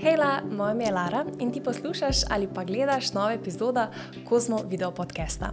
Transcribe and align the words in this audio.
Hej, 0.00 0.16
moje 0.50 0.72
ime 0.72 0.84
je 0.84 0.92
Lara 0.92 1.24
in 1.40 1.52
ti 1.52 1.60
poslušaš 1.62 2.16
ali 2.30 2.48
pa 2.54 2.64
gledaš 2.64 3.12
nove 3.12 3.34
epizode 3.34 3.86
Kozmo 4.28 4.62
video 4.66 4.90
podcasta. 4.90 5.50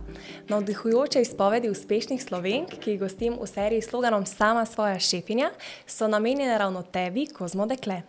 Navdihujoče 0.48 1.22
izpovedi 1.22 1.70
uspešnih 1.70 2.24
slovenk, 2.24 2.70
ki 2.80 2.92
jih 2.92 3.00
gostim 3.00 3.38
v 3.42 3.48
seriji 3.48 3.82
s 3.82 3.90
sloganom 3.90 4.26
Sama 4.26 4.66
svoja 4.66 5.00
šefinja, 5.00 5.50
so 5.88 6.08
namenjene 6.08 6.58
ravno 6.58 6.84
tebi, 6.84 7.28
Kozmo 7.28 7.66
dekle. 7.66 8.02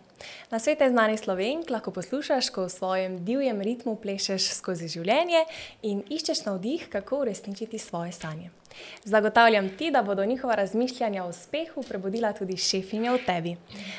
Na 0.51 0.59
svete 0.59 0.89
znanih 0.89 1.19
slovenk 1.19 1.69
lahko 1.69 1.91
poslušaš, 1.91 2.49
ko 2.49 2.65
v 2.65 2.69
svojem 2.69 3.25
divjem 3.25 3.61
ritmu 3.61 3.95
plešeš 3.95 4.51
skozi 4.53 4.87
življenje 4.87 5.41
in 5.81 6.03
iščeš 6.09 6.45
navdih, 6.45 6.87
kako 6.89 7.25
uresničiti 7.25 7.79
svoje 7.79 8.11
sanje. 8.11 8.56
Zagotavljam 9.03 9.69
ti, 9.77 9.91
da 9.91 10.03
bodo 10.03 10.25
njihova 10.25 10.55
razmišljanja 10.55 11.23
o 11.25 11.29
uspehu 11.29 11.83
prebudila 11.83 12.33
tudi 12.33 12.57
šefinja 12.57 13.13
v 13.13 13.19
tebi. 13.25 13.55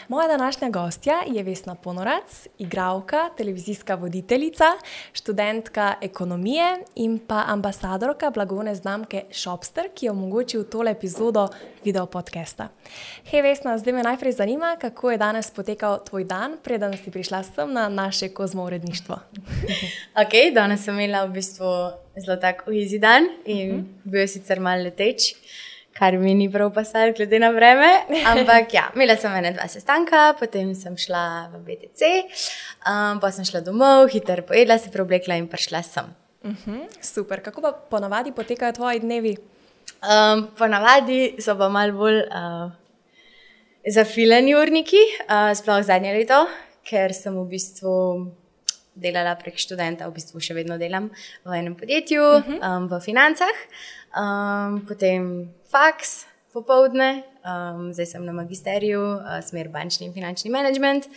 Moja 0.09 0.29
današnja 0.29 0.71
gostja 0.71 1.15
je 1.27 1.43
Vesna 1.43 1.75
Ponorac, 1.75 2.47
igralka, 2.59 3.29
televizijska 3.37 3.95
voditeljica, 3.95 4.65
študentka 5.13 5.95
ekonomije 6.03 6.79
in 6.95 7.19
pa 7.27 7.45
ambasadorka 7.47 8.31
blagovne 8.31 8.75
znamke 8.75 9.23
Shopster, 9.33 9.89
ki 9.95 10.07
je 10.07 10.11
omogočil 10.11 10.65
tole 10.65 10.91
epizodo 10.91 11.49
video 11.85 12.07
podcasta. 12.07 12.69
Hej, 13.31 13.43
Vesna, 13.43 13.79
zdaj 13.79 13.93
me 13.93 14.03
najprej 14.03 14.33
zanima, 14.33 14.77
kako 14.81 15.11
je 15.11 15.19
danes 15.19 15.51
potekal 15.51 16.05
tvoj 16.05 16.25
dan, 16.25 16.57
preden 16.65 16.97
si 17.05 17.11
prišla 17.11 17.43
sem 17.43 17.73
na 17.73 17.89
naše 17.89 18.29
kozmo 18.29 18.65
uredništvo. 18.65 19.19
ok, 20.23 20.55
danes 20.55 20.85
sem 20.85 21.01
imela 21.01 21.25
v 21.25 21.33
bistvu 21.33 21.65
zelo 22.21 22.37
tak 22.41 22.65
ujizi 22.67 22.99
dan 22.99 23.29
in 23.45 23.71
uh 23.71 23.75
mhm. 23.75 23.81
-huh. 23.81 24.11
bil 24.11 24.21
je 24.21 24.29
sicer 24.29 24.61
mal 24.61 24.83
leteč, 24.83 25.35
kar 25.99 26.19
mi 26.19 26.35
ni 26.35 26.49
prav 26.51 26.73
pasal, 26.75 27.13
glede 27.13 27.39
na 27.39 27.51
vreme. 27.51 27.91
Ampak 28.33 28.75
ja, 28.75 28.91
imela 28.95 29.17
sem 29.17 29.35
ene 29.35 29.53
dva 29.53 29.67
sestanka, 29.69 30.35
potem 30.39 30.75
sem 30.75 30.97
šla 30.97 31.51
v 31.53 31.63
BTC, 31.67 32.03
um, 32.87 33.21
pa 33.21 33.31
sem 33.31 33.45
šla 33.45 33.61
domov, 33.61 34.09
hitro 34.13 34.43
pojedla, 34.43 34.79
se 34.79 34.91
preoblekla 34.91 35.35
in 35.35 35.49
prišla 35.49 35.83
sem. 35.83 36.05
Uh 36.43 36.51
mhm, 36.51 36.59
-huh. 36.67 36.87
Super, 37.01 37.43
kako 37.43 37.61
pa 37.61 37.73
ponavadi 37.73 38.33
potekajo 38.33 38.73
tvoji 38.73 39.01
dnevi? 39.01 39.37
Um, 39.99 40.49
ponavadi 40.59 41.35
so 41.43 41.57
pa 41.59 41.69
mal 41.69 41.93
bolj 41.93 42.21
uh, 42.23 42.71
zafileni 43.87 44.55
urniki, 44.55 45.01
uh, 45.27 45.51
sploh 45.59 45.83
zadnje 45.83 46.13
leto, 46.15 46.47
ker 46.87 47.15
sem 47.15 47.35
v 47.35 47.49
bistvu 47.51 47.95
delala 49.01 49.37
prek 49.41 49.59
študenta, 49.61 50.09
v 50.09 50.19
bistvu 50.19 50.43
še 50.43 50.57
vedno 50.59 50.79
delam 50.79 51.11
v 51.47 51.59
enem 51.59 51.77
podjetju, 51.79 52.23
uh 52.23 52.41
mhm. 52.43 52.59
-huh. 52.59 52.77
um, 52.77 52.89
v 52.89 53.01
financah, 53.05 53.57
um, 54.15 54.81
potem 54.87 55.49
faks 55.71 56.27
popovdne, 56.53 57.23
um, 57.45 57.93
zdaj 57.93 58.07
sem 58.07 58.25
na 58.25 58.33
magisteriju, 58.33 59.01
uh, 59.01 59.41
smer 59.45 59.69
bančni 59.69 60.07
in 60.07 60.15
finančni 60.15 60.51
management. 60.51 61.09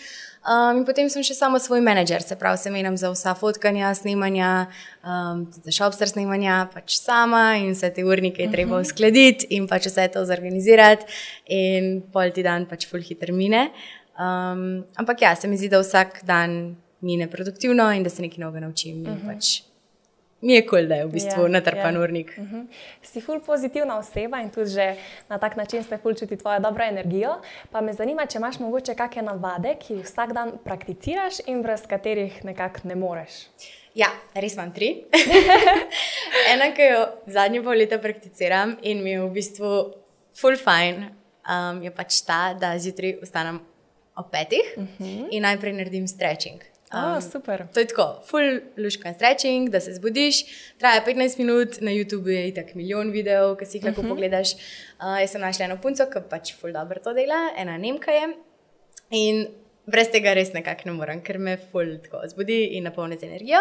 Um, 0.42 0.82
in 0.82 0.86
potem 0.86 1.06
sem 1.10 1.22
še 1.22 1.36
samo 1.38 1.60
svoj 1.62 1.84
menedžer, 1.86 2.24
se 2.26 2.36
pravi, 2.36 2.58
se 2.58 2.72
menim 2.74 2.96
za 2.98 3.12
vsa 3.14 3.36
fotkanja, 3.38 3.94
snemanja, 3.94 4.68
um, 5.06 5.46
za 5.54 5.74
šopster 5.76 6.10
snemanja, 6.10 6.64
pač 6.74 6.98
sama 6.98 7.60
in 7.62 7.76
vse 7.76 7.92
te 7.94 8.06
urnike 8.06 8.42
je 8.42 8.50
treba 8.50 8.80
mhm. 8.80 8.88
uskladiti 8.88 9.52
in 9.54 9.70
pač 9.70 9.86
vse 9.92 10.08
to 10.16 10.26
zorganizirati, 10.26 11.06
in 11.46 12.00
pol 12.14 12.34
ti 12.34 12.46
dan 12.46 12.66
pač 12.70 12.90
full 12.90 13.06
hiter 13.06 13.34
mine. 13.38 13.70
Um, 14.18 14.84
ampak 14.98 15.22
ja, 15.22 15.36
se 15.38 15.48
mi 15.48 15.62
zdi, 15.62 15.70
da 15.72 15.80
vsak 15.82 16.24
dan 16.26 16.76
mine 17.02 17.28
produktivno 17.30 17.92
in 17.94 18.04
da 18.04 18.10
se 18.10 18.22
nekaj 18.22 18.40
novega 18.40 18.66
naučim. 18.66 19.02
Uh 19.02 19.08
mhm. 19.08 19.22
-huh. 19.22 19.34
pač 19.34 19.72
mi 20.42 20.54
je 20.54 20.62
kul, 20.66 20.80
cool, 20.80 20.88
da 20.90 20.96
je 20.96 21.06
v 21.06 21.12
bistvu 21.14 21.44
ja, 21.46 21.50
natrpan 21.54 21.96
ja. 21.96 22.02
urnik. 22.02 22.34
Uh 22.38 22.44
mhm. 22.44 22.56
-huh. 22.56 22.66
Si 23.02 23.22
ful 23.22 23.40
pozitivna 23.40 23.98
oseba 23.98 24.42
in 24.42 24.50
tudi 24.50 24.70
že 24.70 24.96
na 25.30 25.38
tak 25.38 25.56
način 25.56 25.84
se 25.84 25.98
ful 25.98 26.14
čuti 26.14 26.38
tvojo 26.38 26.60
dobro 26.60 26.84
energijo. 26.84 27.42
Pa 27.72 27.82
me 27.82 27.94
zanima, 27.94 28.26
če 28.26 28.38
imaš 28.38 28.60
mogoče 28.60 28.96
kakšne 28.96 29.22
navade, 29.22 29.76
ki 29.80 29.94
jih 29.94 30.06
vsak 30.06 30.34
dan 30.34 30.52
prakticiraš 30.64 31.34
in 31.48 31.62
brez 31.62 31.82
katerih 31.88 32.46
nekako 32.46 32.80
ne 32.84 32.96
moreš. 32.96 33.32
Ja, 33.96 34.08
res 34.34 34.54
imam 34.54 34.74
tri. 34.74 35.04
Ena, 36.54 36.72
ki 36.76 36.82
jo 36.82 37.08
zadnje 37.28 37.64
pol 37.64 37.78
leta 37.78 37.98
prakticiram 37.98 38.78
in 38.82 39.04
mi 39.04 39.12
je 39.12 39.20
v 39.20 39.30
bistvu 39.30 39.94
full 40.34 40.58
fine, 40.58 41.12
um, 41.44 41.84
je 41.84 41.92
pač 41.92 42.22
ta, 42.22 42.54
da 42.54 42.78
zjutraj 42.80 43.20
vstanem 43.22 43.60
ob 44.16 44.32
petih 44.32 44.74
uh 44.78 44.84
mhm. 44.84 45.04
-huh. 45.04 45.28
in 45.32 45.42
najprej 45.44 45.74
naredim 45.74 46.08
stretching. 46.08 46.71
Um, 46.92 47.16
oh, 47.16 47.24
super. 47.24 47.68
To 47.74 47.80
je 47.80 47.88
tako, 47.88 48.20
full 48.28 48.60
luška 48.78 49.14
stretching, 49.14 49.70
da 49.72 49.80
se 49.80 49.94
zbudiš, 49.94 50.42
traja 50.78 51.04
15 51.06 51.38
minut, 51.40 51.78
na 51.82 51.92
YouTubu 51.92 52.28
je 52.28 52.54
tako 52.54 52.76
milijon 52.76 53.12
videov, 53.12 53.56
ki 53.60 53.66
si 53.66 53.78
jih 53.78 53.86
lahko 53.86 54.02
uh 54.02 54.06
mhm. 54.06 54.12
-huh. 54.12 54.16
pogledaš. 54.16 54.54
Uh, 55.00 55.20
jaz 55.22 55.32
sem 55.32 55.42
našla 55.42 55.66
eno 55.66 55.78
punco, 55.82 56.06
ki 56.06 56.20
pač 56.30 56.54
full 56.56 56.74
dobro 56.74 57.00
to 57.00 57.14
dela, 57.14 57.50
ena 57.58 57.78
Nemka 57.78 58.12
je. 58.12 58.34
In 59.10 59.48
brez 59.86 60.12
tega 60.12 60.34
res 60.34 60.54
nekako 60.54 60.82
ne 60.86 60.92
morem, 60.92 61.22
ker 61.22 61.40
me 61.40 61.58
full 61.72 61.98
tako 62.04 62.28
zbudi 62.28 62.64
in 62.78 62.84
napolni 62.84 63.18
z 63.18 63.24
energijo. 63.24 63.60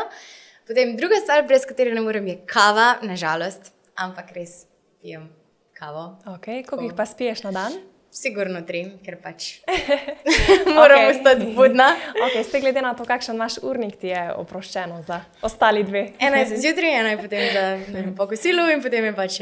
Potem 0.66 0.96
druga 0.96 1.16
stvar, 1.22 1.46
brez 1.46 1.64
katere 1.66 1.94
ne 1.94 2.00
morem, 2.00 2.26
je 2.26 2.36
kava, 2.46 2.98
nažalost, 3.02 3.72
ampak 3.94 4.32
res 4.36 4.66
pijem 5.02 5.28
kavo. 5.72 6.18
Okay, 6.26 6.66
koliko 6.66 6.84
jih 6.84 6.96
pa 6.96 7.06
spiješ 7.06 7.42
na 7.42 7.50
dan? 7.50 7.72
Sigurno 8.10 8.64
tri, 8.66 8.82
ker 9.06 9.20
pač 9.22 9.60
moramo 10.76 11.06
okay. 11.06 11.10
ostati 11.14 11.50
budna. 11.54 11.92
Okay, 12.26 12.42
ste 12.42 12.60
glede 12.60 12.82
na 12.82 12.90
to, 12.98 13.04
kakšen 13.06 13.36
naš 13.38 13.60
urnik 13.62 14.00
ti 14.00 14.10
je 14.10 14.24
oproščeno 14.34 14.98
za 15.06 15.20
ostali 15.46 15.84
dve. 15.86 16.08
ena 16.18 16.40
je 16.42 16.58
zjutraj, 16.58 16.96
ena 17.00 17.12
je 17.14 17.20
potem 17.20 17.52
za 17.54 17.66
pokosilo 18.18 18.66
in 18.74 18.82
potem 18.82 19.06
je 19.06 19.12
pač 19.14 19.38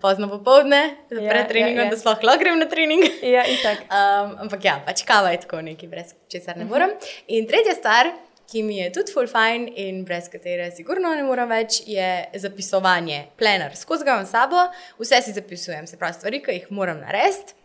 pozno 0.00 0.26
popovdne, 0.32 0.80
ja, 1.10 1.28
pred 1.30 1.46
treningom, 1.48 1.84
ja, 1.84 1.84
ja. 1.84 1.92
da 1.92 2.00
sploh 2.00 2.24
lahko 2.24 2.42
grem 2.42 2.58
na 2.58 2.66
trening. 2.66 3.06
Ja, 3.22 3.44
um, 3.76 4.34
ampak 4.46 4.66
ja, 4.66 4.80
pač 4.86 5.04
kava 5.06 5.30
je 5.30 5.44
tako 5.44 5.62
neki, 5.62 5.86
brez 5.86 6.16
česar 6.32 6.58
ne 6.58 6.66
morem. 6.66 6.96
In 7.30 7.46
tretja 7.46 7.76
stvar, 7.78 8.10
ki 8.50 8.64
mi 8.66 8.80
je 8.80 8.88
tudi 8.96 9.14
full 9.14 9.30
fine 9.30 9.70
in 9.78 10.02
brez 10.08 10.26
katere 10.32 10.72
sigurno 10.74 11.12
ne 11.14 11.22
morem 11.22 11.46
več, 11.52 11.84
je 11.86 12.10
zapisovanje, 12.42 13.28
plenar. 13.38 13.78
Skozi 13.78 14.08
ga 14.08 14.18
imam 14.18 14.26
sabo, 14.26 14.66
vse 14.98 15.22
si 15.22 15.36
zapisujem, 15.38 15.86
se 15.86 16.00
pravi 16.00 16.18
stvari, 16.18 16.42
ki 16.42 16.58
jih 16.58 16.70
moram 16.74 16.98
narediti 17.04 17.59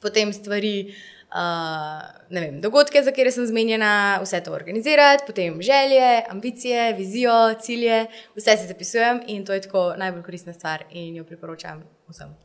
potem 0.00 0.32
stvari, 0.32 0.94
uh, 1.34 2.02
ne 2.30 2.40
vem, 2.40 2.60
dogodke, 2.60 3.02
za 3.02 3.12
katere 3.12 3.32
sem 3.34 3.46
zmenjena, 3.46 3.92
vse 4.22 4.40
to 4.44 4.52
organizirati, 4.52 5.24
potem 5.26 5.62
želje, 5.62 6.10
ambicije, 6.28 6.92
vizijo, 6.98 7.54
cilje, 7.60 8.06
vse 8.36 8.56
si 8.56 8.66
zapisujem 8.66 9.22
in 9.26 9.46
to 9.46 9.52
je 9.52 9.64
tako 9.68 9.94
najbolj 9.96 10.22
koristna 10.22 10.52
stvar 10.52 10.84
in 10.90 11.16
jo 11.16 11.24
priporočam 11.24 11.82
vsem. 12.08 12.36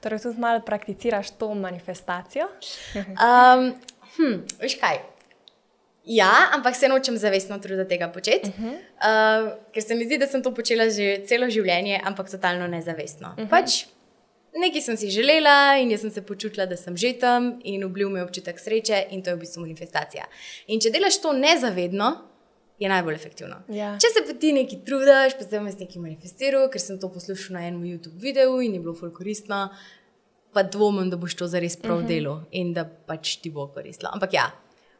Torej, 0.00 0.18
tudi 0.22 0.40
malo 0.40 0.60
prakticiraš 0.66 1.30
to 1.38 1.54
manifestacijo? 1.54 2.46
um, 3.26 3.72
hm, 4.16 4.42
veš 4.60 4.78
kaj? 4.80 5.00
Ja, 6.08 6.48
ampak 6.56 6.76
se 6.76 6.88
nočem 6.88 7.18
zavestno 7.18 7.58
truditi 7.58 7.88
tega 7.88 8.08
početi, 8.08 8.48
uh 8.48 8.64
-huh. 8.64 8.72
uh, 8.72 9.52
ker 9.72 9.82
se 9.82 9.94
mi 9.94 10.04
zdi, 10.04 10.18
da 10.18 10.26
sem 10.26 10.42
to 10.42 10.54
počela 10.54 10.88
že 10.90 11.24
celo 11.26 11.50
življenje, 11.50 12.00
ampak 12.04 12.30
totalno 12.30 12.66
nezavestno. 12.66 13.28
Uh 13.28 13.44
-huh. 13.44 13.48
pač, 13.48 13.84
Nekaj 14.58 14.82
sem 14.82 14.96
si 14.96 15.10
želela 15.10 15.76
in 15.78 15.90
jaz 15.90 16.00
sem 16.00 16.10
se 16.10 16.22
počutila, 16.26 16.66
da 16.66 16.76
sem 16.76 16.96
že 16.96 17.12
tam 17.20 17.60
in 17.64 17.84
obljubil 17.84 18.16
mi 18.16 18.20
občutek 18.20 18.58
sreče 18.60 19.04
in 19.10 19.22
to 19.22 19.30
je 19.30 19.36
v 19.36 19.44
bistvu 19.44 19.62
manifestacija. 19.62 20.24
In 20.66 20.80
če 20.80 20.90
delaš 20.90 21.20
to 21.22 21.32
nezavedno, 21.32 22.10
je 22.78 22.88
najbolj 22.88 23.14
efektivno. 23.14 23.56
Ja. 23.74 23.96
Če 24.00 24.10
se 24.14 24.22
pa 24.26 24.34
ti 24.38 24.52
nekaj 24.54 24.82
trudiš, 24.86 25.34
pa 25.38 25.46
zdaj 25.46 25.62
imaš 25.62 25.78
nekaj 25.80 26.02
manifestiral, 26.02 26.68
ker 26.70 26.82
sem 26.82 26.98
to 27.00 27.10
poslušal 27.10 27.58
na 27.58 27.64
enem 27.66 27.82
YouTube 27.86 28.20
videu 28.22 28.60
in 28.62 28.76
je 28.76 28.82
bilo 28.82 28.94
ful 28.94 29.10
koristno, 29.14 29.68
pa 30.54 30.62
dvomim, 30.62 31.10
da 31.10 31.18
boš 31.20 31.36
to 31.38 31.48
zares 31.50 31.76
prav 31.76 31.98
uh 31.98 32.02
mhm. 32.02 32.10
-huh. 32.10 32.14
delo 32.14 32.42
in 32.50 32.72
da 32.74 32.84
pač 32.84 33.36
ti 33.36 33.50
bo 33.50 33.66
koristilo. 33.66 34.10
Ampak 34.14 34.34
ja, 34.34 34.50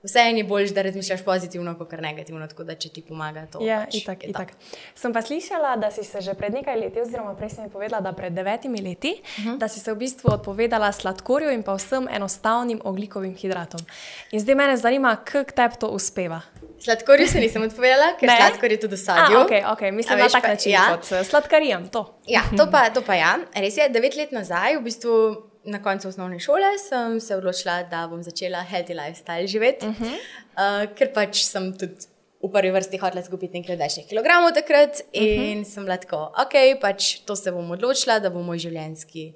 vse 0.02 0.20
je 0.20 0.44
bolje, 0.44 0.70
da 0.70 0.82
razmišljaš 0.82 1.24
pozitivno, 1.24 1.78
kot 1.78 1.92
negativno, 1.92 2.46
tako 2.46 2.64
da 2.64 2.74
če 2.74 2.88
ti 2.88 3.02
pomaga 3.02 3.46
to. 3.46 3.62
Ja, 3.64 3.80
pač, 3.84 3.94
itak, 4.02 4.24
itak. 4.24 4.52
Sem 4.94 5.12
pa 5.12 5.22
slišala, 5.22 5.76
da 5.76 5.90
si 5.90 6.04
se 6.04 6.20
že 6.20 6.34
pred 6.34 6.54
nekaj 6.54 6.78
leti, 6.78 7.00
oziroma 7.00 7.34
prej 7.34 7.50
si 7.50 7.60
mi 7.60 7.70
povedala, 7.70 8.02
da 8.02 8.12
pred 8.12 8.32
devetimi 8.32 8.82
leti, 8.82 9.14
uh 9.22 9.38
mhm. 9.38 9.48
-huh. 9.48 9.58
da 9.58 9.68
si 9.68 9.80
se 9.80 9.92
v 9.92 9.96
bistvu 9.96 10.32
odpovedala 10.32 10.92
sladkorju 10.92 11.50
in 11.50 11.62
pa 11.62 11.74
vsem 11.74 12.08
enostavnim 12.10 12.80
oglikovim 12.84 13.34
hidratom. 13.34 13.80
In 14.30 14.40
zdaj 14.40 14.54
me 14.54 14.76
zanima, 14.76 15.16
kako 15.16 15.52
te 15.52 15.68
to 15.80 15.88
uspeva. 15.88 16.40
Sladkorju 16.80 17.26
se 17.26 17.40
nisem 17.40 17.62
odpovedala, 17.62 18.14
ker 18.20 18.30
sladkor 18.36 18.70
je 18.70 18.80
tudi 18.80 18.96
sadje. 18.96 19.36
Okay, 19.36 19.64
okay. 19.66 19.90
Mislim, 19.90 20.18
da 20.18 20.24
je 20.24 20.30
tako 20.30 20.48
način 20.48 20.72
ja. 20.72 20.80
kot 20.90 21.26
sladkarijem. 21.26 21.88
To. 21.88 22.14
Ja, 22.26 22.40
to 22.56 22.70
pa, 22.70 22.90
to 22.90 23.02
pa 23.02 23.14
ja. 23.14 23.38
Res 23.54 23.76
je, 23.76 23.88
devet 23.88 24.16
let 24.16 24.32
nazaj, 24.32 24.76
v 24.76 24.82
bistvu 24.82 25.47
na 25.68 25.82
koncu 25.82 26.08
osnovne 26.08 26.38
šole 26.40 26.70
sem 26.88 27.20
se 27.20 27.36
odločila, 27.36 27.82
da 27.90 28.06
bom 28.10 28.22
začela 28.22 28.64
healthy 28.70 28.96
lifestyle 28.96 29.46
živeti, 29.46 29.86
uh 29.86 30.00
-huh. 30.00 30.14
uh, 30.14 30.94
ker 30.94 31.12
pač 31.14 31.42
sem 31.44 31.72
tudi 31.78 32.08
v 32.42 32.50
prvi 32.52 32.70
vrsti 32.70 32.98
hotela 32.98 33.20
izgubiti 33.20 33.58
nekaj 33.58 33.76
več 33.76 33.98
kilogramov 34.08 34.54
takrat 34.54 35.00
uh 35.00 35.22
-huh. 35.22 35.52
in 35.52 35.64
sem 35.64 35.84
bila 35.84 35.96
tako, 35.96 36.32
ok, 36.42 36.80
pač 36.80 37.20
to 37.26 37.36
se 37.36 37.52
bom 37.52 37.70
odločila, 37.70 38.18
da 38.18 38.30
bo 38.30 38.42
moj 38.42 38.58
življenjski 38.58 39.32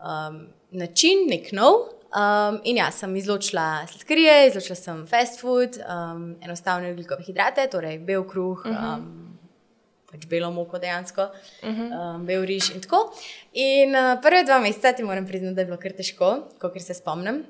um, 0.00 0.46
način, 0.70 1.28
nek 1.28 1.52
nov. 1.52 1.74
Um, 2.16 2.60
in 2.64 2.76
ja, 2.76 2.90
sem 2.90 3.16
izločila 3.16 3.86
sladkarije, 3.86 4.46
izločila 4.46 4.76
sem 4.76 5.06
fast 5.06 5.40
food, 5.40 5.76
um, 5.76 6.36
enostavne 6.40 6.92
ugljikove 6.92 7.22
hidrate, 7.22 7.66
torej 7.66 7.98
bel 7.98 8.24
kruh. 8.28 8.64
Uh 8.64 8.72
-huh. 8.72 8.98
um, 8.98 9.35
pač 10.10 10.26
belo 10.30 10.50
moko 10.50 10.78
dejansko, 10.78 11.22
uh 11.22 11.68
-huh. 11.68 12.14
um, 12.14 12.26
bel 12.26 12.44
riž 12.44 12.70
in 12.74 12.80
tako. 12.80 13.12
In 13.52 13.94
uh, 13.94 14.20
prve 14.22 14.44
dva 14.44 14.60
meseca 14.60 14.92
ti 14.92 15.02
moram 15.02 15.26
priznati, 15.26 15.54
da 15.54 15.60
je 15.60 15.66
bilo 15.66 15.78
kar 15.78 15.92
težko, 15.92 16.48
kot 16.58 16.82
se 16.82 16.94
spomnim. 16.94 17.44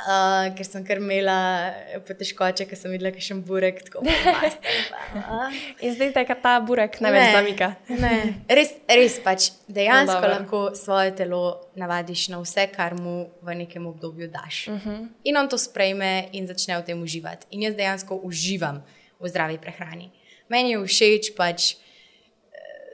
Uh, 0.00 0.48
ker 0.56 0.64
sem 0.64 0.84
kar 0.84 0.96
imela 0.96 1.72
potežkoče, 2.08 2.64
ker 2.64 2.78
sem 2.78 2.92
videla, 2.94 3.10
da 3.12 3.20
je 3.20 3.24
še 3.26 3.34
burek 3.44 3.82
tako 3.84 4.00
pomasten. 4.06 4.78
In 5.84 5.92
zdaj 5.92 6.14
te 6.16 6.36
ta 6.40 6.54
burek 6.64 6.96
največ 7.04 7.34
zamika. 7.34 7.68
Ne, 8.00 8.12
res, 8.48 8.72
res 8.88 9.18
pač 9.20 9.50
dejansko 9.68 10.14
No, 10.14 10.22
dobro. 10.22 10.30
lahko 10.32 10.60
svoje 10.74 11.12
telo 11.18 11.42
navadiš 11.76 12.30
na 12.32 12.40
vse, 12.40 12.64
kar 12.72 12.96
mu 12.96 13.28
v 13.44 13.58
nekem 13.60 13.84
obdobju 13.86 14.30
daš. 14.32 14.68
Uh 14.68 14.80
-huh. 14.80 15.08
In 15.24 15.36
on 15.36 15.48
to 15.48 15.58
sprejme 15.58 16.28
in 16.32 16.46
začne 16.46 16.80
v 16.80 16.84
tem 16.84 17.02
uživati. 17.02 17.46
In 17.50 17.62
jaz 17.62 17.76
dejansko 17.76 18.20
uživam 18.24 18.80
v 19.20 19.28
zdravi 19.28 19.58
prehrani. 19.58 20.10
Meni 20.50 20.74
je 20.74 20.78
všeč 20.86 21.34
pač. 21.36 21.74
eh, 21.74 21.78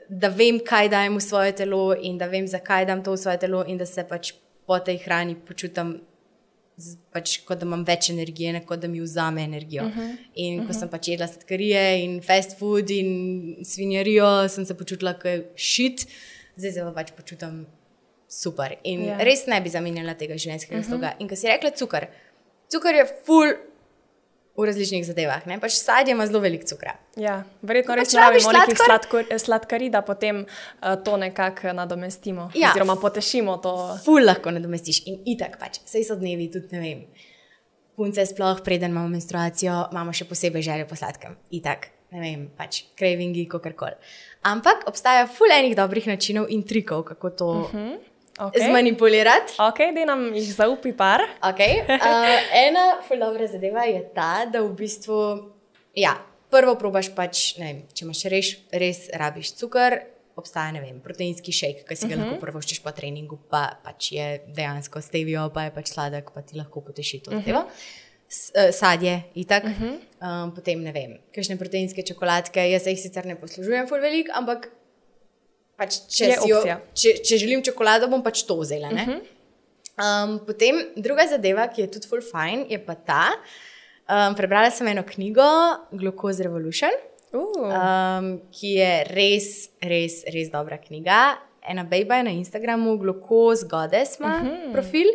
Da 0.09 0.29
vem, 0.29 0.59
kaj 0.59 0.89
dajem 0.89 1.17
v 1.17 1.21
svoje 1.21 1.51
telo, 1.51 1.93
in 1.93 2.17
da 2.17 2.27
vem, 2.27 2.47
zakaj 2.47 2.85
dam 2.85 3.03
to 3.03 3.11
v 3.11 3.17
svoje 3.17 3.37
telo, 3.37 3.63
in 3.67 3.77
da 3.77 3.85
se 3.85 4.03
pač 4.07 4.31
po 4.67 4.79
tej 4.79 4.97
hrani 5.03 5.35
počutim, 5.35 5.99
pač, 7.11 7.39
kot 7.47 7.59
da 7.59 7.65
imam 7.65 7.83
več 7.83 8.09
energije, 8.09 8.53
ne 8.53 8.61
kot 8.65 8.79
da 8.79 8.87
mi 8.87 9.01
vzame 9.01 9.43
energijo. 9.43 9.83
Uh 9.83 9.95
-huh. 9.97 10.17
In 10.35 10.57
ko 10.59 10.63
uh 10.63 10.69
-huh. 10.69 10.79
sem 10.79 10.89
pač 10.89 11.07
jedla 11.07 11.27
sladkarije 11.27 12.03
in 12.03 12.21
fast 12.21 12.59
food 12.59 12.89
in 12.89 13.57
svinjarijo, 13.65 14.49
sem 14.49 14.65
se 14.65 14.73
počutila 14.77 15.13
kot 15.13 15.45
šit, 15.55 16.07
zdaj 16.55 16.71
se 16.71 16.81
pa 16.81 16.91
pač 16.91 17.11
počutim 17.11 17.65
super. 18.29 18.75
In 18.83 19.01
Ja. 19.03 19.17
yeah. 19.17 19.23
res 19.23 19.45
ne 19.47 19.61
bi 19.61 19.69
zamenjala 19.69 20.13
tega 20.13 20.33
življenjskega 20.33 20.79
uh 20.79 20.83
-huh. 20.83 20.87
sloga. 20.89 21.15
In 21.19 21.27
ko 21.27 21.35
si 21.35 21.47
rekla 21.47 21.71
cukor, 21.71 22.07
cukor 22.71 22.93
je 22.95 23.05
full 23.25 23.53
v 24.57 24.65
različnih 24.65 25.05
zadevah. 25.05 25.45
Ne? 25.45 25.59
Pač 25.61 25.77
sadje 25.77 26.15
ima 26.15 26.25
zelo 26.27 26.41
veliko 26.41 26.65
cukra. 26.65 26.95
Ja, 27.15 27.43
verjetno 27.61 27.93
Ko 27.93 27.97
res 27.99 28.09
pač 28.09 28.17
rabimo 28.17 28.53
nekih 28.55 28.79
sladkor- 28.81 29.29
sladkarij, 29.39 29.91
da 29.93 30.01
potem 30.01 30.43
uh, 30.45 30.95
to 31.05 31.17
nekako 31.17 31.73
nadomestimo. 31.77 32.49
Ja. 32.57 32.71
Oziroma 32.73 32.97
potešimo 33.01 33.59
to. 33.61 33.73
Ful 34.05 34.25
lahko 34.25 34.51
nadomestiš 34.51 35.03
in 35.05 35.21
itak 35.29 35.59
pač, 35.61 35.81
sej 35.85 36.07
so 36.09 36.17
dnevi 36.17 36.49
tudi 36.53 36.73
ne 36.73 36.81
vem. 36.81 37.05
Punce, 37.97 38.25
sploh 38.29 38.61
preden 38.65 38.93
imamo 38.93 39.09
menstruacijo, 39.09 39.87
imamo 39.93 40.13
še 40.13 40.25
posebej 40.29 40.65
željo 40.65 40.89
po 40.89 40.97
sladkem. 40.97 41.37
Itak, 41.53 41.89
ne 42.13 42.21
vem, 42.21 42.43
pač 42.57 42.83
cravingi, 42.97 43.47
kakorkoli. 43.49 43.97
Ampak 44.45 44.85
obstaja 44.89 45.25
ful 45.29 45.53
enih 45.53 45.73
dobrih 45.77 46.05
načinov 46.09 46.49
in 46.53 46.61
trikov, 46.65 47.05
kako 47.09 47.29
to 47.29 47.49
uh 47.49 47.73
-huh. 47.73 47.97
Okay. 48.37 48.67
zmanipulirati. 48.69 49.53
Ok, 49.57 49.79
da 49.95 50.05
nam 50.05 50.27
jih 50.35 50.49
zaupi 50.53 50.93
par. 50.93 51.23
Okay. 51.41 51.81
Uh, 51.97 52.33
ena 52.53 52.99
ful 53.07 53.17
dobra 53.19 53.47
zadeva 53.49 53.87
je 53.89 54.03
ta, 54.13 54.45
da 54.45 54.61
v 54.61 54.69
bistvu, 54.77 55.17
ja, 55.97 56.13
prvo 56.53 56.75
probaš 56.77 57.09
pač, 57.15 57.55
ne 57.57 57.65
vem, 57.65 57.79
če 57.93 58.05
imaš 58.05 58.21
res, 58.31 58.51
res 58.71 59.01
rabiš 59.17 59.55
cukor. 59.57 59.97
Obstaja, 60.37 60.69
ne 60.75 60.83
vem, 60.83 60.99
proteinski 61.01 61.49
šejk, 61.49 61.79
ki 61.87 61.95
si 61.97 62.05
ga 62.05 62.13
uh 62.13 62.21
-huh. 62.21 62.25
lahko 62.27 62.41
prvoščiš 62.45 62.83
po 62.85 62.91
treningu, 62.93 63.39
pa 63.49 63.79
pač 63.83 64.11
je 64.11 64.27
dejansko 64.53 65.01
stevijo, 65.01 65.49
pa 65.53 65.63
je 65.63 65.71
pač 65.73 65.89
sladek, 65.89 66.29
pa 66.33 66.41
ti 66.41 66.57
lahko 66.57 66.81
poteši 66.81 67.19
to 67.25 67.31
zadevo. 67.31 67.59
Uh 67.59 67.65
-huh. 67.65 68.71
Sadje, 68.71 69.23
itak. 69.35 69.63
Uh 69.63 69.69
-huh. 69.71 69.97
um, 70.21 70.55
potem 70.55 70.83
ne 70.83 70.91
vem, 70.91 71.17
kakšne 71.35 71.57
proteinske 71.57 72.01
čokoladke. 72.01 72.69
Jaz 72.69 72.83
se 72.83 72.89
jih 72.89 72.99
sicer 72.99 73.25
ne 73.25 73.35
poslužujem, 73.35 73.87
ful 73.87 74.01
velik, 74.01 74.29
ampak 74.33 74.69
pač, 75.77 75.99
če, 76.11 76.31
jo, 76.49 76.61
če, 76.93 77.17
če 77.23 77.37
želim 77.37 77.63
čokolado, 77.65 78.09
bom 78.11 78.23
pač 78.25 78.43
to 78.43 78.59
vzela. 78.59 78.89
Uh 78.89 78.99
-huh. 78.99 79.19
um, 79.97 80.39
potem 80.45 80.81
druga 80.95 81.27
zadeva, 81.27 81.67
ki 81.67 81.81
je 81.81 81.91
tudi 81.91 82.07
full 82.07 82.21
fine, 82.21 82.65
je 82.69 82.79
pa 82.85 82.95
ta. 82.95 83.25
Um, 84.07 84.35
prebrala 84.35 84.71
sem 84.71 84.87
eno 84.87 85.03
knjigo, 85.03 85.43
Glucose 85.91 86.43
Revolution, 86.43 86.91
Uh, 87.33 87.59
um, 87.59 88.27
ki 88.55 88.77
je 88.79 88.91
res, 89.11 89.47
res, 89.83 90.21
res 90.31 90.49
dobra 90.49 90.77
knjiga. 90.79 91.37
Ena 91.67 91.83
bejba 91.83 92.21
je 92.21 92.23
na 92.23 92.31
Instagramu, 92.31 92.95
Glucose 92.97 93.67
Goddess 93.67 94.19
ima 94.19 94.39
uh 94.41 94.47
-huh. 94.47 94.71
profil. 94.71 95.07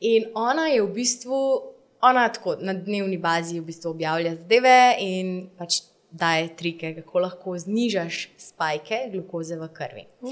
In 0.00 0.24
ona 0.34 0.66
je 0.68 0.82
v 0.82 0.88
bistvu, 0.88 1.62
ona 2.00 2.28
tako 2.28 2.56
na 2.60 2.72
dnevni 2.72 3.18
bazi 3.18 3.60
v 3.60 3.64
bistvu 3.64 3.90
objavlja 3.90 4.34
zadeve 4.34 4.96
in 4.98 5.50
pač 5.58 5.82
daje 6.14 6.48
trike, 6.56 6.92
kako 6.94 7.18
lahko 7.18 7.56
znižaš 7.58 8.28
spajke 8.38 8.98
glukoze 9.12 9.56
v 9.58 9.68
krvi. 9.74 10.04
uh, 10.20 10.30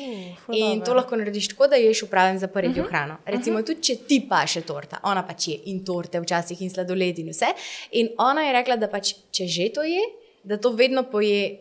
In 0.54 0.78
dobro. 0.78 0.84
to 0.84 0.94
lahko 0.94 1.16
narediš 1.16 1.48
tako, 1.48 1.66
da 1.66 1.76
ješ 1.76 2.02
v 2.02 2.08
pravem 2.10 2.38
zaporedju 2.38 2.82
uh 2.82 2.86
-huh. 2.86 2.90
hrano. 2.90 3.16
Recimo, 3.26 3.58
uh 3.58 3.62
-huh. 3.62 3.66
tudi 3.66 3.82
če 3.82 3.96
ti 4.08 4.26
paše 4.28 4.60
torta, 4.60 5.00
ona 5.02 5.26
pač 5.26 5.48
je 5.48 5.58
in 5.64 5.84
torte, 5.84 6.20
včasih 6.20 6.62
in 6.62 6.70
sladoled 6.70 7.18
in 7.18 7.28
vse. 7.28 7.46
In 7.90 8.08
ona 8.18 8.42
je 8.42 8.52
rekla, 8.52 8.76
da 8.76 8.88
pač 8.88 9.14
če 9.30 9.46
že 9.46 9.68
to 9.74 9.82
je, 9.82 10.00
da 10.44 10.56
to 10.56 10.70
vedno 10.70 11.02
poje 11.10 11.58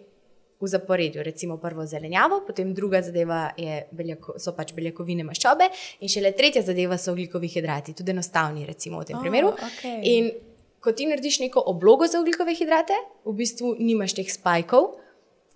v 0.62 0.68
zaporedju. 0.68 1.24
Recimo 1.24 1.58
prvo 1.58 1.86
zelenjavo, 1.86 2.44
potem 2.48 2.74
druga 2.74 3.02
zadeva 3.02 3.50
je 3.58 3.88
beljako, 3.92 4.34
so 4.38 4.54
pač 4.56 4.74
beljakovine 4.74 5.24
maščobe, 5.24 5.64
in 6.00 6.10
šele 6.10 6.32
tretja 6.32 6.62
zadeva 6.62 6.98
so 6.98 7.12
ugljikovi 7.12 7.48
hidrati, 7.48 7.94
tudi 7.94 8.12
enostavni, 8.12 8.66
recimo 8.66 9.00
v 9.00 9.06
tem 9.06 9.16
Oh, 9.16 9.22
primeru. 9.22 9.48
okej. 9.48 10.00
In 10.04 10.32
ko 10.82 10.92
ti 10.92 11.06
narediš 11.06 11.40
neko 11.40 11.64
oblogo 11.66 12.08
za 12.08 12.20
ugljikove 12.20 12.56
hidrate, 12.58 12.98
v 13.26 13.36
bistvu 13.38 13.76
nimaš 13.80 14.18
teh 14.18 14.32
spajkov. 14.32 14.98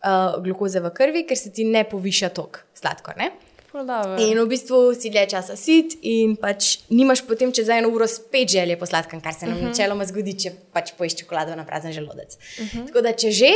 Uh, 0.05 0.37
glukoze 0.43 0.79
v 0.79 0.91
krvi, 0.93 1.23
ker 1.25 1.37
se 1.39 1.49
ti 1.49 1.63
ne 1.65 1.81
poviša 1.89 2.29
tok 2.29 2.59
sladkor. 2.77 3.15
Ne? 3.17 3.31
Dobro. 3.73 4.15
In 4.21 4.37
v 4.39 4.45
bistvu 4.47 4.93
si 4.95 5.09
dlje 5.11 5.25
časa 5.33 5.55
sit, 5.59 5.97
in 6.05 6.35
pač 6.39 6.85
nimaš 6.93 7.25
potem 7.27 7.51
čez 7.51 7.67
eno 7.73 7.89
uro 7.91 8.07
spet 8.07 8.53
želje 8.53 8.77
po 8.79 8.85
sladkem, 8.85 9.19
kar 9.19 9.33
se 9.33 9.47
nam 9.47 9.57
uh 9.57 9.63
-huh. 9.63 9.67
načeloma 9.73 10.05
zgodi, 10.05 10.37
če 10.39 10.51
pač 10.71 10.93
poješ 10.97 11.15
čokolado 11.15 11.55
na 11.55 11.65
prazen 11.65 11.91
želodec. 11.91 12.37
Uh 12.37 12.65
-huh. 12.65 12.87
Tako 12.87 13.01
da, 13.01 13.11
če 13.13 13.31
že, 13.31 13.51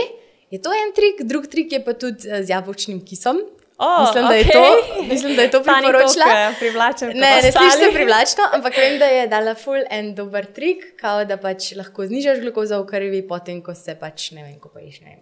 je 0.52 0.62
to 0.62 0.70
en 0.74 0.92
trik, 0.96 1.24
drug 1.24 1.48
trik 1.48 1.72
je 1.72 1.86
pa 1.86 1.94
tudi 1.94 2.30
eh, 2.30 2.44
z 2.44 2.50
jabolčnim 2.50 3.06
kisom. 3.06 3.38
O, 3.80 4.02
mislim, 4.02 4.28
da 4.28 4.34
je 4.34 4.42
okej. 4.42 4.54
to, 4.54 5.04
mislim, 5.04 5.36
da 5.36 5.42
je 5.42 5.52
to 5.52 5.64
priporočila. 5.64 6.26
eh, 6.36 6.54
privlačen 6.60 7.08
Ne, 7.16 7.42
ne 7.44 7.52
sliši 7.52 7.94
privlačno, 7.94 8.44
ampak 8.54 8.78
vem, 8.78 9.00
da 9.00 9.06
je 9.06 9.28
dala 9.28 9.56
full 9.56 9.84
en 9.90 10.16
dober 10.16 10.46
trik, 10.46 10.84
kao 11.00 11.24
da 11.26 11.38
pač 11.38 11.72
lahko 11.80 12.08
znižaš 12.08 12.42
glukozo 12.44 12.82
v 12.84 12.88
krvi, 12.90 13.22
potem 13.28 13.62
ko 13.64 13.76
se 13.76 13.96
pač 13.96 14.32
ne 14.36 14.44
vem, 14.44 14.58
ko 14.60 14.68
poješ 14.74 15.00
ne 15.02 15.16
vem. 15.16 15.22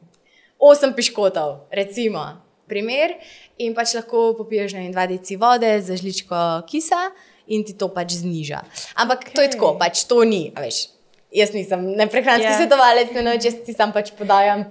Osem 0.57 0.95
piškotov, 0.97 1.67
recimo, 1.71 2.25
primer, 2.65 3.13
in 3.61 3.77
pač 3.77 3.93
lahko 3.93 4.31
popiješ 4.39 4.73
ne 4.73 4.87
vem, 4.87 4.91
dva 4.95 5.05
deci 5.05 5.37
vode 5.37 5.69
z 5.81 6.01
žličko 6.01 6.41
kisa 6.65 7.11
in 7.53 7.61
ti 7.61 7.77
to 7.77 7.91
pač 7.93 8.17
zniža. 8.23 8.63
Ampak 8.97 9.21
okay. 9.21 9.35
to 9.35 9.45
je 9.45 9.53
tako, 9.53 9.75
pač 9.77 10.07
to 10.09 10.23
ni, 10.25 10.47
veš. 10.57 10.87
Jaz 11.29 11.53
nisem 11.53 11.93
prehranski 12.09 12.47
Ja. 12.47 12.55
yeah. 12.55 12.57
svetovalec, 12.57 13.13
ne 13.13 13.21
noč, 13.21 13.45
jaz 13.45 13.61
ti 13.61 13.77
sam 13.77 13.93
pač 13.93 14.15
podajam 14.17 14.65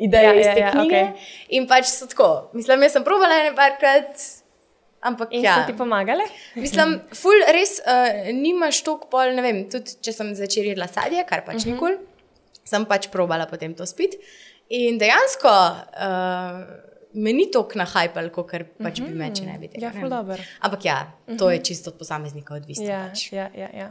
ideje 0.00 0.28
Ja, 0.28 0.34
ja, 0.34 0.40
iz 0.40 0.46
ja, 0.46 0.54
te 0.54 0.60
ja, 0.60 0.74
knjige. 0.74 1.00
okej. 1.00 1.32
In 1.56 1.66
pač 1.70 1.88
so 1.92 2.08
tako. 2.10 2.50
Mislim, 2.56 2.82
jaz 2.86 2.96
sem 2.96 3.06
provala 3.06 3.40
ene 3.42 3.54
parkrat, 3.56 4.26
ampak 5.00 5.32
In 5.36 5.44
ja. 5.44 5.60
so 5.60 5.70
ti 5.70 5.76
pomagali? 5.76 6.26
Mislim, 6.60 6.98
ful, 7.16 7.44
res 7.56 7.78
uh, 7.84 8.30
nimaš 8.36 8.82
toliko 8.86 9.10
pol, 9.12 9.34
ne 9.36 9.44
vem, 9.44 9.64
tudi 9.72 9.98
če 10.04 10.16
sem 10.16 10.34
začela 10.38 10.74
jedla 10.74 10.88
sadje, 10.90 11.24
kar 11.28 11.44
pač 11.46 11.60
uh 11.60 11.62
-huh. 11.62 11.72
nikoli, 11.74 11.98
sem 12.64 12.84
pač 12.86 13.08
probala 13.12 13.46
potem 13.46 13.74
to 13.74 13.86
spiti. 13.86 14.18
In 14.70 14.98
dejansko 14.98 15.50
uh, 15.50 16.89
me 17.12 17.32
ni 17.32 17.50
toliko 17.50 17.78
nahajpal, 17.78 18.30
kot 18.30 18.50
pač 18.50 19.00
uh 19.00 19.06
-huh. 19.06 19.08
bi 19.08 19.14
me, 19.14 19.30
če 19.34 19.46
ne 19.46 19.58
bi 19.58 19.68
tega. 19.68 19.86
Ja, 19.86 19.92
ne 19.92 20.00
ful 20.00 20.08
dobro. 20.10 20.36
Ampak 20.60 20.84
ja, 20.84 21.12
to 21.38 21.50
je 21.50 21.58
čisto 21.64 21.90
od 21.90 21.98
posameznika 21.98 22.54
odvisno. 22.54 22.84
Ja, 22.84 23.08
Pač. 23.08 23.32
ja, 23.32 23.50
ja, 23.54 23.68
ja. 23.74 23.90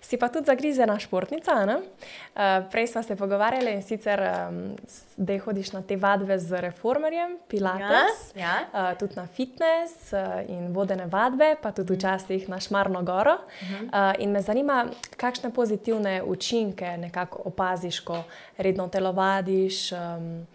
Si 0.00 0.16
pa 0.16 0.28
tudi 0.28 0.46
zagrizena 0.46 0.98
športnica. 0.98 1.52
Uh, 1.66 2.70
prej 2.70 2.86
smo 2.86 3.02
se 3.02 3.16
pogovarjali 3.16 3.72
in 3.72 3.82
sicer, 3.82 4.20
um, 4.20 4.76
da 5.16 5.38
hodiš 5.38 5.72
na 5.72 5.82
te 5.82 5.96
vadbe 5.96 6.38
z 6.38 6.60
reformerjem, 6.60 7.38
pilates, 7.48 8.34
Ja, 8.34 8.42
ja. 8.42 8.90
Uh, 8.92 8.98
tudi 8.98 9.16
na 9.16 9.26
fitness 9.26 10.12
uh, 10.12 10.18
in 10.48 10.72
vodene 10.72 11.06
vadbe, 11.06 11.56
pa 11.62 11.72
tudi 11.72 11.94
včasih 11.94 12.48
na 12.48 12.60
Šmarno 12.60 13.02
goro. 13.02 13.32
Uh, 13.32 14.12
in 14.18 14.30
me 14.30 14.42
zanima, 14.42 14.86
kakšne 15.16 15.50
pozitivne 15.54 16.22
učinke 16.22 16.96
nekako 16.96 17.42
opaziš, 17.44 18.00
ko 18.00 18.24
redno 18.58 18.88
telovadiš. 18.88 19.92
Um, 19.92 20.46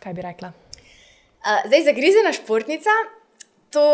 kaj 0.00 0.14
bi 0.14 0.22
rekla? 0.22 0.52
Uh, 1.40 1.62
zdaj, 1.66 1.84
zagrizena 1.88 2.32
športnica, 2.32 2.90
to 3.72 3.84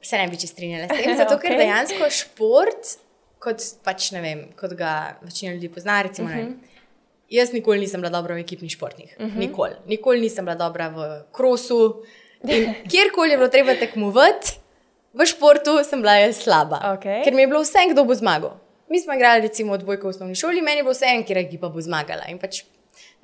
se 0.00 0.16
ne 0.16 0.28
bi 0.32 0.38
če 0.40 0.48
strinjala 0.48 0.88
s 0.88 0.96
tem, 0.96 1.16
zato 1.20 1.36
ker 1.42 1.52
Okej. 1.52 1.60
dejansko 1.60 2.08
šport, 2.12 2.96
kot 3.42 3.64
pač 3.84 4.10
ne 4.14 4.22
vem, 4.24 4.44
kot 4.56 4.72
ga 4.78 4.92
večina 5.24 5.52
ljudi 5.54 5.68
pozna, 5.72 6.00
recimo, 6.02 6.28
uh 6.28 6.34
-huh. 6.34 6.54
jaz 7.30 7.52
nikoli 7.52 7.84
nisem 7.84 8.00
bila 8.00 8.10
dobra 8.10 8.34
v 8.34 8.44
ekipnih 8.44 8.72
športih. 8.72 9.16
Uh 9.18 9.26
-huh. 9.26 9.38
Nikoli. 9.38 9.74
Nikoli 9.86 10.20
nisem 10.20 10.44
bila 10.44 10.54
dobra 10.54 10.88
v 10.88 11.24
krosu. 11.32 12.04
In 12.44 12.74
kjerkoli 12.90 13.30
je 13.30 13.36
bilo 13.36 13.48
treba 13.48 13.74
tekmovati, 13.74 14.58
v 15.12 15.26
športu 15.26 15.84
sem 15.84 16.00
bila 16.00 16.14
jaz 16.14 16.36
slaba. 16.36 16.80
Okej. 16.96 17.24
Ker 17.24 17.34
mi 17.34 17.42
je 17.42 17.46
bilo 17.46 17.60
vse, 17.60 17.78
kdo 17.90 18.04
bo 18.04 18.14
zmagal. 18.14 18.56
Mi 18.88 19.00
smo 19.00 19.14
igrali 19.14 19.40
recimo 19.40 19.72
odbojko 19.72 20.06
v 20.06 20.10
osnovni 20.10 20.34
šoli, 20.34 20.62
meni 20.62 20.76
je 20.76 20.82
bilo 20.82 20.92
vse, 20.92 21.06
katera 21.18 21.40
ekipa 21.40 21.68
bo 21.68 21.80
zmagala. 21.80 22.28
In 22.28 22.38
pač 22.38 22.62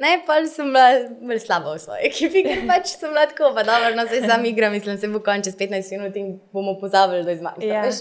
Ne, 0.02 0.23
pa 0.26 0.38
sem 0.49 0.67
bila 0.73 0.87
bolj 1.21 1.41
slaba 1.45 1.75
v 1.75 1.81
svoji 1.83 2.07
ekipi, 2.09 2.43
ker 2.47 2.62
pač 2.71 2.95
sem 2.97 3.12
bila 3.12 3.26
tako, 3.31 3.52
pa 3.57 3.64
dobro, 3.67 3.93
no 3.97 4.07
se 4.11 4.23
sam 4.25 4.45
igram, 4.49 4.73
mislim, 4.75 4.99
se 4.99 5.11
bo 5.12 5.21
konč 5.25 5.50
čez 5.50 5.57
15 5.59 5.93
minut 5.97 6.17
in 6.19 6.33
bomo 6.52 6.75
pozabili, 6.81 7.25
da 7.26 7.35
je 7.35 7.41
zmagal. 7.43 7.67
Ja. 7.67 7.85
Ja. 7.87 7.93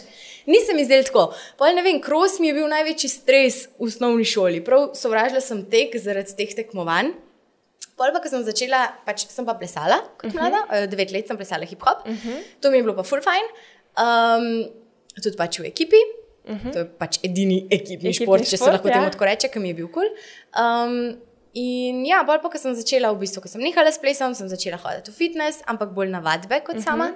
Nisem 0.49 0.79
izdelal 0.81 1.05
tako. 1.09 1.25
Pol 1.59 1.75
ne 1.77 1.83
vem, 1.85 1.99
kros 2.03 2.39
mi 2.41 2.49
je 2.49 2.55
bil 2.57 2.69
največji 2.71 3.11
stres 3.11 3.65
v 3.77 3.89
osnovni 3.89 4.25
šoli. 4.25 4.63
Prav 4.65 4.91
sovražila 4.97 5.43
sem 5.43 5.65
tek 5.69 5.97
zaradi 6.01 6.37
teh 6.39 6.55
tekmovanj. 6.61 7.13
Pol 7.99 8.13
pa, 8.15 8.23
ko 8.23 8.31
sem 8.31 8.41
začela, 8.47 8.85
pač 9.05 9.27
sem 9.29 9.45
pa 9.45 9.53
plesala 9.59 9.99
kot 10.17 10.33
mlada, 10.33 10.63
uh 10.65 10.71
-huh. 10.71 10.87
devet 10.89 11.11
let 11.13 11.27
sem 11.27 11.37
plesala 11.37 11.67
hip-hop, 11.69 12.07
uh 12.07 12.11
-huh. 12.11 12.39
to 12.61 12.71
mi 12.71 12.77
je 12.77 12.83
bilo 12.83 12.95
pa 12.95 13.03
full 13.03 13.21
fine, 13.21 13.49
um, 13.99 14.65
tudi 15.23 15.37
pač 15.37 15.59
v 15.59 15.65
ekipi. 15.65 16.01
Uh 16.45 16.55
-huh. 16.55 16.73
To 16.73 16.79
je 16.79 16.85
pač 16.85 17.19
edini 17.23 17.67
ekipni, 17.69 18.09
ekipni 18.09 18.13
šport, 18.13 18.41
šport, 18.41 18.49
če 18.49 18.57
se 18.57 18.71
lahko 18.71 18.87
ja. 18.87 18.93
temu 18.93 19.11
tako 19.11 19.25
reče, 19.25 19.47
ki 19.47 19.59
mi 19.59 19.67
je 19.67 19.73
bil 19.73 19.87
kul. 19.87 20.01
Cool. 20.01 20.09
Um, 20.57 21.21
in 21.53 22.05
ja, 22.07 22.21
bolj 22.27 22.39
pa, 22.43 22.49
ko 22.51 22.59
sem 22.59 22.75
začela, 22.77 23.11
v 23.11 23.25
bistvu, 23.25 23.43
ko 23.43 23.51
sem 23.51 23.63
nehala 23.63 23.91
s 23.91 23.99
plesom, 23.99 24.35
sem 24.37 24.47
začela 24.51 24.79
hoditi 24.79 25.11
v 25.11 25.17
fitness, 25.17 25.63
ampak 25.67 25.91
bolj 25.95 26.11
na 26.13 26.21
vadbe 26.23 26.61
kot 26.63 26.75
uh 26.75 26.81
-huh. 26.81 26.85
sama. 26.85 27.11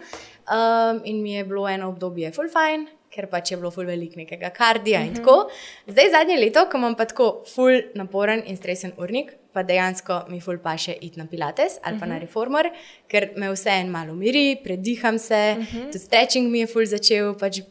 Um, 0.45 1.01
in 1.05 1.23
mi 1.23 1.33
je 1.33 1.43
bilo 1.43 1.67
eno 1.67 1.89
obdobje 1.89 2.31
full 2.31 2.49
fine. 2.49 2.87
Ker 3.09 3.27
pač 3.27 3.51
je 3.51 3.57
bilo 3.57 3.71
ful 3.71 3.85
veliko 3.85 4.19
nekega 4.19 4.49
kardija 4.49 4.99
in 4.99 5.07
uh 5.07 5.13
-huh. 5.13 5.17
tako. 5.17 5.49
Zdaj, 5.87 6.09
zadnje 6.11 6.37
leto, 6.37 6.65
ko 6.71 6.77
imam 6.77 6.95
pa 6.95 7.05
tako 7.05 7.43
ful 7.55 7.81
naporen 7.95 8.43
in 8.45 8.57
stresen 8.57 8.91
urnik, 8.97 9.31
pa 9.53 9.63
dejansko 9.63 10.25
mi 10.29 10.41
ful 10.41 10.57
pa 10.57 10.77
še 10.77 10.97
iti 11.01 11.19
na 11.19 11.25
pilates 11.25 11.79
ali 11.83 11.99
pa 11.99 12.05
uh 12.05 12.11
-huh. 12.11 12.13
na 12.13 12.17
reformer, 12.17 12.71
ker 13.07 13.29
me 13.35 13.51
vse 13.51 13.69
en 13.69 13.89
malo 13.89 14.11
umiri, 14.11 14.59
prediham 14.63 15.19
se, 15.19 15.55
uh 15.59 15.65
-huh. 15.65 15.85
tudi 15.85 15.99
stretching 15.99 16.51
mi 16.51 16.59
je 16.59 16.67
ful 16.67 16.85
začel, 16.85 17.33
pač 17.39 17.61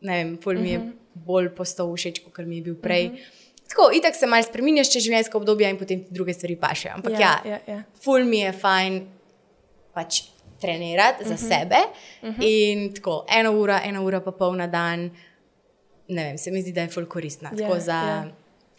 ne 0.00 0.12
vem, 0.12 0.38
ful 0.38 0.54
mi 0.54 0.70
je 0.70 0.78
uh 0.78 0.84
-huh. 0.84 0.92
bolj 1.14 1.48
postal 1.48 1.96
všeč, 1.96 2.20
kot 2.32 2.46
mi 2.46 2.56
je 2.56 2.62
bil 2.62 2.74
prej. 2.74 3.06
Uh 3.06 3.12
-huh. 3.12 3.35
Tako, 3.68 3.90
itak 3.94 4.14
se 4.14 4.26
malo 4.26 4.42
spremenjaš 4.42 4.92
čez 4.92 5.04
življenjsko 5.08 5.38
obdobje 5.38 5.70
in 5.70 5.78
potem 5.78 6.04
ti 6.04 6.14
druge 6.14 6.34
stvari 6.34 6.56
paše. 6.56 6.88
Ampak 6.94 7.12
ja, 7.12 7.34
ja, 7.44 7.50
ja, 7.50 7.60
ja. 7.66 7.82
ful 8.04 8.24
mi 8.24 8.40
je 8.40 8.52
fajn 8.52 9.00
pač 9.94 10.22
trenirati 10.60 11.24
uh 11.24 11.30
-huh. 11.30 11.36
za 11.36 11.48
sebe. 11.48 11.76
Uh 12.22 12.28
-huh. 12.28 12.36
In 12.40 12.94
tako, 12.94 13.24
eno 13.28 13.52
uro, 13.52 13.78
eno 13.84 14.04
uro 14.04 14.20
pa 14.20 14.32
pol 14.32 14.56
na 14.56 14.66
dan, 14.66 15.10
ne 16.08 16.24
vem, 16.24 16.38
se 16.38 16.50
mi 16.50 16.62
zdi, 16.62 16.72
da 16.72 16.80
je 16.80 16.88
ful 16.88 17.06
koristna. 17.06 17.50
Ja, 17.52 17.58
Tako 17.58 17.80
za 17.80 17.92
ja. 17.92 18.26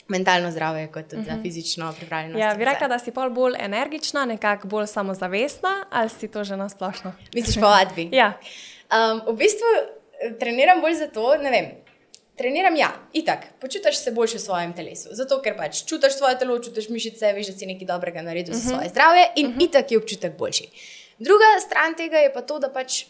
mentalno 0.08 0.52
zdravje, 0.52 0.88
kot 0.88 1.08
tudi 1.08 1.22
uh 1.22 1.28
-huh. 1.28 1.36
za 1.36 1.42
fizično 1.42 1.94
pripravljenost. 1.98 2.40
Ja, 2.40 2.56
bi 2.56 2.66
rekla, 2.66 2.88
da 2.88 3.00
si 3.00 3.12
pol 3.12 3.30
bolj 3.30 3.54
energična, 3.60 4.26
nekako 4.26 4.68
bolj 4.68 4.88
samozavestna, 4.88 5.86
ali 5.90 6.10
si 6.10 6.28
to 6.28 6.44
že 6.44 6.58
nasplošno? 6.58 7.14
Misliš 7.34 7.56
po 7.56 7.68
vadbi? 7.68 8.10
Ja. 8.12 8.34
Um, 8.92 9.34
v 9.34 9.38
bistvu 9.38 9.68
eh, 10.22 10.34
treniram 10.40 10.82
bolj 10.82 10.94
zato, 10.94 11.36
ne 11.42 11.52
vem. 11.52 11.87
Treniram, 12.38 12.76
ja, 12.78 12.92
itak, 13.14 13.46
počutiš 13.62 13.98
se 13.98 14.12
boljše 14.12 14.38
v 14.38 14.42
svojem 14.42 14.74
telesu. 14.78 15.10
Zato, 15.12 15.40
ker 15.42 15.56
pač 15.58 15.82
čutiš 15.90 16.20
svoje 16.20 16.38
telo, 16.38 16.60
čutiš 16.62 16.90
mišice, 16.94 17.32
veš, 17.34 17.50
da 17.50 17.54
si 17.58 17.66
nekaj 17.66 17.88
dobrega 17.90 18.22
naredil 18.22 18.54
uh 18.54 18.60
-huh. 18.60 18.64
za 18.64 18.70
svoje 18.70 18.90
zdravje 18.90 19.24
in 19.36 19.48
uh 19.48 19.54
-huh. 19.54 19.66
itak 19.66 19.92
je 19.92 19.98
občutek 19.98 20.38
boljši. 20.38 20.68
Druga 21.20 21.46
stran 21.66 21.96
tega 21.98 22.18
je 22.18 22.34
pa 22.34 22.42
to, 22.42 22.60
da 22.60 22.70
pač 22.70 23.06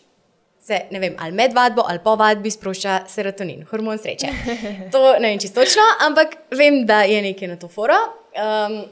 se, 0.59 0.81
ne 0.91 0.99
vem, 0.99 1.15
ali 1.19 1.31
med 1.31 1.53
vadbo 1.53 1.83
ali 1.87 1.99
po 2.03 2.15
vadbi 2.15 2.51
sprošča 2.51 2.99
serotonin, 3.07 3.65
hormon 3.71 3.97
sreče. 3.97 4.27
To 4.91 5.19
ne 5.19 5.29
vem 5.29 5.39
čisto 5.39 5.61
točno, 5.61 5.81
ampak 6.07 6.37
vem, 6.51 6.85
da 6.85 7.01
je 7.01 7.21
nekaj 7.21 7.47
na 7.47 7.55
to 7.55 7.67
foro. 7.67 7.95
Um, 8.35 8.85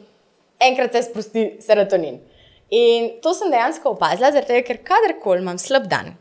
enkrat 0.60 0.92
se 0.92 1.04
sprosti 1.04 1.58
serotonin. 1.60 2.20
In 2.70 3.10
to 3.22 3.34
sem 3.34 3.52
dejansko 3.52 3.90
opazila, 3.90 4.32
zato 4.32 4.62
ker 4.68 4.78
kadarkoli 4.84 5.42
imam 5.42 5.58
slab 5.58 5.88
dan, 5.88 6.16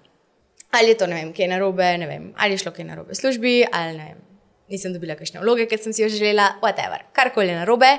ali 0.74 0.92
je 0.92 0.98
to 1.00 1.06
ne 1.06 1.14
vem, 1.20 1.32
kaj 1.32 1.44
je 1.44 1.50
narobe, 1.54 1.88
ne 1.98 2.06
vem, 2.10 2.28
ali 2.36 2.54
je 2.56 2.64
šlo 2.64 2.72
kaj 2.74 2.86
narobe 2.88 3.14
v 3.14 3.18
službi, 3.18 3.54
ali 3.72 3.96
ne 3.98 4.06
vem, 4.10 4.22
nisem 4.74 4.94
dobila 4.94 5.16
kakšne 5.18 5.42
vloge, 5.42 5.66
ker 5.70 5.80
sem 5.80 5.94
si 5.94 6.02
jo 6.02 6.08
želela, 6.12 6.54
whatever, 6.62 7.06
karkoli 7.16 7.52
je 7.52 7.58
narobe, 7.60 7.90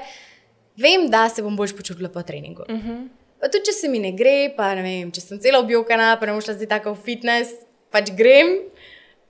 vem, 0.81 1.09
da 1.11 1.27
se 1.29 1.43
bom 1.45 1.55
bolj 1.55 1.75
počutila 1.77 2.09
po 2.09 2.23
treningu. 2.23 2.67
Uh 2.69 2.75
-huh. 2.75 3.07
Pa 3.39 3.49
tudi, 3.51 3.65
če 3.65 3.71
se 3.71 3.87
mi 3.91 3.99
ne 3.99 4.11
gre, 4.11 4.53
pa 4.57 4.75
ne 4.75 4.81
vem, 4.81 5.11
če 5.11 5.21
sem 5.21 5.39
celo 5.39 5.59
objokana, 5.59 6.15
pa 6.19 6.25
ne 6.25 6.31
bom 6.31 6.41
šla 6.41 6.53
zdaj 6.53 6.67
tako 6.67 6.93
v 6.93 7.03
fitness, 7.05 7.51
pač 7.91 8.11
grem. 8.15 8.47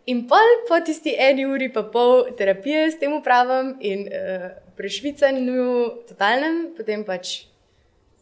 In 0.05 0.27
pol 0.29 0.51
po 0.69 0.77
tisti 0.85 1.15
eni 1.17 1.45
uri, 1.45 1.71
pa 1.73 1.83
pol 1.83 2.29
terapije 2.37 2.91
s 2.91 2.99
tem 3.01 3.13
upravam 3.13 3.73
in 3.81 4.05
uh, 4.05 4.51
prešvicanju, 4.77 5.65
totalnem, 6.07 6.75
potem 6.77 7.03
pač 7.03 7.47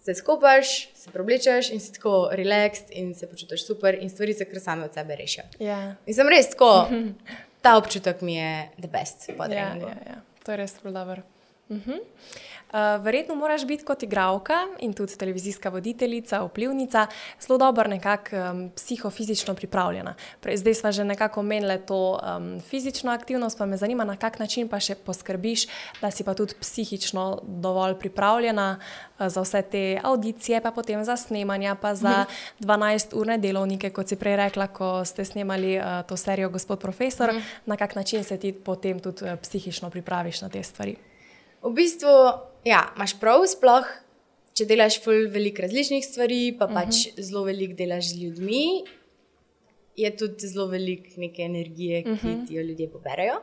se 0.06 0.14
skopaš, 0.14 0.90
se 0.94 1.12
preoblečeš 1.12 1.70
in 1.72 1.80
si 1.80 1.94
tako 1.94 2.30
relaxed 2.32 2.92
in 2.92 3.14
se 3.16 3.28
počutiš 3.30 3.68
super, 3.68 3.98
in 4.02 4.10
stvari 4.10 4.34
se 4.34 4.46
kar 4.46 4.60
same 4.60 4.86
od 4.86 4.94
sebe 4.94 5.16
rešijo. 5.16 5.46
Ja. 5.60 5.96
In 6.06 6.14
sem 6.14 6.30
res 6.30 6.50
tako, 6.50 6.88
ta 7.64 7.78
občutek 7.78 8.22
mi 8.22 8.36
je 8.36 8.70
the 8.78 8.88
best 8.88 9.30
Ja, 9.30 9.46
ja, 9.56 9.96
ja. 10.08 10.22
To 10.44 10.52
je 10.52 10.58
res 10.58 10.76
dobro. 10.84 11.22
Uh 11.70 11.78
-huh. 11.78 12.00
Uh, 12.74 13.04
verjetno 13.04 13.36
moraš 13.36 13.66
biti 13.66 13.86
kot 13.86 14.04
igralka 14.04 14.54
in 14.80 14.94
tudi 14.94 15.18
televizijska 15.18 15.70
voditeljica, 15.70 16.44
vplivnica, 16.44 17.08
zelo 17.42 17.58
dobro 17.58 17.88
nekako 17.88 18.36
um, 18.36 18.72
psihofizično 18.76 19.56
pripravljena. 19.56 20.16
Prej, 20.42 20.58
zdaj 20.58 20.74
smo 20.74 20.92
že 20.92 21.04
nekako 21.04 21.40
omenili 21.40 21.80
to 21.88 22.20
um, 22.38 22.62
fizično 22.62 23.12
aktivnost, 23.12 23.58
pa 23.58 23.66
me 23.66 23.78
zanima, 23.78 24.04
na 24.04 24.16
kak 24.16 24.40
način 24.40 24.68
pa 24.68 24.80
še 24.80 24.96
poskrbiš, 24.96 25.68
da 26.02 26.12
si 26.12 26.24
pa 26.24 26.34
tudi 26.34 26.54
psihično 26.60 27.40
dovolj 27.44 27.96
pripravljena 28.00 28.80
uh, 28.80 29.28
za 29.28 29.42
vse 29.42 29.62
te 29.62 30.00
audicije, 30.04 30.62
pa 30.62 30.72
potem 30.72 31.04
za 31.04 31.18
snemanja, 31.18 31.76
pa 31.76 31.96
za 31.96 32.26
12-urne 32.60 33.38
delovnike, 33.38 33.90
kot 33.90 34.10
si 34.10 34.16
prej 34.16 34.36
rekla, 34.36 34.68
ko 34.68 35.06
ste 35.06 35.26
snemali 35.26 35.78
uh, 35.78 36.02
to 36.08 36.18
serijo 36.18 36.50
Gospod 36.50 36.80
profesor, 36.80 37.30
-huh. 37.30 37.42
na 37.66 37.78
kak 37.78 37.96
način 37.96 38.24
se 38.24 38.38
ti 38.38 38.54
potem 38.54 39.00
tudi 39.00 39.26
uh, 39.26 39.40
psihično 39.42 39.90
pripraviš 39.90 40.42
na 40.42 40.50
te 40.50 40.64
stvari. 40.64 41.13
V 41.64 41.74
bistvu, 41.74 42.14
ja, 42.68 42.94
imaš 42.96 43.20
prav, 43.20 43.46
sploh 43.48 43.88
če 44.58 44.68
delaš 44.70 45.00
veliko 45.06 45.66
različnih 45.66 46.04
stvari, 46.06 46.42
pa 46.58 46.68
pač 46.68 47.08
uh 47.08 47.14
-huh. 47.14 47.24
zelo 47.28 47.44
veliko 47.44 47.74
delaš 47.74 48.14
z 48.14 48.24
ljudmi, 48.24 48.84
je 49.96 50.18
tudi 50.18 50.48
zelo 50.48 50.68
veliko 50.68 51.10
neke 51.18 51.42
energije, 51.42 52.04
ki 52.04 52.10
uh 52.10 52.24
-huh. 52.24 52.48
ti 52.48 52.56
jo 52.56 52.62
ljudje 52.62 52.90
poberajo 52.92 53.42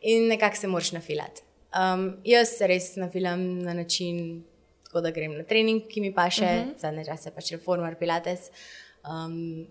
in 0.00 0.28
nekako 0.28 0.56
se 0.56 0.68
moraš 0.68 0.92
nafilati. 0.92 1.42
Um, 1.74 2.16
jaz 2.24 2.48
se 2.58 2.66
res 2.66 2.96
nafilam 2.96 3.58
na 3.58 3.74
način, 3.74 4.44
tako 4.84 5.00
da 5.00 5.10
grem 5.10 5.36
na 5.36 5.42
trening, 5.42 5.82
ki 5.88 6.00
mi 6.00 6.14
paše, 6.14 6.44
uh 6.44 6.50
-huh. 6.50 6.78
zadnje 6.78 7.04
čase 7.04 7.30
pač 7.30 7.50
reformer, 7.50 7.98
pilates. 7.98 8.50
Um, 9.04 9.66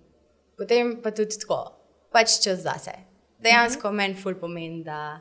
potem 0.58 1.02
pa 1.04 1.12
tudi 1.12 1.40
tako, 1.40 1.72
pač 2.12 2.44
čas 2.44 2.60
zase. 2.60 2.92
Dejansko 3.40 3.88
uh 3.88 3.94
-huh. 3.94 3.98
meni 3.98 4.16
ful 4.16 4.36
pomeni, 4.36 4.84
da 4.84 5.20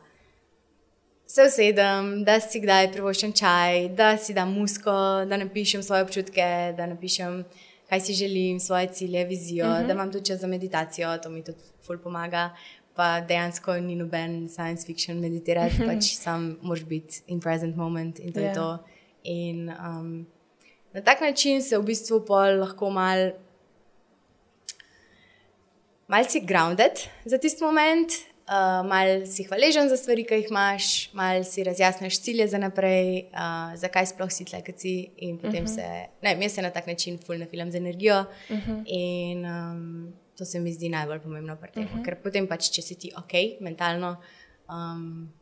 se 1.33 1.43
usedem, 1.43 2.25
da 2.25 2.37
si 2.41 2.61
kdaj 2.61 2.91
privoščim 2.93 3.33
čaj, 3.33 3.87
da 3.97 4.11
si 4.21 4.35
dam 4.37 4.51
musko, 4.53 4.93
da 5.29 5.39
napišem 5.41 5.83
svoje 5.83 6.05
občutke, 6.05 6.45
da 6.77 6.87
napišem, 6.91 7.39
kaj 7.89 8.01
si 8.05 8.17
želim, 8.19 8.59
svoje 8.61 8.91
cilje, 8.93 9.25
vizijo, 9.25 9.67
uh 9.67 9.73
-huh. 9.73 9.87
da 9.87 9.93
imam 9.93 10.13
tudi 10.13 10.27
čas 10.27 10.41
za 10.41 10.47
meditacijo, 10.47 11.19
to 11.19 11.31
mi 11.31 11.45
tudi 11.45 11.59
ful 11.87 11.99
pomaga. 11.99 12.51
Pa 12.95 13.21
dejansko 13.21 13.81
ni 13.81 13.97
noben 13.97 14.49
science 14.49 14.87
fiction 14.87 15.21
meditirati, 15.21 15.77
pač 15.89 16.05
sam 16.05 16.59
moraš 16.63 16.85
biti 16.85 17.23
in 17.27 17.41
present 17.41 17.77
moment 17.77 18.19
in 18.19 18.33
to 18.33 18.41
yeah. 18.41 18.49
je 18.49 18.55
to. 18.55 18.79
In 19.25 19.69
um, 19.71 20.27
na 20.93 21.01
tak 21.01 21.21
način 21.21 21.63
se 21.63 21.79
v 21.79 21.83
bistvu 21.83 22.25
pol 22.27 22.61
lahko 22.61 22.91
mal, 22.91 23.33
mal 26.09 26.25
si 26.25 26.41
grounded 26.41 26.93
za 27.25 27.39
tisti 27.39 27.65
moment, 27.65 28.32
uh, 28.49 28.89
mal 28.89 29.27
si 29.27 29.45
hvaležen 29.45 29.89
za 29.89 29.97
stvari, 29.97 30.25
ki 30.27 30.41
jih 30.41 30.51
imaš, 30.51 31.11
mal 31.17 31.45
si 31.45 31.65
razjasniš 31.65 32.21
cilje 32.23 32.49
za 32.49 32.59
naprej, 32.59 33.29
uh, 33.33 33.75
zakaj 33.79 34.11
sploh 34.13 34.33
si 34.33 34.47
tle, 34.49 34.63
kot 34.67 34.81
si. 34.81 35.11
In 35.27 35.39
potem 35.39 35.65
uh 35.65 35.71
-huh. 35.71 35.75
se, 35.75 35.87
ne, 36.23 36.37
jaz 36.41 36.53
se 36.53 36.63
na 36.63 36.71
tak 36.71 36.87
način 36.87 37.19
fulno 37.27 37.47
filam 37.51 37.71
z 37.71 37.77
energijo. 37.77 38.25
Uh 38.51 38.57
-huh. 38.57 38.83
In 38.87 39.47
um, 39.47 40.13
to 40.39 40.45
se 40.45 40.61
mi 40.61 40.73
zdi 40.73 40.89
najbolj 40.89 41.21
pomembno 41.21 41.57
pri 41.57 41.71
tem, 41.73 41.85
uh 41.85 41.91
-huh. 41.91 42.05
ker 42.05 42.17
potem 42.23 42.47
pač, 42.47 42.71
če 42.71 42.83
si 42.83 42.95
ti 42.95 43.13
ok, 43.17 43.61
mentalno. 43.61 44.17
Um, 44.69 45.33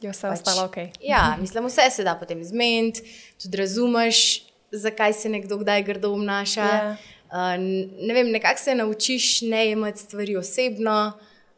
Je 0.00 0.10
vse 0.10 0.28
pač, 0.28 0.38
ostalo 0.38 0.66
ok. 0.66 0.76
Ja, 1.00 1.36
mislim, 1.40 1.66
vse 1.66 1.90
se 1.90 2.04
da 2.04 2.14
potem 2.14 2.44
zmeniti, 2.44 3.02
tudi 3.42 3.56
razumeš, 3.56 4.42
zakaj 4.72 5.12
se 5.12 5.28
nekdo 5.28 5.58
kdaj 5.58 5.82
grdo 5.82 6.12
obnaša. 6.12 6.60
Ja. 6.60 6.96
Uh, 7.32 7.58
ne 8.06 8.14
vem, 8.14 8.30
nekako 8.30 8.60
se 8.60 8.74
naučiš 8.74 9.42
ne 9.42 9.66
jemati 9.66 9.98
stvari 9.98 10.36
osebno, 10.36 11.12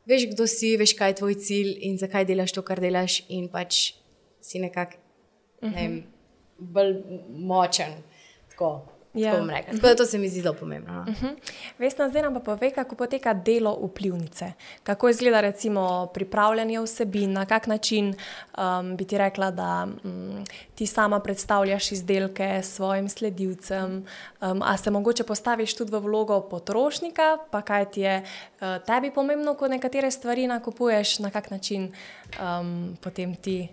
veš, 0.06 0.28
kdo 0.32 0.46
si, 0.50 0.75
veš, 0.80 0.94
kaj 0.98 1.14
je 1.14 1.18
tvoj 1.20 1.38
cilj 1.42 1.72
in 1.88 1.98
zakaj 2.00 2.26
delaš 2.28 2.54
to, 2.56 2.64
kar 2.66 2.80
delaš, 2.82 3.20
in 3.28 3.48
pač 3.52 3.96
si 4.40 4.62
nekako 4.62 5.02
ne 5.66 5.72
vem, 5.75 5.96
bolj 6.58 6.92
močen. 7.28 7.98
Tako, 8.52 8.70
Ja. 9.16 9.30
tako 9.30 9.40
bom 9.40 9.50
rekla. 9.50 9.73
Tako 9.73 9.87
da 9.87 9.96
to 9.96 10.04
se 10.04 10.18
mi 10.18 10.28
zdi 10.28 10.40
zelo 10.40 10.54
pomembno. 10.54 10.92
No. 10.92 11.00
Uh 11.00 11.06
-huh. 11.06 11.35
Vesna, 11.78 12.08
zdaj 12.08 12.23
nam 12.23 12.35
pa 12.35 12.40
pove, 12.40 12.70
kako 12.70 12.94
poteka 12.94 13.35
delo 13.35 13.78
vplivnice. 13.82 14.52
Kako 14.82 15.08
izgleda 15.08 15.40
recimo 15.40 16.06
pripravljanje 16.14 16.80
vsebin, 16.80 17.32
na 17.32 17.46
kak 17.46 17.66
način 17.66 18.14
um, 18.58 18.96
bi 18.96 19.04
ti 19.04 19.18
rekla, 19.18 19.50
da 19.50 19.88
um, 20.04 20.44
ti 20.75 20.87
sama 20.87 21.20
predstavljaš 21.20 21.92
izdelke 21.92 22.62
svojim 22.62 23.08
sledilcem, 23.08 24.06
um, 24.40 24.62
a 24.62 24.76
se 24.76 24.90
mogoče 24.90 25.25
postaviš 25.25 25.76
tudi 25.76 25.92
v 25.92 25.99
vlogo 25.99 26.40
potrošnika, 26.40 27.38
pa 27.50 27.62
kaj 27.62 27.90
ti 27.90 28.00
je 28.00 28.23
uh, 28.23 28.66
tebi 28.87 29.11
pomembno, 29.11 29.54
ko 29.54 29.68
nekatere 29.68 30.11
stvari 30.11 30.46
nakupuješ, 30.46 31.18
na 31.18 31.30
kak 31.30 31.50
način 31.50 31.92
um, 32.40 32.96
potem 33.00 33.35
ti 33.35 33.68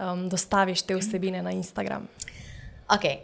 um, 0.00 0.28
dostaviš 0.28 0.82
te 0.82 0.96
vsebine 0.96 1.42
na 1.42 1.50
Instagram. 1.50 2.08
Okay. 2.88 3.16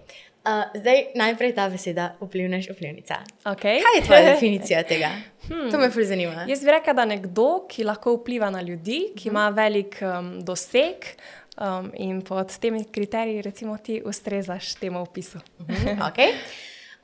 Uh, 0.45 0.81
zdaj 0.81 1.07
najprej 1.15 1.55
ta 1.57 1.71
beseda 1.73 2.11
vplivneš, 2.21 2.67
vplivnica. 2.71 3.15
Okay. 3.45 3.81
Kaj 3.81 3.95
je 3.97 4.03
tvoja 4.05 4.25
definicija 4.35 4.83
tega? 4.85 5.09
Hmm. 5.49 5.71
To 5.71 5.79
me 5.79 5.89
fulj 5.91 6.05
zanima. 6.05 6.45
Jaz 6.49 6.61
bi 6.65 6.71
rekla, 6.71 6.93
da 6.93 7.07
nekdo, 7.09 7.47
ki 7.69 7.87
lahko 7.89 8.13
vpliva 8.19 8.51
na 8.53 8.61
ljudi, 8.61 9.15
ki 9.17 9.31
ima 9.31 9.47
velik 9.49 9.97
um, 10.05 10.29
doseg 10.45 11.09
um, 11.57 11.89
in 11.97 12.21
pod 12.21 12.53
temi 12.61 12.85
kriteriji, 12.85 13.43
recimo, 13.43 13.79
ti 13.79 14.03
ustrezaš 14.05 14.75
temu 14.75 15.01
opisu. 15.01 15.41
okay. 16.11 16.37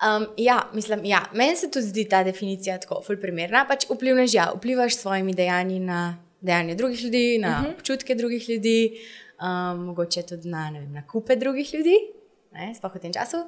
um, 0.05 0.29
ja, 0.37 0.61
mislim, 0.75 1.05
ja, 1.05 1.25
meni 1.33 1.57
se 1.57 1.71
tudi 1.71 1.87
zdi 1.87 2.09
ta 2.09 2.21
definicija 2.25 2.77
tako 2.79 3.01
fulj 3.07 3.23
primerna. 3.25 3.65
Pač 3.69 3.89
vplivneš, 3.89 4.35
ja, 4.35 4.51
vplivaš 4.57 4.99
s 4.99 5.01
svojimi 5.01 5.33
dejanji 5.33 5.81
na 5.81 6.19
dejanje 6.41 6.75
drugih 6.75 7.05
ljudi, 7.05 7.39
na 7.39 7.49
uh 7.49 7.67
-huh. 7.67 7.75
občutke 7.75 8.15
drugih 8.15 8.49
ljudi, 8.49 9.01
um, 9.41 9.85
mogoče 9.85 10.23
tudi 10.23 10.49
na 10.49 10.71
vem, 10.71 10.93
nakupe 10.93 11.37
drugih 11.37 11.75
ljudi, 11.75 11.97
sploh 12.75 12.95
v 12.95 13.01
tem 13.01 13.13
času. 13.13 13.45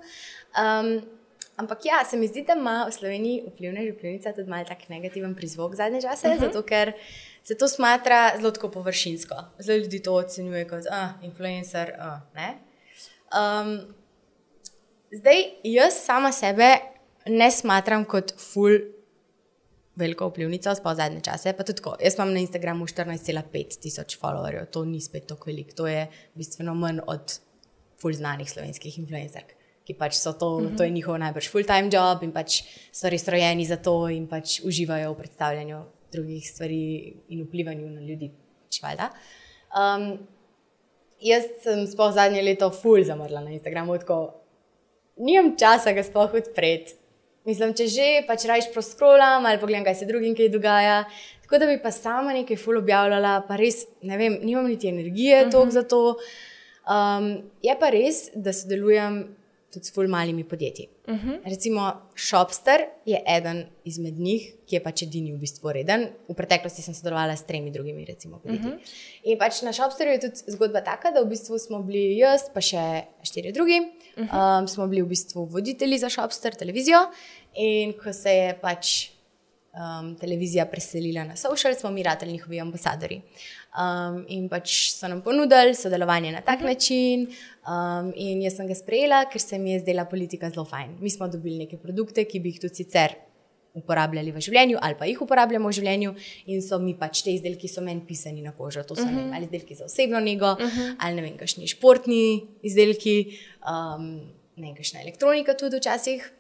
Um, 0.55 1.03
ampak 1.57 1.85
ja, 1.85 2.05
se 2.05 2.17
mi 2.17 2.27
zdi, 2.27 2.45
da 2.47 2.55
ima 2.59 2.85
v 2.89 2.93
Sloveniji 2.93 3.45
vplivna 3.47 3.85
župljivnica 3.87 4.33
tudi 4.33 4.51
malo 4.51 4.65
tak 4.69 4.89
negativen 4.89 5.35
prizvok 5.35 5.75
zadnje 5.75 6.03
čase, 6.03 6.29
uh 6.29 6.35
-huh. 6.35 6.41
zato 6.41 6.63
ker 6.63 6.93
se 7.43 7.59
to 7.59 7.69
smatra 7.69 8.33
zelo 8.37 8.71
površinsko. 8.73 9.35
Zelo 9.59 9.79
ljudi 9.79 10.03
to 10.03 10.15
ocenjuje 10.15 10.69
kot 10.69 10.85
ah, 10.91 11.09
influencer. 11.23 11.93
Ah, 11.99 12.21
um, 13.33 13.81
zdaj, 15.13 15.45
jaz 15.63 15.93
sama 16.05 16.33
sebe 16.33 16.77
ne 17.27 17.51
smatram 17.51 18.05
kot 18.05 18.35
full 18.39 18.79
veliko 19.97 20.29
vplivnico, 20.29 20.75
sploh 20.75 20.97
zadnje 20.97 21.21
čase. 21.21 21.53
Tako, 21.53 21.97
jaz 22.01 22.15
imam 22.15 22.33
na 22.33 22.41
Instagramu 22.41 22.87
14,5 22.87 23.81
tisoč 23.83 24.19
followerjev, 24.21 24.67
to 24.73 24.85
ni 24.85 25.01
spet 25.01 25.27
tako 25.27 25.51
veliko, 25.51 25.77
to 25.77 25.87
je 25.87 26.07
bistveno 26.35 26.75
manj 26.75 27.03
od 27.07 27.39
full 28.03 28.15
znanih 28.19 28.51
slovenskih 28.51 28.99
influencerk. 28.99 29.55
Ki 29.87 29.95
pač 29.99 30.15
so 30.19 30.33
to, 30.33 30.59
mm 30.59 30.67
-hmm. 30.67 30.77
to 30.77 30.83
je 30.85 30.91
njihov 30.91 31.19
najbrž 31.19 31.49
full-time 31.51 31.91
job 31.93 32.23
in 32.23 32.33
pač 32.33 32.63
so 32.93 33.09
res 33.09 33.29
rojeni 33.29 33.65
za 33.65 33.77
to 33.77 34.09
in 34.09 34.27
pač 34.29 34.61
uživajo 34.65 35.13
v 35.13 35.17
predstavljanju 35.17 35.83
drugih 36.13 36.51
stvari 36.51 37.15
in 37.29 37.45
vplivanju 37.47 37.91
na 37.91 38.01
ljudi. 38.01 38.31
Um, 39.73 40.19
jaz 41.21 41.45
sem 41.63 41.87
sploh 41.87 42.13
zadnje 42.13 42.43
leto 42.43 42.71
full 42.71 43.05
zamrla 43.05 43.41
na 43.41 43.51
Instagramu, 43.51 43.99
tako 43.99 44.35
nimam 45.17 45.57
časa 45.59 45.93
ga 45.93 46.03
sploh 46.03 46.35
odpreti. 46.35 46.95
Mislim, 47.45 47.73
če 47.75 47.89
že 47.91 48.09
pač 48.27 48.45
rajš 48.47 48.71
proskrolam 48.75 49.47
ali 49.47 49.59
pogledam, 49.59 49.85
kaj 49.85 49.95
se 49.95 50.07
drugim 50.07 50.37
kaj 50.39 50.49
dogaja. 50.49 51.05
Tako 51.43 51.59
da 51.59 51.67
bi 51.67 51.81
pa 51.83 51.91
sama 51.91 52.33
nekaj 52.33 52.57
ful 52.57 52.79
objavljala, 52.79 53.43
pa 53.49 53.59
res 53.59 53.83
ne 54.03 54.17
vem, 54.17 54.39
nimam 54.43 54.69
niti 54.71 54.89
energije 54.89 55.43
uh 55.43 55.47
mhm. 55.49 55.57
-huh. 55.57 55.71
za 55.71 55.83
to. 55.83 56.17
Um, 56.83 57.51
je 57.63 57.75
pa 57.79 57.93
res, 57.95 58.27
da 58.35 58.53
sodelujem 58.53 59.23
tudi 59.73 59.89
s 59.89 59.95
ful 59.95 60.09
malimi 60.09 60.45
podjetji. 60.45 60.89
Uh 61.07 61.15
mhm. 61.15 61.31
-huh. 61.31 61.51
Recimo 61.51 61.93
Shopster 62.17 62.81
je 63.07 63.23
eden 63.27 63.67
izmed 63.85 64.19
njih, 64.19 64.53
ki 64.67 64.77
je 64.77 64.83
pač 64.83 65.03
edini 65.03 65.33
v 65.33 65.39
bistvu 65.39 65.73
reden. 65.73 66.09
V 66.29 66.35
preteklosti 66.35 66.83
sem 66.83 66.95
sodelovala 66.95 67.37
s 67.37 67.47
tremi 67.47 67.71
drugimi 67.71 68.05
recimo, 68.05 68.39
podjetji. 68.39 68.67
Uh 68.67 68.75
mhm. 68.75 68.79
-huh. 68.79 69.23
In 69.23 69.39
pač 69.39 69.63
na 69.63 69.73
Shopsterju 69.73 70.13
je 70.13 70.21
tudi 70.21 70.37
zgodba 70.47 70.81
taka, 70.81 71.11
da 71.11 71.21
v 71.23 71.29
bistvu 71.29 71.59
smo 71.59 71.83
bili 71.83 72.19
jaz, 72.19 72.43
pa 72.55 72.61
še 72.61 73.03
štiri 73.23 73.53
drugi. 73.53 73.81
Uh 74.17 74.25
-huh. 74.25 74.61
um, 74.61 74.69
smo 74.69 74.87
bili 74.87 75.03
v 75.03 75.07
bistvu 75.07 75.45
voditelji 75.45 75.99
za 75.99 76.09
Shopster 76.09 76.55
televizijo. 76.55 76.99
In 77.55 77.93
ko 77.93 78.13
se 78.13 78.31
je 78.31 78.59
pač 78.61 79.12
um, 79.73 80.17
televizija 80.17 80.67
preselila 80.67 81.25
na 81.25 81.37
social, 81.37 81.75
smo 81.75 81.91
mi 81.91 82.03
rateli 82.03 82.33
njihovi 82.33 82.61
ambasadori. 82.61 83.21
Um, 83.73 84.25
in 84.29 84.49
pač 84.49 84.93
so 84.93 85.09
nam 85.09 85.23
ponudili 85.25 85.75
sodelovanje 85.75 86.33
na 86.33 86.41
tak 86.41 86.61
uh 86.61 86.61
mhm. 86.61 86.69
-huh. 86.69 86.75
način. 86.75 87.27
Um, 87.67 88.13
in 88.17 88.43
jaz 88.43 88.57
sem 88.57 88.67
ga 88.67 88.75
sprejela, 88.75 89.25
ker 89.33 89.41
se 89.41 89.59
mi 89.59 89.73
je 89.73 89.81
zdela 89.81 90.05
politika 90.05 90.51
zelo 90.51 90.65
fajn. 90.65 90.97
Mi 91.01 91.11
smo 91.11 91.29
dobili 91.29 91.59
neke 91.59 91.77
produkte, 91.77 92.25
ki 92.25 92.41
bi 92.41 92.49
jih 92.49 92.61
tudi 92.61 92.75
sicer. 92.75 93.15
Uporabljali 93.75 94.33
v 94.33 94.41
življenju, 94.41 94.79
ali 94.83 94.95
pa 94.99 95.05
jih 95.05 95.23
uporabljamo 95.23 95.69
v 95.69 95.73
življenju, 95.73 96.15
in 96.47 96.63
so 96.63 96.79
mi 96.79 96.95
pač 96.99 97.23
te 97.23 97.31
izdelki, 97.31 97.61
ki 97.61 97.69
so 97.69 97.81
meni 97.81 98.03
pisani 98.09 98.43
na 98.43 98.53
kožo. 98.53 98.83
To 98.83 98.95
so 98.95 99.03
uh 99.03 99.09
-huh. 99.09 99.17
vem, 99.17 99.25
mhm. 99.25 99.35
ali 99.35 99.45
izdelki 99.45 99.75
za 99.75 99.85
osebno 99.85 100.21
nego, 100.21 100.53
uh 100.53 100.61
mhm. 100.61 100.81
-huh. 100.81 100.97
ali 100.99 101.15
ne 101.15 101.23
vem, 101.23 101.37
kakšni 101.37 101.67
športni 101.67 102.43
izdelki, 102.63 103.39
um, 103.69 104.21
ne 104.57 104.67
vem, 104.67 104.75
kakšna 104.75 105.01
elektronika 105.01 105.55
tudi 105.55 105.77
včasih. 105.77 106.33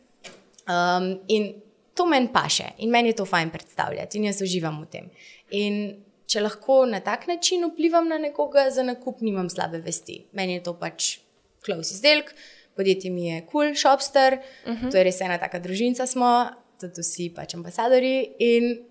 Um, 0.69 1.21
in 1.29 1.55
to 1.95 2.07
meni 2.07 2.29
paše 2.33 2.73
in 2.79 2.91
meni 2.91 3.13
je 3.13 3.17
to 3.21 3.25
fajn 3.25 3.51
predstavljati 3.51 4.19
in 4.19 4.25
jaz 4.25 4.43
uživam 4.43 4.81
v 4.83 4.89
tem. 4.91 5.11
In 5.51 5.79
če 6.27 6.41
lahko 6.41 6.85
na 6.89 7.01
tak 7.05 7.27
način 7.29 7.67
vplivam 7.69 8.09
na 8.09 8.19
nekoga 8.19 8.71
za 8.71 8.83
nakup, 8.83 9.21
nimam 9.21 9.51
slabe 9.51 9.83
vesti. 9.85 10.23
Meni 10.33 10.57
je 10.59 10.65
to 10.69 10.75
pač 10.78 11.19
close 11.65 11.95
izdelek, 11.95 12.33
podjetje 12.76 13.11
mi 13.11 13.28
je 13.28 13.41
kul, 13.47 13.50
cool, 13.52 13.75
shopster, 13.75 14.39
uh 14.39 14.73
mhm. 14.73 14.87
-huh. 14.87 14.91
to 14.91 14.97
je 14.97 15.05
res 15.05 15.21
ena 15.21 15.39
taka 15.39 15.59
družinca 15.59 16.07
smo, 16.07 16.50
tudi 16.81 17.00
vsi 17.00 17.31
pač 17.35 17.55
ambasadori 17.55 18.33
in 18.39 18.85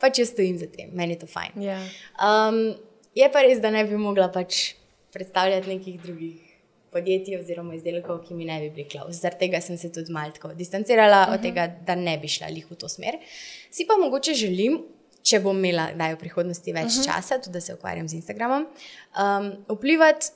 pač 0.00 0.18
jaz 0.18 0.28
stojim 0.28 0.58
za 0.58 0.66
tem, 0.66 0.90
meni 0.92 1.12
je 1.12 1.18
to 1.18 1.26
fajn. 1.26 1.52
Yeah. 1.56 1.86
Ja. 2.18 2.48
Um, 2.48 2.74
je 3.14 3.32
pa 3.32 3.42
res, 3.42 3.60
da 3.60 3.70
ne 3.70 3.84
bi 3.84 3.96
mogla 3.96 4.28
pač 4.28 4.74
predstavljati 5.12 5.68
nekih 5.68 6.00
drugih 6.02 6.51
podjetij 6.92 7.38
oziroma 7.40 7.74
izdelkov, 7.74 8.20
ki 8.26 8.34
mi 8.34 8.44
ne 8.44 8.58
bi 8.60 8.70
bili 8.70 8.88
klaus. 8.88 9.20
Zaradi 9.20 9.46
tega 9.46 9.60
sem 9.60 9.78
se 9.78 9.92
tudi 9.92 10.12
malo 10.12 10.54
distancirala 10.54 11.22
uh 11.22 11.28
-huh. 11.28 11.34
od 11.34 11.40
mhm. 11.40 11.48
tega, 11.48 11.66
da 11.86 11.94
ne 11.94 12.18
bi 12.18 12.28
šla 12.28 12.46
v 12.70 12.74
to 12.76 12.88
smer. 12.88 13.18
Si 13.70 13.86
pa 13.86 13.96
mogoče 13.96 14.34
želim, 14.34 14.82
če 15.22 15.40
bom 15.40 15.64
imela 15.64 16.14
v 16.14 16.18
prihodnosti 16.18 16.72
več 16.72 16.84
uh 16.84 16.90
mhm. 16.90 17.00
-huh. 17.00 17.06
časa, 17.06 17.38
tudi 17.38 17.52
da 17.52 17.60
se 17.60 17.74
ukvarjam 17.74 18.08
z 18.08 18.12
Instagramom, 18.12 18.66
um, 18.66 19.52
vplivati 19.68 20.26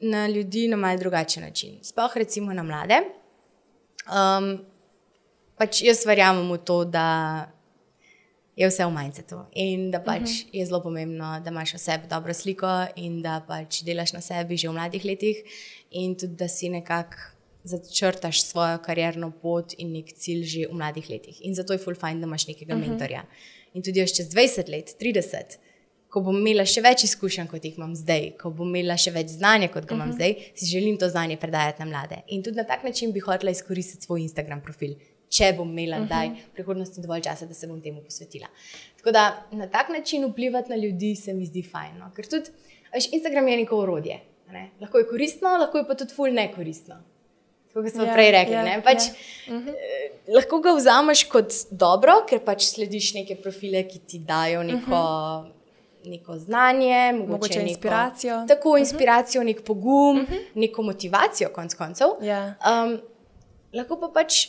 na 0.00 0.28
ljudi 0.28 0.68
na 0.68 0.76
malce 0.76 1.00
drugačen 1.00 1.42
način. 1.42 1.78
Sploh 1.82 2.16
recimo 2.16 2.52
na 2.52 2.62
mlade. 2.62 3.00
Um, 4.04 4.64
pač 5.56 5.82
jaz 5.82 6.06
verjamem 6.06 6.52
v 6.52 6.58
to, 6.58 6.84
da 6.84 7.48
je 8.56 8.68
vse 8.68 8.86
v 8.86 8.90
mindsetu. 8.94 9.38
In 9.52 9.90
da 9.90 10.00
pač 10.00 10.20
uh 10.20 10.22
mhm. 10.22 10.30
-huh. 10.30 10.48
je 10.52 10.66
zelo 10.66 10.82
pomembno, 10.82 11.40
da 11.44 11.50
imaš 11.50 11.74
o 11.74 11.78
sebi 11.78 12.08
dobro 12.08 12.34
sliko 12.34 12.86
in 12.96 13.22
da 13.22 13.44
pač 13.48 13.82
delaš 13.82 14.12
na 14.12 14.20
sebi 14.20 14.56
že 14.56 14.68
v 14.68 14.72
mladih 14.72 15.04
letih, 15.04 15.36
in 15.90 16.14
tudi 16.14 16.36
da 16.36 16.48
si 16.48 16.68
nekako 16.68 17.16
začrtaš 17.64 18.42
svojo 18.44 18.78
karjerno 18.78 19.30
pot 19.42 19.72
in 19.78 19.92
nek 19.92 20.12
cilj 20.12 20.44
že 20.44 20.66
v 20.70 20.74
mladih 20.74 21.10
letih. 21.10 21.40
In 21.40 21.54
zato 21.54 21.72
je 21.72 21.78
full 21.78 21.96
fajn, 21.96 22.20
da 22.20 22.26
imaš 22.26 22.46
nekega 22.46 22.74
uh 22.74 22.80
mhm. 22.80 22.86
-huh. 22.86 22.90
mentorja. 22.90 23.24
In 23.74 23.82
tudi 23.82 24.00
jaz 24.00 24.12
čez 24.16 24.28
20 24.28 24.68
let, 24.70 24.96
30. 25.00 25.56
Ko 26.08 26.20
bom 26.20 26.36
imela 26.36 26.64
še 26.64 26.80
več 26.80 27.04
izkušenj, 27.04 27.46
kot 27.46 27.64
jih 27.64 27.78
imam 27.78 27.94
zdaj, 27.96 28.36
ko 28.38 28.50
bom 28.50 28.68
imela 28.68 28.96
še 28.96 29.10
več 29.10 29.28
znanja, 29.28 29.68
kot 29.68 29.84
ga 29.86 29.94
imam 29.94 30.08
uh 30.08 30.14
mhm. 30.14 30.22
-huh. 30.22 30.34
zdaj, 30.34 30.52
si 30.54 30.66
želim 30.66 30.98
to 30.98 31.08
znanje 31.08 31.36
predajati 31.36 31.82
na 31.82 31.86
mlade. 31.86 32.22
In 32.28 32.42
tudi 32.42 32.56
na 32.56 32.64
tak 32.64 32.84
način 32.84 33.12
bi 33.12 33.20
hotela 33.20 33.50
izkoristiti 33.50 34.04
svoj 34.04 34.20
Instagram 34.20 34.60
profil, 34.60 34.94
če 35.34 35.52
bom 35.56 35.70
imela 35.70 35.98
uh 36.02 36.08
-huh. 36.08 36.36
v 36.50 36.52
prihodnosti 36.54 37.00
dovolj 37.02 37.24
časa, 37.26 37.46
da 37.46 37.54
se 37.54 37.66
bom 37.66 37.80
temu 37.82 38.02
posvetila. 38.04 38.46
Tako 38.96 39.10
da 39.10 39.46
na 39.50 39.66
tak 39.66 39.88
način 39.88 40.24
vplivati 40.24 40.70
na 40.70 40.76
ljudi 40.76 41.16
se 41.16 41.34
mi 41.34 41.46
zdi 41.46 41.62
fajn. 41.62 41.98
No? 41.98 42.10
Ker 42.16 42.26
tudi 42.26 42.50
veš, 42.94 43.12
Instagram 43.12 43.48
je 43.48 43.56
neko 43.56 43.78
orodje. 43.78 44.20
Ne? 44.52 44.70
Lahko 44.80 44.98
je 44.98 45.08
koristno, 45.08 45.48
lahko 45.48 45.78
je 45.78 45.86
pa 45.86 45.94
tudi 45.94 46.14
ful 46.14 46.32
nekoristno. 46.32 47.02
Kot 47.74 47.90
smo 47.90 48.04
yeah, 48.04 48.06
ja, 48.06 48.14
prej 48.14 48.30
rekli, 48.30 48.54
yeah, 48.54 48.66
ja, 48.70 48.82
pač, 48.86 49.02
yeah. 49.02 49.56
uh 49.56 49.64
-huh. 49.64 49.74
eh, 49.74 50.34
lahko 50.34 50.60
ga 50.62 50.72
vzameš 50.76 51.24
kot 51.24 51.54
dobro, 51.70 52.12
ker 52.28 52.38
pač 52.44 52.68
slediš 52.68 53.14
neke 53.14 53.34
profile, 53.36 53.82
ki 53.88 53.98
ti 53.98 54.18
dajo 54.18 54.62
neko, 54.62 54.90
uh 54.90 55.46
-huh. 55.46 55.50
neko 56.04 56.38
znanje, 56.38 57.12
mogoče, 57.12 57.30
mogoče 57.32 57.58
neko, 57.58 57.68
inspiracijo. 57.68 58.44
Tako 58.48 58.68
uh 58.68 58.74
-huh. 58.74 58.78
inspiracijo, 58.78 59.42
nek 59.44 59.64
pogum, 59.64 60.20
uh 60.20 60.28
-huh. 60.28 60.40
neko 60.54 60.82
motivacijo, 60.82 61.48
konc 61.48 61.74
koncev. 61.74 62.08
Yeah. 62.20 62.54
Um, 62.62 63.00
lahko 63.72 64.00
pa 64.00 64.08
pač 64.14 64.48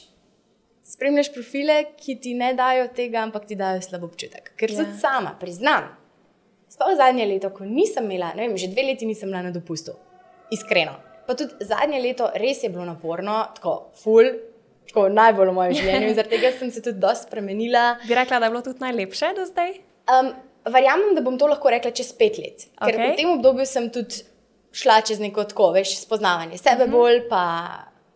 spremljaš 0.86 1.34
profile, 1.34 1.78
ki 1.98 2.18
ti 2.22 2.34
ne 2.38 2.54
dajo 2.54 2.88
tega, 2.96 3.24
ampak 3.26 3.48
ti 3.50 3.58
dajo 3.58 3.82
slab 3.82 4.06
občutek. 4.06 4.54
Ker. 4.56 4.72
Ja. 4.72 4.84
tudi 4.84 5.00
sama 5.02 5.36
priznam, 5.40 5.90
sploh 6.70 6.94
zadnje 6.98 7.26
leto, 7.30 7.50
ko 7.56 7.66
nisem 7.66 8.06
imela, 8.06 8.34
ne 8.38 8.48
vem, 8.48 8.58
že 8.58 8.70
dve 8.74 8.86
leti 8.92 9.08
nisem 9.10 9.32
bila 9.32 9.42
na 9.48 9.54
dopustu, 9.56 9.96
iskreno. 10.54 10.98
Pa 11.26 11.34
tudi 11.34 11.66
zadnje 11.66 12.02
leto 12.04 12.30
res 12.38 12.62
je 12.64 12.70
bilo 12.70 12.86
naporno, 12.86 13.40
tako 13.58 13.78
full. 14.04 14.30
Tako 14.86 15.08
najbolj 15.10 15.50
v 15.50 15.56
mojem 15.58 15.74
življenju, 15.80 16.14
zaradi 16.14 16.38
tega 16.38 16.52
sem 16.60 16.70
se 16.72 16.84
tudi 16.86 17.02
dosti 17.02 17.26
spremenila. 17.26 17.86
Bi 18.06 18.18
rekla, 18.20 18.40
da 18.40 18.46
je 18.46 18.54
bilo 18.54 18.62
tudi 18.68 18.86
najlepše 18.86 19.32
do 19.40 19.48
zdaj? 19.50 19.80
Um, 20.14 20.30
verjamem, 20.70 21.16
da 21.18 21.24
bom 21.26 21.40
to 21.42 21.50
lahko 21.50 21.74
rekla 21.74 21.90
čez 21.98 22.12
pet 22.14 22.38
let. 22.38 22.68
Okay. 22.78 22.94
Ker 22.94 23.02
v 23.02 23.16
tem 23.18 23.32
obdobju 23.34 23.66
sem 23.66 23.90
tudi 23.94 24.22
šla 24.76 25.00
čez 25.08 25.18
neko 25.24 25.48
tako, 25.50 25.72
veš, 25.74 25.96
spoznavanje 26.04 26.62
sebe 26.62 26.86
uh 26.86 26.90
mhm. 26.90 26.94
-huh. 26.94 27.02
bolj, 27.02 27.20
pa 27.30 27.44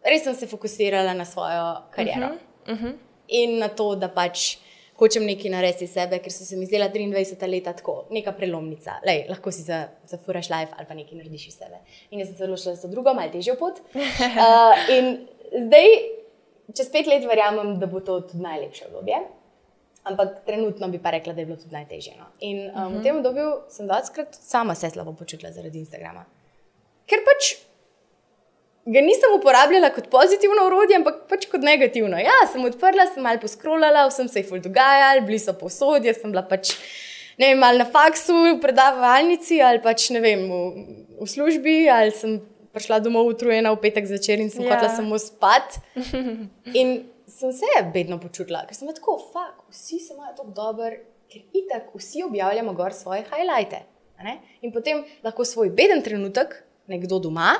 res 0.06 0.24
sem 0.24 0.36
se 0.36 0.48
fokusirala 0.48 1.18
na 1.18 1.26
svojo 1.26 1.90
kariero. 1.96 2.28
Uh 2.28 2.34
-huh. 2.34 2.49
Uh 2.70 2.82
-huh. 2.82 2.94
In 3.28 3.58
na 3.60 3.68
to, 3.68 3.96
da 3.96 4.08
pač 4.10 4.58
hočem 5.00 5.26
nekaj 5.28 5.52
narediti 5.54 5.88
sebe, 5.88 6.20
ker 6.20 6.34
so 6.34 6.46
se 6.46 6.58
mi 6.60 6.68
zdela 6.68 6.90
23 6.92 7.48
leta 7.52 7.74
tako, 7.74 8.04
neka 8.12 8.34
prelomnica. 8.36 9.00
Lej, 9.08 9.26
lahko 9.30 9.52
si 9.52 9.64
zafuraš 9.64 10.50
za 10.50 10.58
life 10.58 10.74
ali 10.78 10.88
pa 10.88 10.98
nekaj 10.98 11.18
narediš 11.18 11.48
iz 11.48 11.58
sebe. 11.58 11.80
In 12.12 12.20
jaz 12.20 12.32
sem 12.32 12.38
zelo 12.38 12.58
šla 12.58 12.76
za 12.76 12.88
drugo, 12.92 13.14
malo 13.14 13.32
težjo 13.32 13.56
pot. 13.60 13.80
Uh, 14.40 14.76
in 14.94 15.06
zdaj, 15.66 15.88
čez 16.76 16.90
pet 16.92 17.08
let, 17.08 17.26
verjamem, 17.28 17.78
da 17.80 17.88
bo 17.88 18.00
to 18.00 18.20
tudi 18.22 18.44
najlepše 18.44 18.90
obdobje. 18.90 19.22
Ampak 20.10 20.44
trenutno 20.46 20.88
bi 20.88 21.00
pa 21.02 21.12
rekla, 21.12 21.34
da 21.34 21.42
je 21.42 21.46
bilo 21.46 21.58
tudi 21.58 21.74
najtežje. 21.76 22.14
No. 22.18 22.26
In 22.40 22.60
um, 22.60 22.68
uh 22.68 22.76
-huh. 22.76 22.88
v 22.88 22.94
mhm. 22.94 23.04
tem 23.04 23.18
obdobju 23.18 23.50
sem 23.70 23.88
večkrat 23.88 24.36
sama 24.36 24.76
se 24.76 24.90
slabo 24.90 25.14
počutila 25.14 25.52
zaradi 25.52 25.80
Instagrama. 25.80 26.26
Ker 27.06 27.20
pač 27.26 27.56
ga 28.94 29.02
nisem 29.06 29.34
uporabljala 29.38 29.92
kot 29.94 30.10
pozitivno 30.12 30.66
urodje, 30.68 30.98
ampak 30.98 31.22
pač 31.30 31.46
kot 31.52 31.66
negativno. 31.66 32.18
Ja, 32.22 32.38
sem 32.52 32.64
odprla, 32.66 33.06
sem 33.10 33.26
malo 33.26 33.42
poskrolala, 33.42 34.08
vsem 34.10 34.30
se 34.32 34.42
je 34.42 34.48
ful 34.50 34.62
dogajalo, 34.64 35.26
bili 35.28 35.40
so 35.42 35.54
posodje, 35.58 36.16
sem 36.18 36.34
bila 36.34 36.46
pač. 36.50 36.74
Ne 37.40 37.54
vem, 37.54 37.62
ali 37.64 37.80
na 37.80 37.86
faksu, 37.88 38.36
v 38.50 38.56
predavalnici, 38.60 39.62
ali 39.64 39.80
pač 39.84 40.10
ne 40.12 40.20
vem, 40.24 40.42
v, 40.50 40.88
v 41.22 41.28
službi, 41.30 41.76
ali 41.94 42.12
sem 42.16 42.40
prišla 42.76 43.00
domov 43.06 43.30
utrujena 43.32 43.72
v 43.74 43.80
petek 43.86 44.10
zvečer 44.10 44.42
in 44.44 44.52
sem 44.52 44.66
yeah. 44.66 44.76
hotela 44.76 44.92
samo 44.92 45.20
spati. 45.22 45.80
In 46.80 46.98
sem 47.30 47.54
se 47.56 47.70
vedno 47.94 48.20
počutila, 48.20 48.66
ker 48.68 48.76
sem 48.76 48.90
tako, 48.92 49.16
fuk, 49.32 49.64
vsi 49.72 50.02
se 50.04 50.18
imajo 50.18 50.34
tako 50.42 50.52
dobro, 50.58 50.92
ker 51.32 51.46
itak 51.56 51.94
vsi 51.96 52.26
objavljamo 52.26 52.74
gor 52.76 52.94
svoje 52.94 53.24
highlighte. 53.30 53.86
In 54.66 54.74
potem 54.76 55.06
lahko 55.24 55.46
svoj 55.48 55.72
beden 55.72 56.04
trenutek 56.04 56.58
nekdo 56.92 57.22
doma 57.24 57.54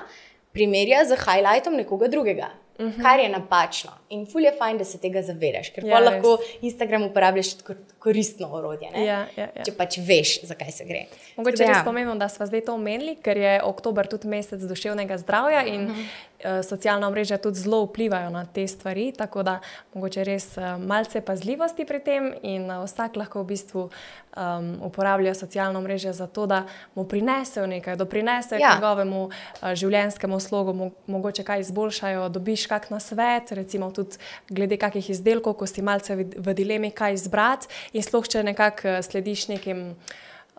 primerja 0.60 1.06
z 1.08 1.16
highlightom 1.24 1.80
nekoga 1.80 2.08
drugega. 2.12 2.50
Uh 2.80 2.86
-huh. 2.86 3.02
Kar 3.02 3.20
je 3.20 3.30
napačno. 3.30 3.92
In 4.10 4.26
ful 4.26 4.42
je 4.42 4.52
fajn, 4.58 4.78
da 4.78 4.84
se 4.84 4.98
tega 4.98 5.22
zavedaš, 5.22 5.70
ker 5.70 5.86
Ja, 5.86 6.00
res. 6.00 6.06
lahko 6.06 6.38
Instagram 6.62 7.04
uporabljaš 7.04 7.54
kot 7.68 7.78
koristno 8.00 8.48
orodje. 8.52 8.92
ne? 8.92 9.06
Ja, 9.06 9.28
ja, 9.36 9.48
ja. 9.56 9.64
Če 9.66 9.72
pač 9.78 9.98
veš, 9.98 10.42
zakaj 10.44 10.72
se 10.72 10.86
gre. 10.86 11.06
Mogoče 11.36 11.64
res 11.64 11.78
ja. 11.78 11.82
pomembno, 11.86 12.16
da 12.16 12.30
smo 12.30 12.46
zdaj 12.46 12.62
to 12.62 12.74
omenili, 12.74 13.16
ker 13.16 13.38
je 13.38 13.62
oktober 13.64 14.08
tudi 14.08 14.28
mesec 14.28 14.62
duševnega 14.62 15.18
zdravja 15.18 15.66
in 15.66 15.84
uh 15.84 15.98
-huh. 15.98 16.06
Uh, 16.40 16.66
socialna 16.66 17.08
omrežja 17.08 17.38
tudi 17.38 17.60
zelo 17.60 17.84
vplivajo 17.86 18.30
na 18.30 18.46
te 18.46 18.68
stvari. 18.68 19.12
Tako 19.18 19.44
da 19.44 19.60
mogoče 19.94 20.24
res 20.24 20.58
uh, 20.58 20.78
malce 20.82 21.22
pazljivosti 21.22 21.86
pri 21.86 22.00
tem 22.00 22.34
in 22.44 22.70
uh, 22.72 22.84
vsak 22.86 23.16
lahko 23.16 23.44
v 23.44 23.52
bistvu 23.54 23.90
um, 24.38 24.70
uporablja 24.82 25.34
socialna 25.34 25.80
omrežja 25.80 26.14
za 26.14 26.28
to, 26.28 26.46
da 26.46 26.64
mu 26.96 27.04
prinesejo 27.04 27.68
nekaj, 27.68 27.96
doprinesejo 27.96 28.60
ja. 28.60 28.76
Njegovemu 28.76 29.24
uh, 29.26 29.74
življenjskemu 29.74 30.40
slogu, 30.40 30.74
mo 30.74 30.92
mogoče 31.08 31.44
kaj 31.44 31.66
izboljšajo, 31.66 32.30
dobiš 32.30 32.68
kak 32.68 32.90
na 32.90 33.00
svet, 33.00 33.52
recimo 33.52 33.92
tudi 33.92 34.18
glede 34.50 34.78
kakih 34.78 35.10
izdelkov, 35.10 35.58
ko 35.60 35.68
si 35.68 35.82
malce 35.82 36.16
v, 36.16 36.54
dilemi, 36.54 36.92
kaj 36.92 37.14
izbrati 37.14 37.68
in 37.94 38.04
sploh 38.04 38.28
če 38.28 38.44
nekako 38.44 39.00
slediš 39.06 39.48
nekim 39.54 39.96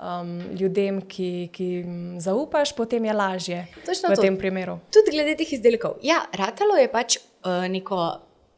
um, 0.01 0.41
ljudem, 0.57 1.01
ki, 1.09 1.49
ki 1.53 1.65
jim 1.65 1.95
zaupaš, 2.21 2.73
potem 2.77 3.05
je 3.05 3.13
lažje 3.13 3.61
Točno 3.87 4.13
v 4.13 4.17
to. 4.17 4.23
tem 4.23 4.39
primeru. 4.39 4.79
Tudi 4.93 5.15
glede 5.15 5.37
teh 5.37 5.53
izdelkov. 5.53 6.01
Ja, 6.03 6.23
ratalo 6.37 6.79
je 6.81 6.89
pač 6.93 7.19
uh, 7.21 7.67
neko, 7.71 8.01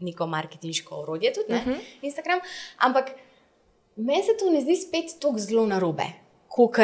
neko 0.07 0.26
marketinško 0.26 1.02
orodje, 1.02 1.33
tudi 1.33 1.55
uh 1.55 1.66
-huh. 1.66 1.81
Instagram, 2.02 2.40
ampak 2.78 3.12
meni 3.96 4.22
se 4.22 4.37
to 4.38 4.50
ne 4.50 4.61
zdi 4.61 4.76
spet 4.76 5.18
tako 5.20 5.38
zelo 5.38 5.66
narobe, 5.66 6.07
kot 6.48 6.76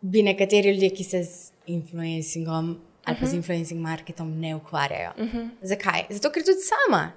bi 0.00 0.22
nekateri 0.22 0.70
ljudje, 0.70 0.90
ki 0.90 1.04
se 1.04 1.22
z 1.24 1.52
influencingom 1.66 2.76
ali 3.06 3.16
pa 3.20 3.26
z 3.26 3.34
influencing 3.34 3.80
marketom 3.80 4.40
ne 4.40 4.56
ukvarjajo. 4.56 5.10
Uh 5.18 5.24
-huh. 5.24 5.48
Zakaj? 5.62 6.06
Zato, 6.10 6.30
ker 6.30 6.42
tudi 6.42 6.58
sama, 6.58 7.12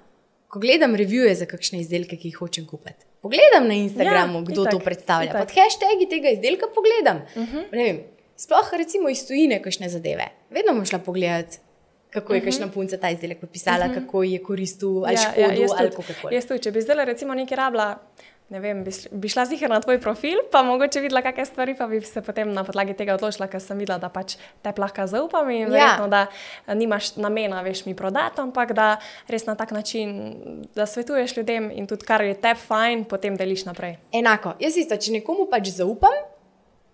ko 0.48 0.58
gledam 0.58 0.94
revije 0.94 1.34
za 1.34 1.46
kakšne 1.46 1.80
izdelke, 1.80 2.16
ki 2.16 2.28
jih 2.28 2.36
hočem 2.36 2.66
kupiti. 2.66 3.09
Pogledam 3.22 3.68
na 3.68 3.74
Instagramu, 3.74 4.38
Ja, 4.38 4.44
kdo 4.44 4.62
itak, 4.62 4.72
to 4.72 4.78
predstavlja. 4.78 5.30
itak. 5.30 5.40
Pod 5.40 5.50
hashtagi 5.56 6.06
tega 6.08 6.28
izdelka 6.28 6.66
pogledam. 6.74 7.18
Uh 7.36 7.42
-huh. 7.42 7.64
ne 7.72 7.82
vem, 7.84 7.98
sploh 8.36 8.68
recimo 8.72 9.08
iz 9.08 9.26
tujine, 9.26 9.62
kakšne 9.62 9.88
zadeve. 9.88 10.26
Vedno 10.50 10.72
bom 10.74 10.84
šla 10.84 10.98
pogledat, 10.98 11.58
kako 12.10 12.34
je 12.34 12.38
uh 12.38 12.42
-huh. 12.42 12.50
kakšna 12.50 12.68
punca 12.68 12.96
ta 12.96 13.10
izdelek 13.10 13.40
podpisala, 13.40 13.86
uh 13.86 13.92
-huh. 13.92 13.94
kako 13.94 14.22
je 14.22 14.42
koristil, 14.42 15.04
ali 15.04 15.14
ja, 15.14 15.18
škodil, 15.20 15.50
ja, 15.50 15.60
jaz 15.60 15.70
ali 15.78 15.90
tudi- 15.90 16.14
kako 16.14 16.34
Jaz 16.34 16.46
tudi, 16.46 16.62
če 16.62 16.70
bi 16.70 16.80
zdaj 16.80 17.04
recimo 17.04 17.34
nekaj 17.34 17.56
rabila. 17.56 17.98
Ne 18.50 18.58
vem, 18.58 18.80
bi, 18.82 18.90
bi 18.90 19.28
šla 19.30 19.44
ziher 19.46 19.70
na 19.70 19.78
tvoj 19.78 20.00
profil, 20.02 20.40
pa 20.50 20.64
mogoče 20.66 20.98
videla, 21.04 21.22
kakšne 21.22 21.44
stvari, 21.46 21.74
pa 21.78 21.86
bi 21.86 22.00
se 22.02 22.18
potem 22.26 22.50
na 22.50 22.64
podlagi 22.66 22.96
tega 22.98 23.14
odločila, 23.14 23.46
ker 23.46 23.62
sem 23.62 23.78
videla, 23.78 24.00
da 24.02 24.10
pač 24.10 24.34
te 24.58 24.72
lahko 24.74 25.06
zaupam 25.06 25.52
in 25.54 25.68
Ja. 25.68 25.68
verjetno, 25.70 26.08
da 26.10 26.24
eh, 26.26 26.74
nimaš 26.74 27.14
namena, 27.14 27.62
veš, 27.62 27.84
mi 27.86 27.94
prodati, 27.94 28.42
ampak 28.42 28.74
da 28.74 28.88
res 29.30 29.46
na 29.46 29.54
tak 29.54 29.70
način, 29.70 30.34
da 30.74 30.86
svetuješ 30.86 31.36
ljudem 31.36 31.70
in 31.70 31.86
tudi 31.86 32.06
kar 32.06 32.26
je 32.26 32.34
te 32.34 32.56
fajn, 32.58 33.06
potem 33.06 33.38
deliš 33.38 33.68
naprej. 33.70 34.00
Enako, 34.12 34.56
jaz 34.58 34.82
isto, 34.82 34.98
če 34.98 35.20
nekomu 35.20 35.46
pač 35.46 35.70
zaupam, 35.78 36.18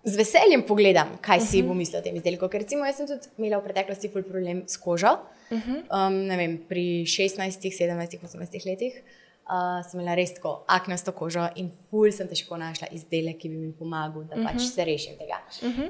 z 0.07 0.21
veseljem 0.21 0.63
pogledam, 0.63 1.17
kaj 1.25 1.41
si 1.41 1.59
uh 1.59 1.65
-huh. 1.65 1.69
bo 1.69 1.75
mislil 1.75 1.99
o 2.01 2.03
tem 2.03 2.17
izdelku. 2.17 2.49
Ker 2.49 2.61
recimo 2.61 2.85
jaz 2.85 2.97
sem 2.97 3.07
tudi 3.07 3.27
imela 3.39 3.59
v 3.59 3.65
preteklosti 3.65 4.09
problem 4.09 4.63
s 4.69 4.77
kožo. 4.77 5.19
Uh 5.51 5.59
-huh. 5.59 5.83
um, 5.91 6.29
vem, 6.29 6.59
pri 6.69 7.05
16, 7.07 7.73
17, 7.73 8.19
18 8.23 8.67
letih. 8.67 8.93
Uh, 8.95 9.26
sem 9.47 10.01
imela 10.01 10.17
res 10.19 10.35
tako 10.35 10.65
aknasto 10.67 11.13
kožo 11.15 11.47
in 11.57 11.71
ful 11.91 12.11
sem 12.13 12.29
težko 12.29 12.59
našla 12.59 12.89
izdelek, 12.97 13.39
ki 13.43 13.51
bi 13.53 13.61
mi 13.61 13.73
pomagal, 13.73 14.27
da 14.31 14.41
pač 14.43 14.65
se 14.67 14.85
rešim 14.85 15.19
tega. 15.21 15.39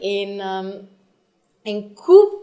In 0.05 0.37
um, 0.41 0.73
en 1.65 1.83
kup, 1.97 2.43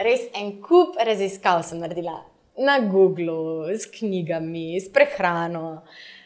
res 0.00 0.24
en 0.38 0.54
kup 0.64 0.96
raziskav 0.96 1.62
sem 1.68 1.82
naredila 1.82 2.22
na 2.58 2.78
Googlu, 2.84 3.68
s 3.72 3.86
knjigami, 3.92 4.80
s 4.80 4.88
prehrano, 4.92 5.82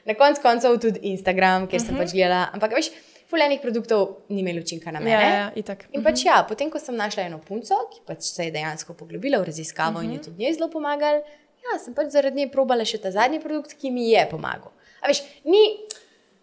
na 0.07 0.15
koncu 0.15 0.43
koncev 0.43 0.79
tudi 0.83 1.03
Instagram, 1.13 1.69
kjer 1.71 1.83
sem 1.83 1.99
pač 1.99 2.15
gledala. 2.15 2.49
Ampak 2.55 2.75
veš, 2.79 2.91
fulejnih 3.31 3.61
produktov 3.63 4.27
ni 4.31 4.41
imelo 4.43 4.63
učinka 4.63 4.91
na 4.95 5.01
mene. 5.01 5.13
Ja, 5.13 5.35
ja, 5.35 5.47
itak. 5.59 5.87
In 5.95 6.03
pač 6.07 6.25
ja, 6.27 6.41
potem, 6.49 6.71
ko 6.71 6.83
sem 6.83 6.99
našla 6.99 7.27
eno 7.31 7.41
punco, 7.43 7.79
ki 7.93 8.03
pač 8.07 8.31
se 8.31 8.49
je 8.49 8.55
dejansko 8.55 8.95
poglobila 8.99 9.43
v 9.43 9.51
raziskavo 9.51 9.99
uh 9.99 10.03
-huh. 10.03 10.07
in 10.07 10.13
je 10.19 10.23
tudi 10.23 10.45
njej 10.45 10.55
zelo 10.59 10.71
pomagal, 10.71 11.23
ja, 11.67 11.79
sem 11.79 11.95
pač 11.95 12.11
zaradi 12.11 12.37
nje 12.37 12.51
probala 12.53 12.85
še 12.85 12.99
ta 12.99 13.11
zadnji 13.11 13.41
produkt, 13.41 13.75
ki 13.75 13.91
mi 13.91 14.11
je 14.11 14.27
pomagal. 14.31 14.71
A 15.03 15.09
veš, 15.09 15.23
ni, 15.45 15.63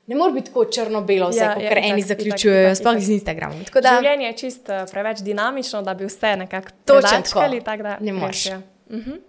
ne 0.07 0.15
more 0.15 0.31
biti 0.31 0.49
tako 0.49 0.65
črno-belo, 0.65 1.29
vse, 1.29 1.39
Ja, 1.39 1.51
ja, 1.51 1.61
ja, 1.61 1.69
kar 1.69 1.77
itak, 1.77 1.91
eni 1.91 2.01
zaključujejo, 2.03 2.75
sploh 2.75 2.99
z 2.99 3.09
Instagramom. 3.11 3.63
Da, 3.73 3.95
Življenje 3.95 4.27
je 4.27 4.35
čist 4.37 4.69
eh, 4.69 4.85
preveč 4.91 5.21
dinamično, 5.21 5.81
da 5.81 5.93
bi 5.93 6.05
vse 6.05 6.35
nekako 6.35 6.75
Točno 6.85 7.21
tako. 7.23 7.47
tako 7.63 7.83
da 7.83 7.97
Ne 7.99 8.13
moreš. 8.13 8.45
je. 8.45 8.61
Uh 8.93 8.99
-huh. 8.99 9.19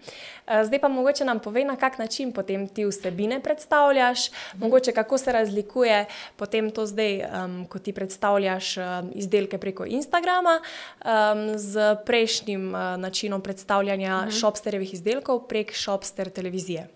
Zdaj 0.64 0.79
pa 0.81 0.88
mogoče 0.88 1.24
nam 1.24 1.40
povej, 1.40 1.64
na 1.64 1.77
kak 1.77 1.98
način 1.98 2.33
potem 2.33 2.68
ti 2.68 2.85
vsebine 2.85 3.40
predstavljaš, 3.40 4.18
mogoče 4.55 4.92
kako 4.92 5.18
se 5.18 5.33
razlikuje 5.33 6.07
potem 6.37 6.70
to 6.70 6.87
zdaj, 6.87 7.20
um, 7.44 7.66
ko 7.66 7.79
ti 7.79 7.92
predstavljaš 7.92 8.77
um, 8.77 8.85
izdelke 9.14 9.59
preko 9.59 9.85
Instagrama, 9.85 10.61
um, 10.61 11.59
z 11.59 11.96
prejšnjim 12.07 12.74
uh, 12.74 12.81
načinom 12.96 13.40
predstavljanja 13.40 14.16
uh 14.16 14.24
-huh. 14.24 14.40
shopsterjevih 14.40 14.94
izdelkov 14.94 15.48
prek 15.48 15.74
shopster 15.74 16.31
televizije. 16.31 16.88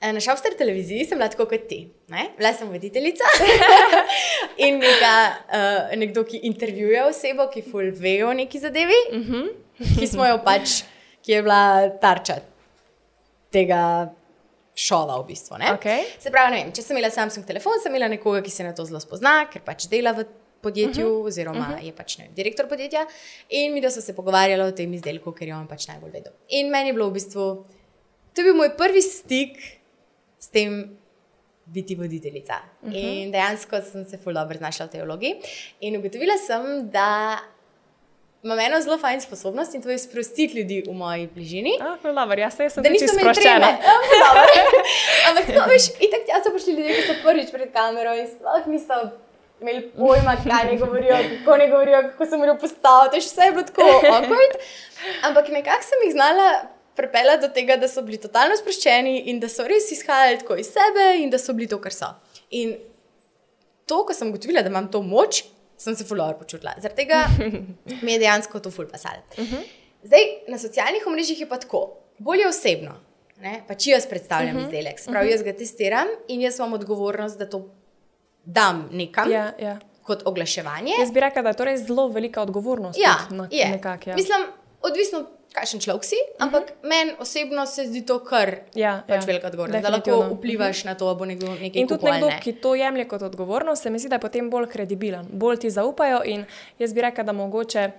Eh, 0.00 0.12
Na 0.12 0.20
Šovster 0.20 0.54
televiziji 0.58 1.04
sem 1.04 1.18
bila 1.18 1.28
tako 1.28 1.46
kot 1.46 1.66
ti. 1.68 1.88
Ne? 2.08 2.28
Bila 2.38 2.52
sem 2.54 2.68
voditeljica 2.68 3.24
in 4.66 4.78
neka, 4.78 5.14
uh, 5.48 5.98
nekdo, 5.98 6.22
ki 6.24 6.38
intervjuje 6.46 7.02
osebo, 7.04 7.48
ki 7.50 7.64
ful 7.70 7.90
ve 7.98 8.24
o 8.24 8.32
neki 8.32 8.58
zadevi, 8.58 9.00
uh 9.12 9.18
-huh. 9.18 9.48
ki 9.98 10.06
smo 10.06 10.26
jo 10.26 10.38
pač, 10.44 10.82
ki 11.28 11.34
je 11.36 11.42
bila 11.44 11.90
tarča 12.00 12.38
tega 13.52 14.08
šova 14.72 15.18
v 15.20 15.26
bistvu. 15.28 15.58
ne. 15.60 15.72
Okej. 15.74 16.04
Se 16.22 16.30
pravi, 16.32 16.56
vem, 16.56 16.70
če 16.72 16.84
sem 16.86 16.96
imela 16.96 17.10
Samsung 17.12 17.44
telefon, 17.44 17.76
sem 17.82 17.92
imela 17.92 18.08
nekoga, 18.08 18.40
ki 18.40 18.52
se 18.54 18.64
na 18.64 18.72
to 18.72 18.86
zelo 18.88 19.00
spozna, 19.02 19.42
ker 19.52 19.60
pač 19.66 19.84
dela 19.92 20.14
v 20.16 20.24
podjetju, 20.64 21.04
uh 21.04 21.18
-huh. 21.18 21.26
oziroma 21.28 21.66
uh 21.66 21.74
-huh. 21.74 21.84
je 21.84 21.92
pač 21.92 22.16
ne 22.18 22.24
vem, 22.24 22.34
direktor 22.34 22.68
podjetja. 22.68 23.04
In 23.50 23.74
mi, 23.74 23.80
da 23.80 23.90
so 23.90 24.00
se 24.00 24.14
pogovarjali 24.16 24.62
o 24.62 24.72
tem 24.72 24.94
izdelku, 24.94 25.32
ker 25.32 25.48
je 25.48 25.54
on 25.56 25.66
pač 25.68 25.86
najbolj 25.88 26.10
vedel. 26.10 26.32
In 26.48 26.70
meni 26.70 26.88
je 26.88 26.92
bilo 26.92 27.10
v 27.10 27.12
bistvu, 27.12 27.64
to 28.32 28.40
je 28.40 28.44
bil 28.44 28.54
moj 28.54 28.76
prvi 28.76 29.02
stik 29.02 29.58
s 30.38 30.48
tem. 30.48 30.96
Biti 31.68 31.94
voditeljica. 31.94 32.54
Uh 32.82 32.88
-huh. 32.88 33.22
In 33.22 33.30
dejansko 33.32 33.82
sem 33.92 34.04
se 34.04 34.16
ful 34.16 34.32
dobro 34.32 34.58
znašla 34.58 34.86
v 34.86 34.90
tej 34.90 35.02
vlogi. 35.02 35.36
In 35.80 35.96
ugotovila 35.96 36.34
sem, 36.46 36.90
da 36.90 37.38
imam 38.42 38.60
eno 38.60 38.80
zelo 38.80 38.98
fajn 38.98 39.20
sposobnost 39.20 39.74
in 39.74 39.82
to 39.82 39.90
je 39.90 39.98
sprostiti 39.98 40.58
ljudi 40.58 40.82
v 40.86 40.92
moji 40.92 41.26
bližini. 41.34 41.72
Ah, 41.80 42.34
jaz 42.38 42.56
se 42.56 42.70
sem 42.70 42.82
Da 42.82 42.90
niso 42.90 43.04
imeli 43.04 43.20
sproščena. 43.20 43.68
Ja, 43.68 43.96
ful 44.08 44.20
dobro. 44.26 44.66
Ampak 45.28 45.46
to 45.46 45.64
veš, 45.72 45.88
itak 46.00 46.26
tja 46.26 46.42
so 46.44 46.52
prišli 46.54 46.72
ljudje, 46.72 46.94
ki 46.94 47.06
so 47.08 47.16
prvič 47.24 47.50
pred 47.52 47.72
kamero 47.72 48.14
in 48.14 48.28
sploh 48.30 48.66
niso 48.70 49.00
imeli 49.60 49.88
pojma, 49.96 50.36
kaj 50.44 50.70
ne 50.70 50.78
govorijo, 50.78 51.16
kako 51.32 51.56
ne 51.56 51.68
govorijo, 51.70 52.02
kako 52.10 52.26
se 52.26 52.36
morajo 52.36 52.58
postaviti, 52.58 53.16
veš, 53.16 53.30
vse 53.32 53.48
je 53.48 53.52
bilo 53.52 53.64
tako 53.70 53.82
awkward. 54.12 54.58
Ampak 55.22 55.48
nekako 55.48 55.82
sem 55.82 56.04
jih 56.06 56.12
znala 56.12 56.48
pripeljati 56.96 57.42
do 57.46 57.48
tega, 57.54 57.76
da 57.76 57.88
so 57.88 58.02
bili 58.02 58.18
totalno 58.22 58.56
sproščeni 58.56 59.18
in 59.30 59.40
da 59.40 59.50
so 59.50 59.66
res 59.66 59.90
izhajali 59.94 60.38
tako 60.38 60.56
iz 60.58 60.70
sebe 60.74 61.10
in 61.22 61.30
da 61.30 61.38
so 61.38 61.54
bili 61.54 61.68
to, 61.70 61.78
kar 61.82 61.94
so. 61.94 62.10
In 62.50 62.74
to, 63.86 64.02
ko 64.06 64.14
sem 64.14 64.30
ugotovila, 64.30 64.62
da 64.62 64.70
imam 64.70 64.90
to 64.90 65.02
moč, 65.02 65.44
sem 65.78 65.96
se 65.96 66.04
fulor 66.04 66.34
počutila. 66.38 66.74
Zaradi 66.82 67.04
tega 67.04 67.24
mi 68.04 68.12
je 68.12 68.18
dejansko 68.18 68.60
to 68.60 68.70
ful 68.70 68.88
pasalo. 68.90 69.22
Zdaj, 70.02 70.26
na 70.48 70.58
socialnih 70.58 71.06
omrežjih 71.06 71.40
je 71.40 71.48
pa 71.48 71.58
tako, 71.58 71.98
bolje 72.18 72.48
osebno. 72.48 72.94
Ne? 73.42 73.60
Pač 73.68 73.86
jaz 73.86 74.06
predstavljam 74.06 74.56
uh 74.56 74.62
-huh. 74.62 74.66
izdelek, 74.66 74.98
se 74.98 75.10
pravi, 75.10 75.30
jaz 75.30 75.42
ga 75.42 75.52
testiram 75.52 76.08
in 76.28 76.40
jaz 76.40 76.58
imam 76.58 76.72
odgovornost, 76.72 77.38
da 77.38 77.50
to 77.50 77.70
dam 78.44 78.88
nekam 78.92 79.30
Ja, 79.32 79.52
ja. 79.58 79.78
kot 80.02 80.22
oglaševanje. 80.26 80.92
Jaz 81.00 81.12
bi 81.12 81.20
rekla, 81.20 81.42
da 81.42 81.48
je 81.48 81.56
to 81.56 81.64
res 81.64 81.80
zelo 81.80 82.08
velika 82.08 82.42
odgovornost. 82.42 82.98
Ja, 82.98 83.14
tudi 83.28 83.38
na, 83.38 83.48
je. 83.50 83.68
nekak, 83.68 84.06
ja. 84.06 84.14
Mislim, 84.14 84.46
odvisno, 84.82 85.26
kakšen 85.52 85.80
človek 85.80 86.04
si, 86.04 86.16
ampak 86.38 86.62
uh 86.62 86.68
-huh. 86.68 86.88
meni 86.88 87.12
osebno 87.18 87.66
se 87.66 87.86
zdi 87.86 88.06
to 88.06 88.18
kar 88.24 88.56
Ja, 88.74 89.02
pač 89.08 89.22
ja, 89.22 89.26
velika 89.26 89.46
odgovornost, 89.46 89.82
da 89.82 89.88
lahko 89.88 90.34
vplivaš 90.34 90.84
na 90.84 90.94
to, 90.94 91.08
da 91.08 91.14
bo 91.14 91.24
nekdo 91.24 91.46
nekaj 91.46 91.80
In 91.80 91.88
tudi 91.88 92.04
nekdo, 92.04 92.28
ne. 92.28 92.40
ki 92.42 92.52
to 92.52 92.74
jemlje 92.74 93.08
kot 93.08 93.22
odgovornost, 93.22 93.82
se 93.82 93.90
mi 93.90 93.98
zdi, 93.98 94.08
da 94.08 94.14
je 94.14 94.20
potem 94.20 94.50
bolj 94.50 94.66
kredibilen, 94.66 95.26
bolj 95.32 95.56
ti 95.56 95.70
zaupajo. 95.70 96.22
In 96.24 96.44
jaz 96.78 96.94
bi 96.94 97.00
rekla, 97.00 97.24
da 97.24 97.32
mogoče 97.32 97.90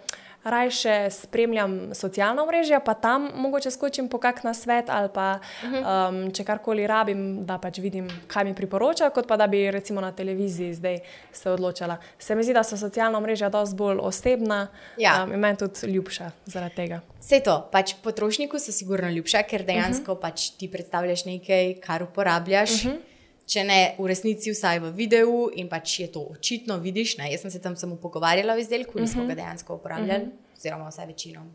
rajše 0.44 1.10
spremljam 1.12 1.96
socialna 1.96 2.46
mreža, 2.46 2.80
pa 2.80 2.94
tam 2.94 3.30
mogoče 3.36 3.72
skočim 3.72 4.10
po 4.10 4.18
kak 4.18 4.44
na 4.44 4.54
svet 4.54 4.90
ali 4.90 5.10
pa 5.14 5.40
um, 5.64 6.32
če 6.32 6.44
karkoli 6.44 6.88
rabim, 6.88 7.46
da 7.46 7.58
pač 7.58 7.80
vidim, 7.80 8.08
kaj 8.28 8.48
mi 8.48 8.56
priporoča, 8.56 9.10
kot 9.10 9.28
pa 9.28 9.38
da 9.38 9.48
bi 9.48 9.72
recimo 9.72 10.02
na 10.02 10.12
televiziji 10.12 10.74
zdaj 10.74 11.00
se 11.32 11.52
odločala. 11.52 11.98
Se 12.20 12.36
mi 12.36 12.44
zdi, 12.44 12.54
da 12.54 12.64
so 12.64 12.78
socialna 12.78 13.20
mreža 13.20 13.50
dosti 13.50 13.76
bolj 13.76 14.00
osebna 14.02 14.68
Ja. 14.98 15.24
um, 15.24 15.34
in 15.34 15.40
meni 15.40 15.58
tudi 15.58 15.92
ljubša 15.92 16.32
zaradi 16.46 16.76
tega. 16.76 17.02
Vse 17.20 17.42
to, 17.44 17.60
pač 17.72 17.94
potrošniku 18.04 18.60
so 18.60 18.72
sigurno 18.72 19.10
ljubša, 19.10 19.44
ker 19.44 19.66
dejansko 19.66 20.12
uh 20.12 20.18
-huh. 20.18 20.22
pač 20.22 20.50
ti 20.58 20.72
predstavljaš 20.72 21.26
nekaj, 21.26 21.74
kar 21.82 22.04
uporabljaš. 22.04 22.86
Uh 22.86 22.92
-huh. 22.92 23.09
Če 23.50 23.64
ne 23.66 23.80
v 23.98 24.08
resnici, 24.12 24.54
vsaj 24.54 24.82
v 24.84 24.92
videu, 24.98 25.50
in 25.58 25.70
pač 25.72 26.00
je 26.04 26.08
to 26.14 26.22
očitno, 26.36 26.78
vidiš. 26.84 27.18
Ne? 27.22 27.32
Jaz 27.34 27.46
sem 27.46 27.54
se 27.54 27.62
tam 27.64 27.76
samo 27.80 27.98
pogovarjala 28.02 28.54
o 28.54 28.62
izdelku, 28.62 29.00
nismo 29.02 29.26
ga 29.30 29.38
dejansko 29.40 29.80
uporabljali, 29.80 30.30
oziroma 30.58 30.90
vsaj 30.92 31.10
večino. 31.10 31.46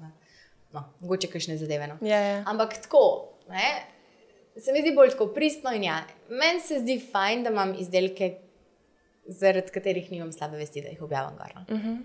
No, 0.75 0.83
mogoče 1.05 1.31
kakšne 1.31 1.59
zadeve. 1.61 1.87
No. 1.87 2.01
Ja, 2.03 2.19
ja. 2.19 2.41
Ampak 2.51 2.75
tako, 2.83 3.05
ne, 3.51 3.69
se 4.59 4.75
mi 4.75 4.83
zdi 4.83 4.95
bolj 4.97 5.15
tako 5.15 5.29
pristno 5.37 5.71
in 5.75 5.87
ja. 5.87 6.01
Meni 6.31 6.65
se 6.65 6.81
zdi 6.83 6.99
fajn, 7.13 7.47
da 7.47 7.55
imam 7.55 7.77
izdelke, 7.79 8.33
zaradi 9.31 9.73
katerih 9.75 10.11
nimam 10.11 10.33
slabe 10.35 10.59
vesti, 10.59 10.83
da 10.83 10.91
jih 10.91 11.03
objavim 11.03 11.39
gor. 11.39 11.55
No. 11.55 11.65
Uh 11.69 11.85
-huh. 11.85 12.03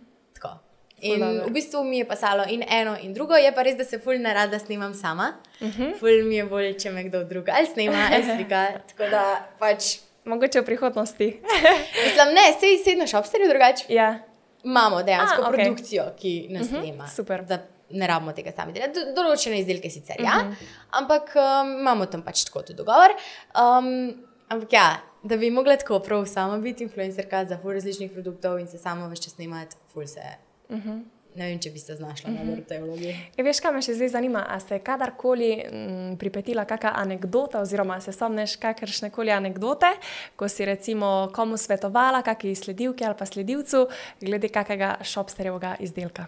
In 1.02 1.20
dobro. 1.20 1.46
v 1.48 1.52
bistvu 1.52 1.84
mi 1.84 1.98
je 1.98 2.06
pasalo 2.08 2.44
in 2.50 2.64
eno 2.70 2.98
in 3.02 3.14
drugo, 3.14 3.36
je 3.36 3.52
pa 3.56 3.62
res, 3.64 3.76
da 3.78 3.84
se 3.84 4.00
ful 4.00 4.20
narada 4.20 4.60
snimam 4.60 4.94
sama. 4.94 5.34
Uh 5.62 5.68
-huh. 5.68 6.00
Ful 6.00 6.24
mi 6.26 6.36
je 6.36 6.46
bolj, 6.46 6.78
če 6.78 6.92
me 6.92 7.04
kdo 7.04 7.24
drug 7.24 7.50
ali 7.50 7.66
snima 7.66 8.10
ali 8.12 8.24
slika. 8.24 8.68
Tako 8.90 9.10
da 9.10 9.50
pač. 9.60 9.84
Mogoče 10.26 10.62
v 10.62 10.66
prihodnosti. 10.66 11.26
Mislim, 12.06 12.28
ne, 12.34 12.54
sej 12.60 12.78
sedno 12.84 13.08
šopsterju 13.08 13.48
drugače. 13.50 13.86
ja. 13.90 14.20
Imamo 14.64 15.04
dejansko 15.04 15.42
A, 15.42 15.50
okay. 15.50 15.64
produkcijo, 15.64 16.04
ki 16.20 16.48
nas 16.50 16.68
uh 16.68 16.74
-huh, 16.74 16.80
snima. 16.82 17.08
super. 17.08 17.44
Da 17.46 17.60
ne 17.90 18.08
rabimo 18.08 18.32
tega 18.32 18.52
sami 18.52 18.74
delati. 18.74 18.94
Do- 18.94 19.22
Določene 19.22 19.60
izdelke 19.60 19.90
sicer, 19.90 20.16
uh 20.20 20.26
-huh. 20.26 20.50
ja, 20.50 20.56
ampak 20.90 21.32
um, 21.36 21.80
imamo 21.80 22.06
tam 22.06 22.22
pač 22.22 22.44
tako 22.44 22.62
tudi 22.62 22.78
dogovor. 22.78 23.10
Um, 23.56 24.14
ampak 24.48 24.74
ja, 24.74 25.00
da 25.24 25.38
bi 25.38 25.52
mogla 25.52 25.76
tako 25.78 26.00
prav 26.00 26.26
sama 26.26 26.58
biti 26.58 26.84
influencerka 26.84 27.46
za 27.46 27.58
ful 27.62 27.72
različnih 27.72 28.12
produktov 28.12 28.60
in 28.60 28.68
se 28.68 28.78
sama 28.78 29.08
več 29.08 29.20
čas 29.24 29.34
snimati, 29.34 29.76
ful 29.94 30.08
se. 30.08 30.49
Uh 30.70 30.78
-huh. 30.78 31.04
Ne 31.36 31.46
vem, 31.46 31.60
če 31.62 31.70
bi 31.70 31.80
se 31.80 31.96
znašla 31.96 32.30
uh 32.30 32.36
-huh. 32.36 32.58
na 32.58 32.64
tej 32.68 32.80
vlogi. 32.82 33.16
E, 33.38 33.44
veš, 33.44 33.60
kaj 33.60 33.74
me 33.74 33.82
še 33.82 33.94
zdaj 33.94 34.10
zanima? 34.10 34.46
A 34.50 34.60
se 34.60 34.76
je 34.76 34.80
kadarkoli 34.80 35.64
m, 35.72 36.18
pripetila 36.18 36.66
kakšna 36.66 36.92
anekdota, 36.96 37.62
oziroma 37.62 38.02
se 38.02 38.12
spomniš 38.12 38.56
kakršne 38.56 39.10
koli 39.10 39.32
anekdote, 39.32 39.88
ko 40.36 40.48
si 40.48 40.66
recimo 40.66 41.30
komu 41.36 41.58
svetovala, 41.58 42.22
kakšni 42.22 42.56
sledilki 42.56 43.06
ali 43.06 43.16
pa 43.20 43.26
sledilcu, 43.26 43.88
glede 44.22 44.50
kakega 44.50 44.98
šopsterjevega 45.04 45.76
izdelka? 45.80 46.26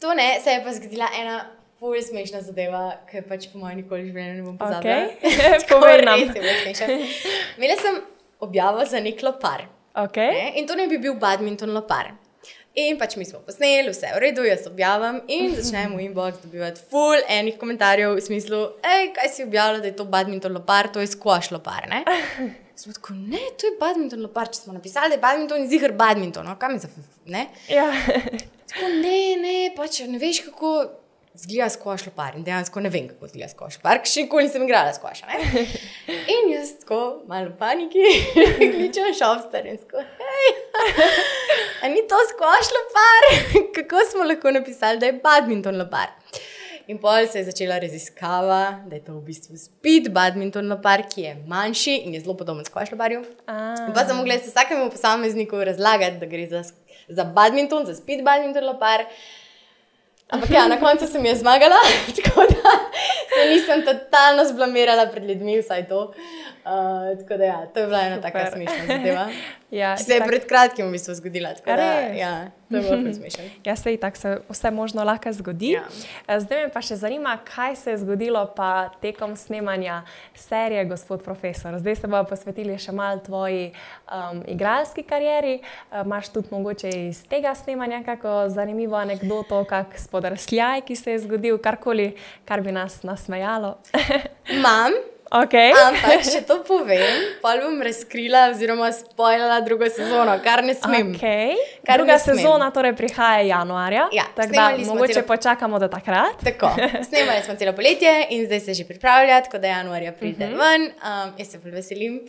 To 0.00 0.14
ne, 0.14 0.40
se 0.44 0.50
je 0.50 0.64
pa 0.64 0.72
zgodila 0.72 1.08
ena 1.20 1.44
ful 1.78 2.02
smešna 2.02 2.40
zadeva, 2.42 2.92
ki 3.10 3.22
pač 3.28 3.48
po 3.52 3.58
mojem 3.58 3.82
nikoli 3.82 4.06
življenju 4.10 4.34
ne 4.36 4.42
bom 4.42 4.58
pozabila. 4.58 5.08
Povej 5.72 6.04
nam. 6.04 6.20
res 6.20 6.34
je 6.34 6.40
bilo 6.40 6.54
smešno. 6.62 6.86
Imela 7.58 7.76
sem 7.82 8.00
objavo 8.40 8.84
za 8.84 9.00
nek 9.00 9.22
lopar. 9.22 9.66
Okay. 9.94 10.30
Ne? 10.30 10.52
In 10.60 10.66
to 10.66 10.74
ne 10.78 10.86
bi 10.90 10.98
bil 10.98 11.14
badminton 11.14 11.74
lopar. 11.74 12.14
In 12.78 12.98
pač 12.98 13.16
mi 13.18 13.24
smo 13.26 13.40
posneli, 13.42 13.90
vse 13.90 14.06
je 14.06 14.14
v 14.14 14.20
redu, 14.22 14.44
jaz 14.46 14.66
objavim 14.68 15.18
in 15.34 15.54
začnemo 15.56 15.96
v 15.98 16.04
inbox 16.06 16.38
dobivati 16.44 16.84
full 16.90 17.24
enih 17.26 17.56
komentarjev 17.58 18.12
v 18.14 18.22
smislu, 18.22 18.60
hej, 18.84 19.08
kaj 19.16 19.32
si 19.34 19.46
objavila, 19.46 19.80
da 19.82 19.90
je 19.90 19.96
to 19.98 20.06
badminton 20.06 20.54
lopar, 20.54 20.90
to 20.94 21.02
je 21.02 21.08
squash 21.10 21.50
lopar. 21.50 21.88
Ne? 21.90 22.04
Smo 22.78 22.94
tako, 22.94 23.16
ne, 23.18 23.40
to 23.58 23.66
je 23.66 23.74
badminton 23.80 24.22
lopar, 24.22 24.52
če 24.52 24.60
smo 24.60 24.76
napisali, 24.76 25.10
da 25.10 25.18
je 25.18 25.24
badminton 25.24 25.64
in 25.64 25.70
zihar 25.72 25.96
badminton, 25.98 26.46
no, 26.46 26.54
kam 26.60 26.76
je 26.76 26.84
za 26.84 26.92
ne? 27.26 27.48
Ja. 27.72 27.88
Tako, 28.70 28.92
ne, 29.00 29.18
ne, 29.42 29.56
pač 29.74 30.04
ne 30.06 30.20
veš, 30.22 30.44
kako 30.46 30.76
zgleda 31.38 31.70
skvoš 31.70 32.06
lopar. 32.06 32.36
In 32.36 32.44
dejansko 32.44 32.80
ne 32.80 32.90
vem, 32.90 33.08
kako 33.08 33.30
zgleda 33.30 33.50
skvoš 33.52 33.78
lopar, 33.78 34.02
še 34.04 34.26
nikoli 34.26 34.48
nisem 34.48 34.64
igrala 34.66 34.92
skvoša. 34.96 35.28
In 36.34 36.52
jaz 36.52 36.74
tako, 36.82 37.00
malo 37.30 37.54
paniki, 37.58 38.04
kličem 38.74 39.14
šopster 39.16 39.66
in 39.68 39.78
tako, 39.78 40.02
hej, 40.02 40.50
a 41.82 41.90
ni 41.92 42.04
to 42.10 42.20
skvoš 42.32 42.74
lopar? 42.76 43.28
kako 43.78 44.04
smo 44.10 44.28
lahko 44.28 44.54
napisali, 44.58 45.00
da 45.02 45.12
je 45.12 45.18
badminton 45.22 45.78
lopar? 45.78 46.14
In 46.88 46.96
pol 46.98 47.26
se 47.28 47.42
je 47.42 47.44
začela 47.44 47.76
raziskava, 47.78 48.80
da 48.88 48.96
je 48.96 49.02
to 49.04 49.18
v 49.18 49.26
bistvu 49.26 49.58
speed 49.60 50.08
badminton 50.12 50.70
lopar, 50.72 51.02
ki 51.04 51.26
je 51.26 51.34
manjši 51.46 51.98
in 52.06 52.14
je 52.16 52.22
zelo 52.24 52.36
podoben 52.36 52.64
skvoš 52.64 52.94
loparju. 52.94 53.26
In 53.84 53.90
pa 53.92 54.06
sem 54.08 54.16
mogla 54.16 54.38
jaz 54.38 54.48
vsakemu 54.48 54.88
posamezniku 54.90 55.60
razlagati, 55.68 56.16
da 56.16 56.26
gre 56.30 56.46
za, 56.48 56.62
za 57.08 57.28
badminton, 57.36 57.84
za 57.84 57.94
speed 57.98 58.24
badminton 58.24 58.64
lopar. 58.64 59.04
Ampak 60.28 60.50
ja, 60.50 60.66
na 60.68 60.76
koncu 60.76 61.06
sem 61.08 61.24
jaz 61.24 61.38
zmagala, 61.40 61.76
tako 62.16 62.44
da 62.50 62.72
se 63.32 63.46
nisem 63.48 63.84
totalno 63.84 64.44
zblamirala 64.44 65.06
pred 65.06 65.24
ljudmi, 65.24 65.60
vsaj 65.62 65.88
to. 65.88 66.12
Uh, 66.68 67.18
tako 67.18 67.36
da 67.36 67.44
ja, 67.44 67.66
to 67.66 67.80
je 67.80 67.86
bila 67.86 68.00
ena 68.00 68.20
taka 68.20 68.46
Super. 68.46 68.52
smešna 68.52 68.86
zadeva. 68.86 69.28
Ja, 69.70 69.96
se 69.96 70.12
je 70.12 70.20
itak- 70.20 70.28
pred 70.28 70.46
kratkim 70.48 70.88
v 70.88 70.92
bistvu 70.92 71.14
zgodila. 71.14 71.50
Da, 71.66 71.76
Res? 71.76 72.16
ja, 72.18 72.48
to 72.70 72.76
je 72.76 72.82
bilo 72.82 73.12
smešno. 73.20 73.44
Ja, 73.64 73.76
se 73.76 73.96
tako 73.96 74.16
se 74.16 74.38
vse 74.48 74.70
možno 74.70 75.04
lahko 75.04 75.32
zgodi. 75.32 75.70
Ja. 75.70 75.82
Ja. 76.28 76.40
Zdaj 76.40 76.62
me 76.62 76.72
pa 76.72 76.80
še 76.80 76.96
zanima, 76.96 77.38
kaj 77.44 77.76
se 77.76 77.90
je 77.90 77.98
zgodilo 77.98 78.46
pa 78.56 78.88
tekom 79.02 79.36
snemanja 79.36 80.02
serije 80.34 80.84
Gospod 80.84 81.22
Profesor. 81.22 81.78
Zdaj 81.78 81.96
se 81.96 82.06
bomo 82.06 82.24
posvetili 82.24 82.78
še 82.78 82.92
malo 82.92 83.20
tvoji 83.20 83.72
um, 84.08 84.40
igralski 84.46 85.02
karieri. 85.02 85.60
Uh, 85.92 86.00
Imáš 86.00 86.28
tudi 86.28 86.48
mogoče 86.50 86.88
iz 86.88 87.28
tega 87.28 87.54
snemanja 87.54 88.00
kako 88.04 88.48
zanimivo 88.48 88.96
anekdoto, 88.96 89.64
kak 89.64 89.98
spodrsljaj, 89.98 90.80
ki 90.80 90.96
se 90.96 91.12
je 91.12 91.18
zgodil, 91.18 91.58
karkoli, 91.58 92.14
kar 92.44 92.60
bi 92.60 92.72
nas 92.72 93.02
nasmejalo. 93.02 93.76
Imam, 94.56 94.96
okay. 95.30 95.72
ampak 95.78 96.22
če 96.24 96.40
to 96.42 96.62
povem, 96.62 97.02
pa 97.42 97.56
bom 97.56 97.76
razkrila 97.78 98.46
oziroma 98.48 98.88
spoilala 98.92 99.60
drugo 99.60 99.84
sezono, 99.86 100.38
kar 100.40 100.64
ne 100.64 100.74
smem. 100.74 101.12
Okay. 101.12 101.54
Kar 101.82 101.98
Druga 101.98 102.12
ne 102.12 102.18
smem. 102.18 102.36
sezona 102.36 102.70
torej 102.70 102.92
prihaja 102.94 103.40
januarja. 103.42 104.08
Ja, 104.12 104.24
tako 104.34 104.52
da 104.52 104.64
mogoče 104.84 105.12
celo- 105.14 105.26
počakamo 105.26 105.78
do 105.78 105.88
takrat. 105.88 106.36
Tako, 106.44 106.70
snemali 107.08 107.42
smo 107.42 107.54
celo 107.54 107.72
poletje 107.72 108.26
in 108.30 108.46
zdaj 108.46 108.60
se 108.60 108.74
že 108.74 108.84
pripravlja, 108.84 109.40
tako 109.40 109.58
da 109.58 109.66
januarja 109.68 110.12
pride 110.12 110.44
uh 110.44 110.50
Mhm. 110.50 110.54
-huh. 110.54 110.70
ven. 110.70 110.82
Um, 110.82 111.34
jaz 111.36 111.48
se 111.48 111.58
bolj 111.58 111.70
veselim 111.72 112.20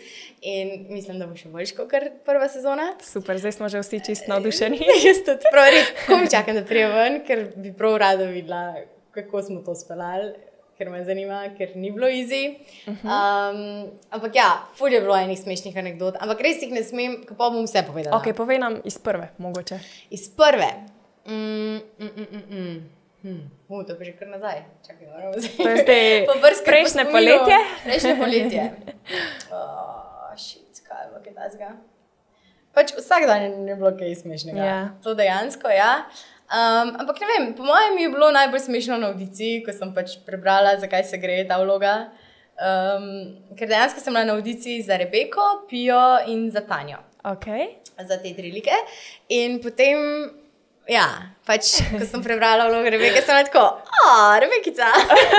in 0.42 0.68
mislim, 0.90 1.20
da 1.20 1.28
bo 1.28 1.36
še 1.36 1.48
boljš 1.48 1.72
kot 1.72 1.92
prva 2.26 2.50
sezona. 2.50 2.94
Super, 3.04 3.38
zdaj 3.38 3.52
smo 3.52 3.70
že 3.70 3.80
vsi 3.80 4.00
čist 4.02 4.28
navdušeni. 4.28 4.80
jaz 5.06 5.18
tudi 5.26 5.44
prav 5.52 5.66
res, 5.68 5.88
ko 6.08 6.18
mi 6.18 6.30
čakam, 6.30 6.56
da 6.56 6.64
prije 6.64 6.88
ven, 6.90 7.24
ker 7.26 7.46
bi 7.56 7.74
prav 7.74 7.98
rada 7.98 8.24
videla, 8.26 8.76
kako 9.12 9.42
smo 9.42 9.62
to 9.62 9.76
speljali. 9.76 10.34
Ker 10.80 10.88
me 10.88 11.02
zanima, 11.04 11.42
ker 11.58 11.74
ni 11.76 11.90
bilo 11.92 12.08
easy. 12.08 12.54
Um, 12.88 13.90
ampak 14.16 14.38
ja, 14.38 14.46
ful 14.80 14.94
je 14.94 15.02
bilo 15.04 15.18
enih 15.18 15.36
smešnih 15.36 15.76
anekdot, 15.76 16.16
ampak 16.24 16.40
res 16.46 16.62
jih 16.64 16.72
ne 16.72 16.86
smem, 16.88 17.18
pa 17.28 17.50
bom 17.52 17.66
vse 17.66 17.84
povedala. 17.84 18.16
Okay, 18.16 18.32
povej 18.32 18.62
nam 18.64 18.78
iz 18.88 18.96
prve, 19.04 19.28
mogoče. 19.44 19.76
Iz 20.16 20.30
prve. 20.32 20.70
Mm, 21.28 21.84
mm, 22.00 22.14
mm, 22.16 22.30
mm, 22.32 22.46
mm. 22.48 22.80
Hm. 23.28 23.42
Uh, 23.68 23.84
to 23.84 24.00
pa 24.00 24.08
že 24.08 24.16
kar 24.16 24.32
nazaj. 24.32 24.64
Čakaj, 24.88 25.08
moramo 25.12 25.36
zdaj. 25.36 25.52
To 25.60 25.68
je 25.68 25.78
zdaj 25.84 26.04
po 26.32 26.34
prejšnje 26.40 27.04
spominu. 27.04 27.12
poletje? 27.12 27.58
Prejšnje 27.84 28.14
poletje. 28.16 28.64
Oh, 29.52 30.32
shit, 30.38 30.80
kaj 30.88 31.04
je 31.04 31.08
bilo 31.12 31.20
kaj 31.26 31.34
tasga? 31.36 31.70
Pač 32.72 32.96
vsak 32.96 33.28
dan 33.28 33.68
je 33.68 33.76
bilo 33.76 33.92
kaj 34.00 34.16
smešnega. 34.24 34.64
Ja. 34.64 34.80
To 35.04 35.12
dejansko, 35.12 35.68
ja. 35.68 36.08
Um, 36.50 36.96
ampak 36.98 37.20
ne 37.22 37.28
vem, 37.30 37.52
po 37.54 37.62
mojem 37.62 37.98
je 38.02 38.10
bilo 38.10 38.32
najbolj 38.34 38.60
smešno 38.60 38.98
na 38.98 39.12
audiciji, 39.12 39.62
ko 39.62 39.74
sem 39.76 39.92
pač 39.94 40.16
prebrala, 40.26 40.80
zakaj 40.82 41.04
se 41.06 41.20
gre 41.22 41.44
ta 41.46 41.60
vloga. 41.62 42.10
Um, 42.58 43.06
ker 43.54 43.70
dejansko 43.70 44.02
sem 44.02 44.16
bila 44.16 44.26
na 44.26 44.34
audiciji 44.34 44.82
za 44.82 44.98
Rebeko, 44.98 45.46
Pijo 45.70 46.02
in 46.28 46.50
za 46.52 46.66
Tanjo 46.66 46.98
Okay. 47.24 47.78
za 48.08 48.18
te 48.18 48.34
tri 48.34 48.50
like. 48.52 48.74
In 49.30 49.60
potem, 49.62 50.00
ja, 50.90 51.06
pač, 51.46 51.84
ko 51.92 52.02
sem 52.08 52.24
prebrala 52.26 52.66
vlogo 52.72 52.90
Rebeke, 52.90 53.22
sem 53.22 53.38
bila 53.38 53.46
tako, 53.46 53.66
a, 54.02 54.40
Rebekica. 54.42 54.90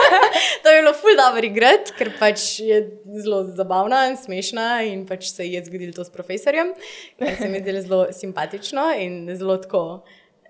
to 0.62 0.70
je 0.70 0.78
bilo 0.78 0.94
ful 0.94 1.18
dobro 1.18 1.42
igrati, 1.42 1.96
ker 1.98 2.12
pač 2.20 2.60
je 2.62 2.80
zelo 3.18 3.42
zabavna 3.50 4.04
in 4.12 4.16
smešna 4.20 4.70
in 4.86 5.02
pač 5.10 5.32
se 5.32 5.48
je 5.48 5.64
zgodilo 5.66 5.96
to 5.96 6.06
s 6.06 6.14
profesorjem, 6.14 6.70
kar 7.18 7.34
se 7.34 7.50
mi 7.50 7.58
je 7.58 7.66
zdelo 7.66 7.84
zelo 7.88 8.02
simpatično 8.14 8.92
in 9.02 9.24
zelo 9.34 9.58
tako. 9.58 9.84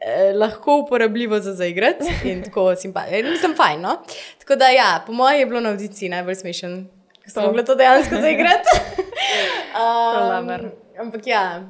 Eh, 0.00 0.32
Lahko 0.34 0.76
uporabljivo 0.76 1.40
za 1.40 1.54
zaigrati 1.54 2.04
in 2.24 2.42
tako 2.44 2.76
simpatično, 2.76 3.30
nisem 3.30 3.54
fajn. 3.56 3.80
No? 3.80 3.96
Tako 4.38 4.56
da, 4.56 4.68
ja, 4.68 5.02
po 5.06 5.12
mojem 5.12 5.40
je 5.40 5.46
bilo 5.46 5.60
na 5.60 5.70
audiciji 5.70 6.08
najbolj 6.08 6.34
smešen, 6.34 6.88
ko 7.24 7.30
sem 7.30 7.44
mogla 7.44 7.64
to 7.64 7.74
dejansko 7.74 8.14
zaigrati. 8.20 8.68
dobro. 10.30 10.54
um, 10.54 10.70
ampak 11.00 11.26
ja, 11.26 11.62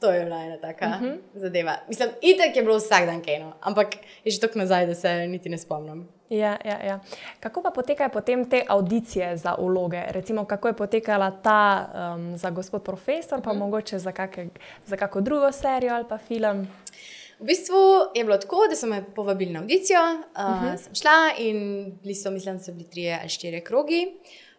to 0.00 0.10
je 0.12 0.24
bila 0.24 0.42
ena 0.44 0.56
taka 0.56 0.86
uh 0.86 1.02
-huh. 1.02 1.18
zadeva. 1.34 1.76
Mislim, 1.88 2.08
itek 2.20 2.56
je 2.56 2.62
bilo 2.62 2.76
vsak 2.76 3.06
dan 3.06 3.22
kajno, 3.22 3.52
ampak 3.60 3.88
je 4.24 4.30
že 4.30 4.40
tako 4.40 4.58
nazaj, 4.58 4.86
da 4.86 4.94
se 4.94 5.26
niti 5.26 5.48
ne 5.48 5.58
spomnim. 5.58 6.08
Ja, 6.28 6.56
ja, 6.64 6.78
ja. 6.86 7.00
Kako 7.40 7.62
pa 7.62 7.70
potekajo 7.70 8.08
potem 8.08 8.50
te 8.50 8.64
audicije 8.68 9.36
za 9.36 9.54
vloge? 9.58 10.02
Recimo, 10.08 10.44
kako 10.44 10.68
je 10.68 10.74
potekala 10.76 11.30
ta 11.30 11.88
um, 12.14 12.36
za 12.36 12.50
gospod 12.50 12.82
profesor, 12.82 13.42
pa 13.42 13.52
mogoče 13.52 13.98
za, 13.98 14.12
kake, 14.12 14.48
za 14.86 14.96
kako 14.96 15.20
drugo 15.20 15.52
serijo 15.52 15.94
ali 15.94 16.04
pa 16.08 16.18
film? 16.18 16.68
V 17.38 17.44
bistvu 17.44 18.10
je 18.14 18.24
bilo 18.24 18.38
tako, 18.38 18.66
da 18.70 18.76
so 18.76 18.86
me 18.86 19.04
povabili 19.14 19.52
na 19.52 19.60
audicijo, 19.60 20.00
uh, 20.00 20.18
uh 20.18 20.62
-huh. 20.62 20.76
sem 20.76 20.94
šla 20.94 21.30
in 21.38 21.58
bili 22.02 22.14
so, 22.14 22.30
mislim, 22.30 22.56
da 22.56 22.64
so 22.64 22.72
bili 22.72 22.90
trije 22.90 23.18
ali 23.20 23.28
štirje 23.28 23.60
krogi. 23.60 24.06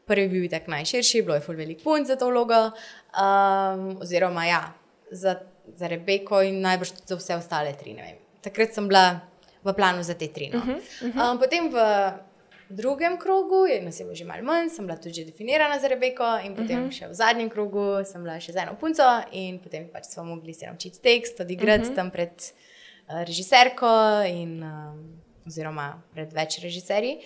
Prvi 0.06 0.22
je 0.22 0.30
bil 0.30 0.50
tak 0.50 0.68
najširši, 0.68 1.22
bilo 1.22 1.36
je 1.36 1.42
ful 1.42 1.56
velik 1.56 1.84
punc 1.84 2.08
za 2.08 2.16
to 2.16 2.28
vlogo, 2.28 2.66
um, 2.66 3.98
oziroma 4.02 4.46
ja, 4.46 4.74
za, 5.12 5.36
za 5.76 5.88
Rebeko 5.88 6.42
in 6.42 6.62
najbrž 6.62 6.90
za 7.06 7.16
vse 7.16 7.36
ostale 7.36 7.74
tri. 7.74 7.96
Takrat 8.42 8.74
sem 8.74 8.88
bila 8.88 9.20
v 9.64 9.74
planu 9.74 10.04
za 10.04 10.14
te 10.14 10.28
tri. 10.28 10.50
No. 10.54 10.58
Uh 10.60 10.66
-huh, 10.66 10.76
uh 10.76 11.16
-huh. 11.16 11.32
Um, 11.32 11.40
potem 11.40 11.70
v 11.70 11.78
drugem 12.70 13.18
krogu, 13.18 13.66
je 13.66 13.82
nas 13.82 14.00
je 14.00 14.06
bilo 14.06 14.16
že 14.16 14.26
malo 14.26 14.44
manj, 14.44 14.70
sem 14.70 14.86
bila 14.86 14.98
tudi 14.98 15.14
že 15.14 15.26
definirana 15.26 15.80
za 15.80 15.88
Rebeko, 15.88 16.38
in 16.46 16.56
potem 16.56 16.80
uh 16.80 16.90
-huh. 16.90 16.92
še 16.92 17.08
v 17.08 17.14
zadnjem 17.14 17.50
krogu 17.50 18.06
sem 18.06 18.24
bila 18.24 18.40
še 18.40 18.52
z 18.52 18.58
eno 18.58 18.76
punco, 18.80 19.04
in 19.32 19.60
potem 19.60 19.90
pač 19.94 20.06
smo 20.06 20.24
mogli 20.24 20.54
se 20.54 20.66
naučiti 20.66 21.02
tekst, 21.02 21.40
odigrati 21.40 21.84
uh 21.84 21.90
-huh. 21.90 21.96
tam 21.96 22.12
pred 22.12 22.32
režiserko, 23.10 23.90
in, 24.28 24.58
um, 24.64 24.98
oziroma 25.48 25.94
pred 26.14 26.34
več 26.34 26.60
režiserji. 26.64 27.20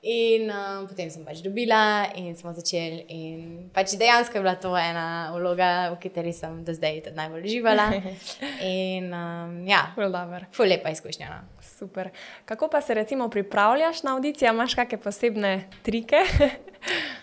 In 0.00 0.48
um, 0.48 0.86
potem 0.88 1.10
sem 1.12 1.20
pač 1.26 1.42
dobila, 1.44 2.08
in 2.16 2.32
smo 2.32 2.54
začeli. 2.56 3.02
In 3.12 3.40
pač 3.74 3.92
dejansko 4.00 4.38
je 4.38 4.40
bila 4.40 4.54
to 4.56 4.72
ena 4.72 5.28
vloga, 5.34 5.92
v 5.92 5.98
kateri 6.00 6.32
sem 6.32 6.62
do 6.64 6.72
zdaj 6.72 7.12
najbolj 7.12 7.44
uživala. 7.44 7.90
In 8.64 9.12
um, 9.12 9.58
ja, 9.68 9.90
zelo 9.92 10.24
lepa 10.64 10.88
izkušnja. 10.96 11.28
No. 11.28 11.40
Super. 11.60 12.08
Kako 12.48 12.72
pa 12.72 12.80
se 12.80 12.96
recimo 12.96 13.28
pripravljaš 13.28 14.02
na 14.02 14.16
audicijo, 14.16 14.54
imaš 14.56 14.74
kakšne 14.80 15.02
posebne 15.04 15.52
trike? 15.84 16.24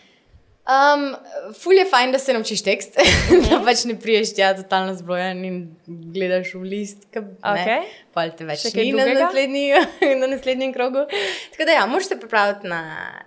Um, 0.67 1.15
ful 1.55 1.77
je 1.77 1.85
fajn, 1.87 2.11
da 2.11 2.19
se 2.19 2.33
naučiš 2.33 2.61
tekst, 2.63 2.97
-hmm. 2.97 3.49
da 3.49 3.61
pač 3.65 3.85
ne 3.85 3.99
priješ 3.99 4.33
tja 4.35 4.55
totalno 4.55 4.95
zbrojen 4.95 5.45
in 5.45 5.75
gledaš 5.85 6.53
v 6.53 6.61
list, 6.61 7.05
ki 7.11 7.19
okay. 7.39 7.85
te 8.37 8.45
več 8.45 8.65
ni 8.75 8.91
na, 8.91 9.05
naslednji, 9.05 9.71
na 10.19 10.27
naslednjem 10.27 10.73
krogu. 10.73 11.05
Tako 11.51 11.65
da, 11.65 11.71
ja, 11.71 11.85
moraš 11.85 12.07
se 12.07 12.19
pripraviti 12.19 12.67
na 12.67 12.81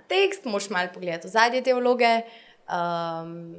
tekst, 0.09 0.44
moraš 0.44 0.68
malo 0.70 0.88
pogledati 0.94 1.29
zadnje 1.29 1.62
te 1.62 1.74
vloge. 1.74 2.20
Um, 2.68 3.57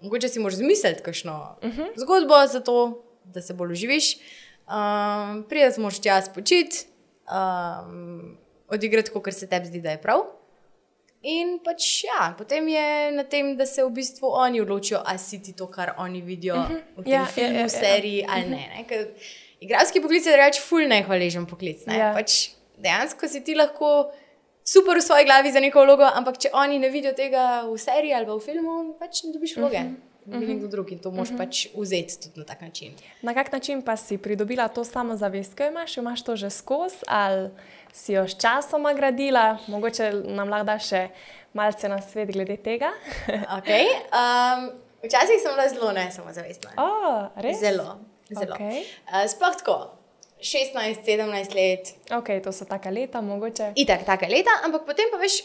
mogoče 0.00 0.28
si 0.28 0.38
moraš 0.38 0.62
zmisliti 0.62 1.02
kakšno 1.02 1.58
mm 1.62 1.70
-hmm. 1.70 1.88
zgodbo 1.96 2.46
za 2.46 2.60
to, 2.60 3.04
da 3.24 3.42
se 3.42 3.54
bolj 3.54 3.72
uživiš. 3.72 4.16
Um, 4.68 5.44
Prijeti 5.48 5.80
moraš 5.80 6.00
tja 6.00 6.22
spočiti, 6.22 6.86
um, 7.26 8.38
odigrati, 8.68 9.10
kot 9.10 9.34
se 9.34 9.48
tebi 9.48 9.66
zdi, 9.66 9.80
da 9.80 9.90
je 9.90 10.02
prav. 10.02 10.37
In 11.22 11.58
pač 11.64 12.04
ja, 12.04 12.34
potem 12.38 12.68
je 12.68 13.10
na 13.10 13.24
tem, 13.24 13.56
da 13.58 13.66
se 13.66 13.82
v 13.82 13.90
bistvu 13.90 14.30
oni 14.38 14.60
odločijo, 14.62 15.00
ali 15.04 15.18
si 15.18 15.40
ti 15.42 15.52
to, 15.52 15.66
kar 15.66 15.94
oni 15.98 16.20
vidijo 16.22 16.54
uh 16.54 16.70
-huh. 16.70 16.80
v 16.96 17.04
tem 17.04 17.12
ja, 17.12 17.24
filmu, 17.26 17.54
ja, 17.54 17.60
ja, 17.60 17.68
seriji 17.68 18.18
ja. 18.18 18.26
ali 18.30 18.44
uh 18.44 18.50
-huh. 18.50 18.50
ne. 18.50 18.84
ne? 18.90 19.06
Igralski 19.60 20.00
poklic 20.00 20.26
je 20.26 20.36
reč, 20.36 20.60
ful 20.60 20.88
nehvaležen 20.88 21.46
poklic. 21.46 21.86
Ne? 21.86 21.98
Ja. 21.98 22.12
Pač 22.14 22.50
dejansko 22.78 23.28
si 23.28 23.44
ti 23.44 23.54
lahko 23.54 24.10
super 24.64 24.98
v 24.98 25.02
svoji 25.02 25.24
glavi 25.24 25.52
za 25.52 25.60
neko 25.60 25.82
vlogo, 25.84 26.04
ampak 26.04 26.38
če 26.38 26.52
oni 26.52 26.78
ne 26.78 26.90
vidijo 26.92 27.14
tega 27.16 27.64
v 27.66 27.78
seriji 27.78 28.14
ali 28.14 28.26
v 28.26 28.38
filmu, 28.40 28.94
pač 29.00 29.24
ne 29.24 29.32
dobiš 29.32 29.56
vloge. 29.56 29.78
Uh 29.78 30.34
-huh. 30.34 30.48
Nekdo 30.48 30.68
drug 30.68 30.92
in 30.92 30.98
to 30.98 31.10
moš 31.10 31.30
uh 31.30 31.34
-huh. 31.34 31.38
pač 31.38 31.66
vzeti 31.74 32.20
tudi 32.22 32.38
na 32.38 32.44
tak 32.44 32.60
način. 32.60 32.92
Na 33.22 33.34
kak 33.34 33.52
način 33.52 33.82
pa 33.82 33.96
si 33.96 34.18
pridobila 34.18 34.68
to 34.68 34.84
samozavest, 34.84 35.54
ko 35.54 35.64
imaš, 35.64 35.96
imaš 35.96 36.22
to 36.22 36.36
že 36.36 36.50
skozi 36.50 36.96
ali 37.06 37.50
si 37.92 38.12
jo 38.12 38.24
sčasoma 38.28 38.94
gradila, 38.94 39.58
mogoče 39.66 40.12
nam 40.24 40.48
lahko 40.52 40.66
da 40.66 40.78
še 40.78 41.08
malce 41.58 41.88
na 41.88 42.00
svet 42.02 42.32
glede 42.32 42.56
tega. 42.62 42.90
okay. 43.58 43.88
um, 44.12 44.70
včasih 45.04 45.40
sem 45.42 45.54
bila 45.54 45.68
zelo 45.68 45.92
ne 45.92 46.08
samozavestna. 46.12 46.74
Oh, 46.76 47.28
zelo. 47.60 47.98
zelo. 48.30 48.54
Okay. 48.54 48.84
Uh, 49.08 49.24
sploh 49.30 49.56
tako. 49.62 49.78
16, 50.38 51.02
17 51.02 51.54
let. 51.54 51.94
Ok, 52.14 52.30
to 52.42 52.52
so 52.52 52.64
taka 52.64 52.90
leta, 52.90 53.20
mogoče. 53.20 53.72
Itak, 53.74 54.04
taka 54.06 54.28
leta, 54.30 54.50
ampak 54.64 54.86
potem 54.86 55.10
pa 55.10 55.18
veš, 55.18 55.40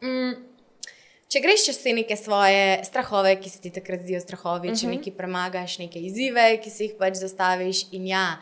mm, 0.00 0.30
če 1.28 1.42
greš 1.44 1.66
čez 1.68 1.80
te 1.82 1.92
neke 1.92 2.16
svoje 2.16 2.78
strahove, 2.88 3.34
ki 3.42 3.52
se 3.52 3.60
ti 3.60 3.72
takrat 3.74 4.00
zdijo 4.00 4.20
strahovi, 4.20 4.70
uh 4.70 4.74
-huh. 4.74 4.80
če 4.80 4.86
mhm. 4.86 4.96
nekaj 4.96 5.16
premagaš, 5.16 5.78
neke 5.78 6.00
izzive, 6.00 6.60
ki 6.64 6.70
si 6.70 6.84
jih 6.84 6.94
pač 6.98 7.20
zastaviš, 7.20 7.92
in 7.92 8.06
ja, 8.06 8.38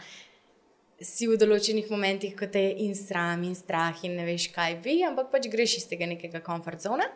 si 1.02 1.28
v 1.28 1.36
določenih 1.36 1.90
momentih, 1.92 2.32
ko 2.36 2.48
te 2.48 2.62
je 2.62 2.72
in 2.86 2.94
sram, 2.96 3.42
in 3.44 3.54
strah, 3.54 3.96
in 4.06 4.16
ne 4.16 4.24
veš, 4.28 4.48
kaj 4.54 4.78
bi, 4.84 5.02
ampak 5.04 5.28
pač 5.32 5.48
greš 5.52 5.78
iz 5.82 5.88
tega 5.90 6.08
nekega 6.08 6.40
komfort 6.44 6.80
zona 6.80 7.08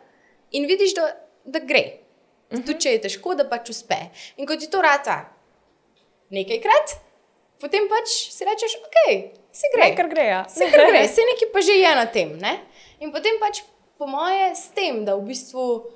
in 0.51 0.67
vidiš, 0.69 0.95
da, 0.97 1.07
da 1.45 1.59
gre. 1.59 1.83
Uh 2.51 2.57
-huh. 2.57 2.65
Tudi 2.65 2.79
če 2.79 2.91
je 2.91 3.01
težko, 3.01 3.35
da 3.35 3.47
pač 3.49 3.69
uspe. 3.69 3.97
In 4.37 4.45
ko 4.45 4.55
ti 4.55 4.69
to 4.69 4.81
rata 4.81 5.33
nekajkrat, 6.29 6.97
potem 7.59 7.87
pač 7.89 8.07
si 8.31 8.45
rečeš, 8.45 8.77
ok, 8.85 8.97
si 9.51 9.67
gre. 9.73 9.89
Nekaj 9.89 10.09
gre, 10.09 10.25
ja. 10.25 10.45
Si 10.49 10.65
gre, 10.71 11.07
si 11.13 11.21
nekaj 11.21 11.51
pa 11.53 11.61
že 11.61 11.75
je 11.79 11.95
na 11.95 12.05
tem. 12.05 12.37
Ne? 12.37 12.59
In 12.99 13.11
potem 13.11 13.39
pač, 13.39 13.63
po 13.97 14.07
moje, 14.07 14.55
s 14.55 14.67
tem, 14.75 15.05
da 15.05 15.15
v 15.15 15.25
bistvu 15.25 15.91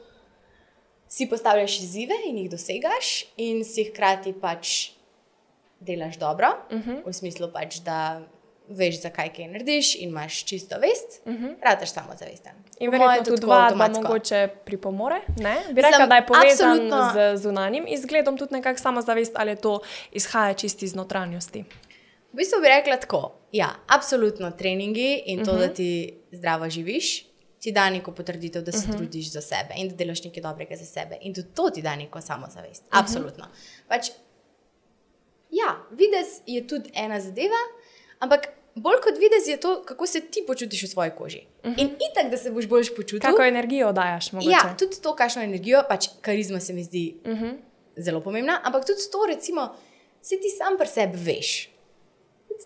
si 1.08 1.30
postavljaš 1.30 1.80
izzive 1.80 2.16
in 2.26 2.38
jih 2.38 2.50
dosegaš, 2.50 3.26
in 3.38 3.64
si 3.64 3.84
hkrati 3.84 4.34
pač 4.34 4.95
delaš 5.80 6.18
dobro, 6.18 6.48
uh 6.72 6.78
mhm. 6.78 6.92
-huh. 6.92 7.02
v 7.06 7.14
smislu 7.14 7.52
pač, 7.54 7.80
da 7.80 8.22
veš, 8.70 9.02
zakaj 9.02 9.34
kaj 9.34 9.48
narediš 9.48 9.96
in 9.96 10.10
imaš 10.10 10.44
čisto 10.46 10.76
vest, 10.80 11.22
uh 11.26 11.34
-huh. 11.34 11.56
radaš 11.62 11.94
samo 11.94 12.16
zavesten. 12.20 12.54
In 12.80 12.92
verjetno 12.92 13.24
tudi 13.26 13.42
dva, 13.42 13.72
dva 13.72 13.88
mogoče 13.88 14.50
pripomore. 14.66 15.22
Ne? 15.38 15.56
Bi 15.72 15.82
rekla, 15.82 16.06
da 16.08 16.16
je 16.16 16.26
povezan 16.26 16.72
absolutno... 16.72 17.12
z 17.14 17.42
zunanjim 17.42 17.86
izgledom 17.88 18.38
tudi 18.38 18.54
nekakšna 18.54 18.84
samozavest 18.84 19.32
ali 19.36 19.56
to 19.56 19.80
izhaja 20.12 20.54
čisti 20.54 20.86
iz 20.86 20.96
notranjosti. 20.96 21.64
V 22.34 22.38
bistvu 22.38 22.62
bi 22.62 22.68
rekla 22.68 22.98
tako. 22.98 23.32
Ja, 23.52 23.70
absolutno 23.88 24.52
treningi 24.52 25.24
in 25.26 25.46
to, 25.46 25.52
uh 25.52 25.58
-huh. 25.58 25.60
da 25.60 25.66
mhm. 25.66 25.76
ti 25.76 26.14
zdravo 26.32 26.70
živiš. 26.70 27.26
Ti 27.60 27.72
da 27.72 27.90
neko 27.90 28.12
potrditev, 28.12 28.62
da 28.62 28.72
se 28.72 28.78
uh 28.78 28.84
mhm. 28.84 28.94
-huh. 28.94 28.98
trudiš 28.98 29.32
za 29.32 29.42
sebe 29.42 29.74
in 29.78 29.90
da 29.90 29.96
delaš 29.96 30.24
nekaj 30.24 30.44
dobrega 30.44 30.76
za 30.76 30.86
sebe, 30.86 31.18
in 31.22 31.34
tudi 31.34 31.48
to 31.56 31.70
ti 31.70 31.82
da 31.82 31.96
neko 31.96 32.22
samozavest. 32.22 32.84
Uh 32.84 32.90
-huh. 32.90 33.00
Absolutno. 33.00 33.46
Pač 33.88 34.10
ja, 35.56 35.76
videz 35.92 36.42
je 36.46 36.62
tudi 36.68 36.92
ena 36.94 37.20
zadeva, 37.24 37.62
ampak 38.20 38.50
bolj 38.76 39.00
kot 39.04 39.20
videz 39.20 39.48
je 39.48 39.58
to, 39.62 39.78
kako 39.88 40.08
se 40.08 40.22
ti 40.22 40.44
počutiš 40.48 40.84
v 40.84 40.88
svoji 40.88 41.12
koži. 41.18 41.42
Uh 41.64 41.70
mhm. 41.70 41.80
-huh. 41.80 41.82
In 41.82 41.88
itak, 42.12 42.32
da 42.32 42.38
se 42.38 42.52
boš 42.52 42.68
bolj 42.68 42.96
počutil. 42.96 43.20
Kako 43.20 43.44
energijo 43.44 43.92
daš? 43.92 44.32
Mogoče. 44.32 44.52
Ja, 44.52 44.76
tudi 44.80 45.02
to, 45.02 45.16
kakšno 45.16 45.42
energijo, 45.42 45.84
pač 45.90 46.08
karizma 46.22 46.60
se 46.60 46.74
mi 46.74 46.84
zdi 46.84 47.16
uh 47.26 47.32
mhm. 47.32 47.46
-huh. 47.46 47.56
zelo 47.98 48.22
pomembna, 48.22 48.62
ampak 48.64 48.86
tudi 48.86 49.12
to, 49.12 49.26
recimo, 49.28 49.76
se 50.22 50.36
ti 50.36 50.50
sam 50.58 50.78
pri 50.78 50.88
sebi 50.88 51.18
veš. 51.18 51.70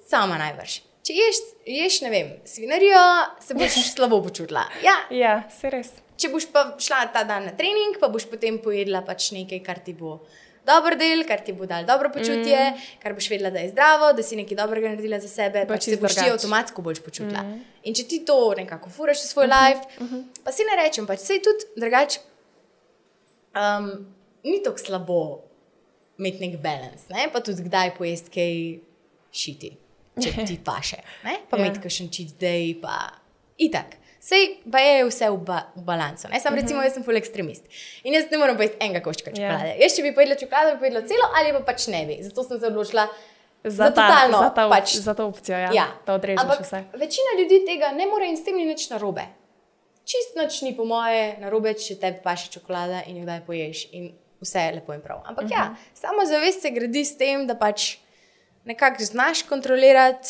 Sama 0.08 0.38
najbrž. 0.38 0.80
Če 1.04 1.14
ješ, 1.14 1.36
ješ 1.66 2.02
ne 2.02 2.10
vem, 2.10 2.28
svinarijo, 2.46 3.00
se 3.42 3.54
boš 3.54 3.74
slabo 3.96 4.24
počutila. 4.24 4.66
Ja, 4.84 4.94
ja 5.10 5.44
se 5.60 5.70
res. 5.70 5.90
Če 6.18 6.30
boš 6.30 6.46
pa 6.52 6.76
šla 6.80 7.06
ta 7.14 7.24
dan 7.24 7.46
na 7.46 7.52
trening, 7.52 7.98
pa 8.00 8.08
boš 8.08 8.28
potem 8.30 8.60
pojedla 8.60 9.02
pač 9.02 9.32
nekaj, 9.32 9.64
kar 9.64 9.80
ti 9.80 9.94
bo 9.94 10.20
dober 10.70 10.96
del, 11.00 11.26
kar 11.28 11.42
ti 11.46 11.56
bo 11.58 11.68
dal 11.70 11.88
dobro 11.88 12.12
počutje, 12.14 12.60
mm. 12.70 13.02
kar 13.04 13.16
boš 13.18 13.30
vedela, 13.34 13.52
da 13.56 13.64
je 13.64 13.72
zdravo, 13.74 14.12
da 14.14 14.24
si 14.26 14.38
nekaj 14.40 14.58
dobrega 14.60 14.94
naredila 14.94 15.20
za 15.20 15.32
sebe, 15.32 15.66
pa 15.68 15.80
se 15.82 15.98
boš 15.98 16.18
ti 16.20 16.30
avtomatsko 16.30 16.86
bolj 16.86 17.02
počutila. 17.06 17.44
Mm. 17.44 17.60
In 17.90 17.98
če 17.98 18.08
ti 18.10 18.22
to 18.28 18.38
nekako 18.58 18.94
furaš 18.94 19.26
v 19.26 19.32
svoj 19.34 19.48
mm 19.48 19.52
-hmm. 19.52 19.68
life, 19.68 20.04
mm 20.04 20.08
-hmm. 20.08 20.24
pa 20.44 20.52
si 20.52 20.68
ne 20.70 20.84
rečem, 20.84 21.08
pač 21.08 21.20
se 21.20 21.34
je 21.34 21.42
tudi 21.48 21.66
drugače. 21.76 22.20
Um, 23.56 23.92
ni 24.44 24.64
tako 24.64 24.78
slabo 24.78 25.42
imeti 26.20 26.48
nek 26.48 26.62
balans, 26.62 27.08
ne? 27.10 27.30
pa 27.34 27.40
tudi 27.40 27.64
kdaj 27.64 27.96
pojesti 27.98 28.30
kaj 28.34 28.54
šiti, 29.32 29.72
če 30.24 30.34
ti 30.48 30.60
paše. 30.66 31.00
Ne? 31.24 31.40
Pa 31.50 31.58
ja. 31.58 31.66
imeti 31.66 31.82
kakšen 31.84 32.12
cheat 32.12 32.36
day, 32.42 32.76
pa 32.82 33.10
itak. 33.58 33.96
Sej 34.20 34.60
pa 34.72 34.80
je 34.84 35.08
vse 35.08 35.30
v, 35.32 35.38
ba 35.48 35.72
v 35.76 35.84
balansu. 35.88 36.28
Sam, 36.28 36.32
uh 36.32 36.38
mhm. 36.38 36.44
-huh. 36.44 36.62
recimo, 36.62 36.84
jaz 36.84 36.94
sem 36.94 37.04
full 37.04 37.18
ekstremist 37.18 37.64
in 38.04 38.14
jaz 38.14 38.26
ne 38.32 38.38
morem 38.38 38.58
pojesti 38.58 38.78
enega 38.80 39.02
koščka 39.04 39.32
ja. 39.32 39.36
čokolade. 39.36 39.70
Yeah. 39.70 39.82
Jaz, 39.82 39.96
če 39.96 40.02
bi 40.02 40.14
pojedla 40.16 40.36
čokolado, 40.36 40.74
bi 40.74 40.80
pojedla 40.80 41.02
celo 41.02 41.26
ali 41.36 41.54
pa 41.54 41.60
pač 41.60 41.88
ne 41.88 42.06
bi. 42.06 42.18
Zato 42.24 42.44
sem 42.44 42.60
se 42.60 42.68
odločila 42.68 43.08
za, 43.64 43.70
za, 43.70 43.92
ta, 43.92 44.08
totalno, 44.08 44.40
za, 44.40 44.50
ta, 44.50 44.70
pač, 44.70 44.96
za 44.96 45.14
to 45.14 45.28
opcijo, 45.28 45.58
ja. 45.58 45.70
ja. 45.74 45.88
odrežeš 46.08 46.44
Ampak 46.44 46.62
vse. 46.62 46.84
Večina 46.94 47.36
ljudi 47.40 47.66
tega 47.66 47.92
ne 47.92 48.08
more 48.08 48.28
in 48.28 48.38
s 48.38 48.44
tem 48.44 48.56
ni 48.56 48.66
nič 48.66 48.90
narobe. 48.90 49.26
Čist 50.04 50.36
noč 50.36 50.62
ni, 50.62 50.76
po 50.76 50.86
moje, 50.86 51.38
narobe, 51.40 51.74
če 51.74 51.96
te 52.00 52.12
paše 52.24 52.52
čokolada 52.52 53.04
in 53.08 53.18
jo 53.18 53.24
kdaj 53.24 53.42
poješ 53.46 53.88
in 53.92 54.12
vse 54.42 54.60
je 54.60 54.72
lepo 54.80 54.94
in 54.94 55.02
prav. 55.02 55.22
Ampak 55.26 55.46
uh 55.46 55.50
-huh. 55.50 55.54
ja, 55.54 55.66
mhm. 55.66 55.76
samo 55.94 56.26
zavest 56.26 56.62
se 56.62 56.70
gradi 56.70 57.06
s 57.06 57.18
tem, 57.18 57.48
da 57.48 57.56
pač 57.56 57.98
nekako 58.66 59.04
znaš 59.04 59.44
kontrolirati 59.44 60.30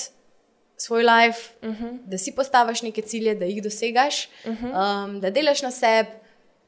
svoj 0.79 1.03
life, 1.03 1.53
uh 1.61 1.69
mhm. 1.69 1.85
-huh. 1.85 1.97
da 2.05 2.17
si 2.17 2.35
postaviš 2.35 2.81
neke 2.81 3.01
cilje, 3.01 3.35
da 3.35 3.45
jih 3.45 3.63
dosegaš, 3.63 4.29
uh 4.45 4.51
mhm. 4.51 4.65
-huh. 4.65 5.05
um, 5.05 5.19
da 5.19 5.29
delaš 5.29 5.61
na 5.61 5.71
sebi 5.71 6.09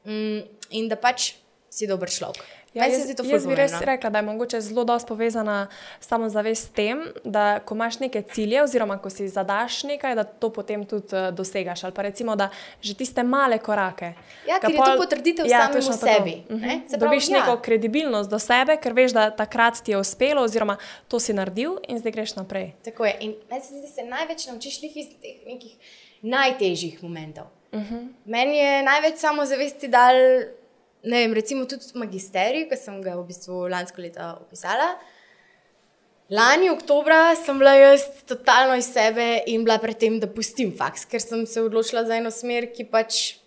um, 0.04 0.42
in 0.70 0.88
da 0.88 0.96
pač 0.96 1.32
si 1.70 1.86
dober 1.86 2.10
človek. 2.10 2.44
Ja, 2.74 2.86
jaz, 2.86 3.10
jaz 3.24 3.46
bi 3.46 3.54
res 3.54 3.72
rekla, 3.84 4.10
da 4.10 4.18
je 4.18 4.24
mogoče 4.24 4.60
zelo 4.60 4.84
dosto 4.84 5.12
povezana 5.12 5.66
samo 6.00 6.28
zavest 6.28 6.66
s 6.66 6.72
tem, 6.72 7.02
da 7.24 7.60
ko 7.60 7.74
imaš 7.74 7.98
neke 8.00 8.22
cilje, 8.22 8.62
oziroma 8.62 8.96
ko 8.98 9.10
si 9.10 9.28
zadaš 9.28 9.82
nekaj, 9.84 10.14
da 10.16 10.24
to 10.24 10.48
potem 10.52 10.86
tudi 10.88 11.12
uh, 11.12 11.28
dosegaš. 11.36 11.84
Ali 11.84 11.92
pa 11.92 12.02
recimo, 12.02 12.36
da 12.36 12.48
že 12.80 12.94
tiste 12.94 13.22
male 13.22 13.58
korake. 13.58 14.14
Ja, 14.48 14.56
ker 14.60 14.72
pol, 14.72 14.78
je 14.78 14.86
to 14.86 15.02
potrditev 15.02 15.50
ja, 15.50 15.66
samemu 15.66 15.98
sebi. 15.98 16.36
Uh 16.48 16.56
mhm. 16.56 16.64
-huh. 16.64 16.98
Dobiš 16.98 17.28
ja. 17.28 17.38
neko 17.38 17.58
kredibilnost 17.60 18.30
do 18.30 18.38
sebe, 18.38 18.76
ker 18.76 18.92
veš, 18.92 19.12
da 19.12 19.30
takrat 19.30 19.82
ti 19.84 19.90
je 19.90 19.98
uspelo, 19.98 20.42
oziroma 20.42 20.76
to 21.08 21.20
si 21.20 21.32
naredil 21.32 21.76
in 21.88 21.98
zdaj 21.98 22.12
greš 22.12 22.34
naprej. 22.36 22.72
Tako 22.84 23.04
je. 23.04 23.16
In 23.20 23.34
meni 23.50 23.62
se 23.62 23.68
zdi, 23.68 23.80
da 23.80 23.88
se 23.88 24.02
največ 24.02 24.46
naučiš 24.46 24.82
iz 24.82 25.06
teh 25.20 25.46
nekih 25.46 25.76
najtežjih 26.22 27.02
momentov. 27.02 27.44
Uh 27.72 27.80
mhm. 27.80 27.94
-huh. 27.94 28.08
Meni 28.24 28.58
je 28.58 28.82
največ 28.82 29.18
samozavesti 29.18 29.88
dal 29.88 30.14
ne 31.04 31.24
vem, 31.24 31.34
recimo 31.34 31.66
tudi 31.66 31.92
magisterij, 31.98 32.68
ki 32.70 32.78
sem 32.78 33.00
ga 33.02 33.16
v 33.18 33.26
bistvu 33.28 33.66
lansko 33.72 34.02
leto 34.04 34.28
opisala. 34.42 34.94
Lani, 36.32 36.70
oktobra, 36.72 37.34
sem 37.36 37.58
bila 37.60 37.74
jaz 37.76 38.06
totalno 38.28 38.78
iz 38.78 38.88
sebe 38.88 39.42
in 39.50 39.66
bila 39.66 39.76
pred 39.82 39.98
tem, 40.00 40.16
da 40.22 40.30
pustim 40.30 40.70
faks, 40.72 41.04
ker 41.04 41.20
sem 41.20 41.44
se 41.46 41.60
odločila 41.60 42.06
za 42.08 42.16
eno 42.16 42.30
smer, 42.32 42.70
ki 42.72 42.86
pač 42.88 43.41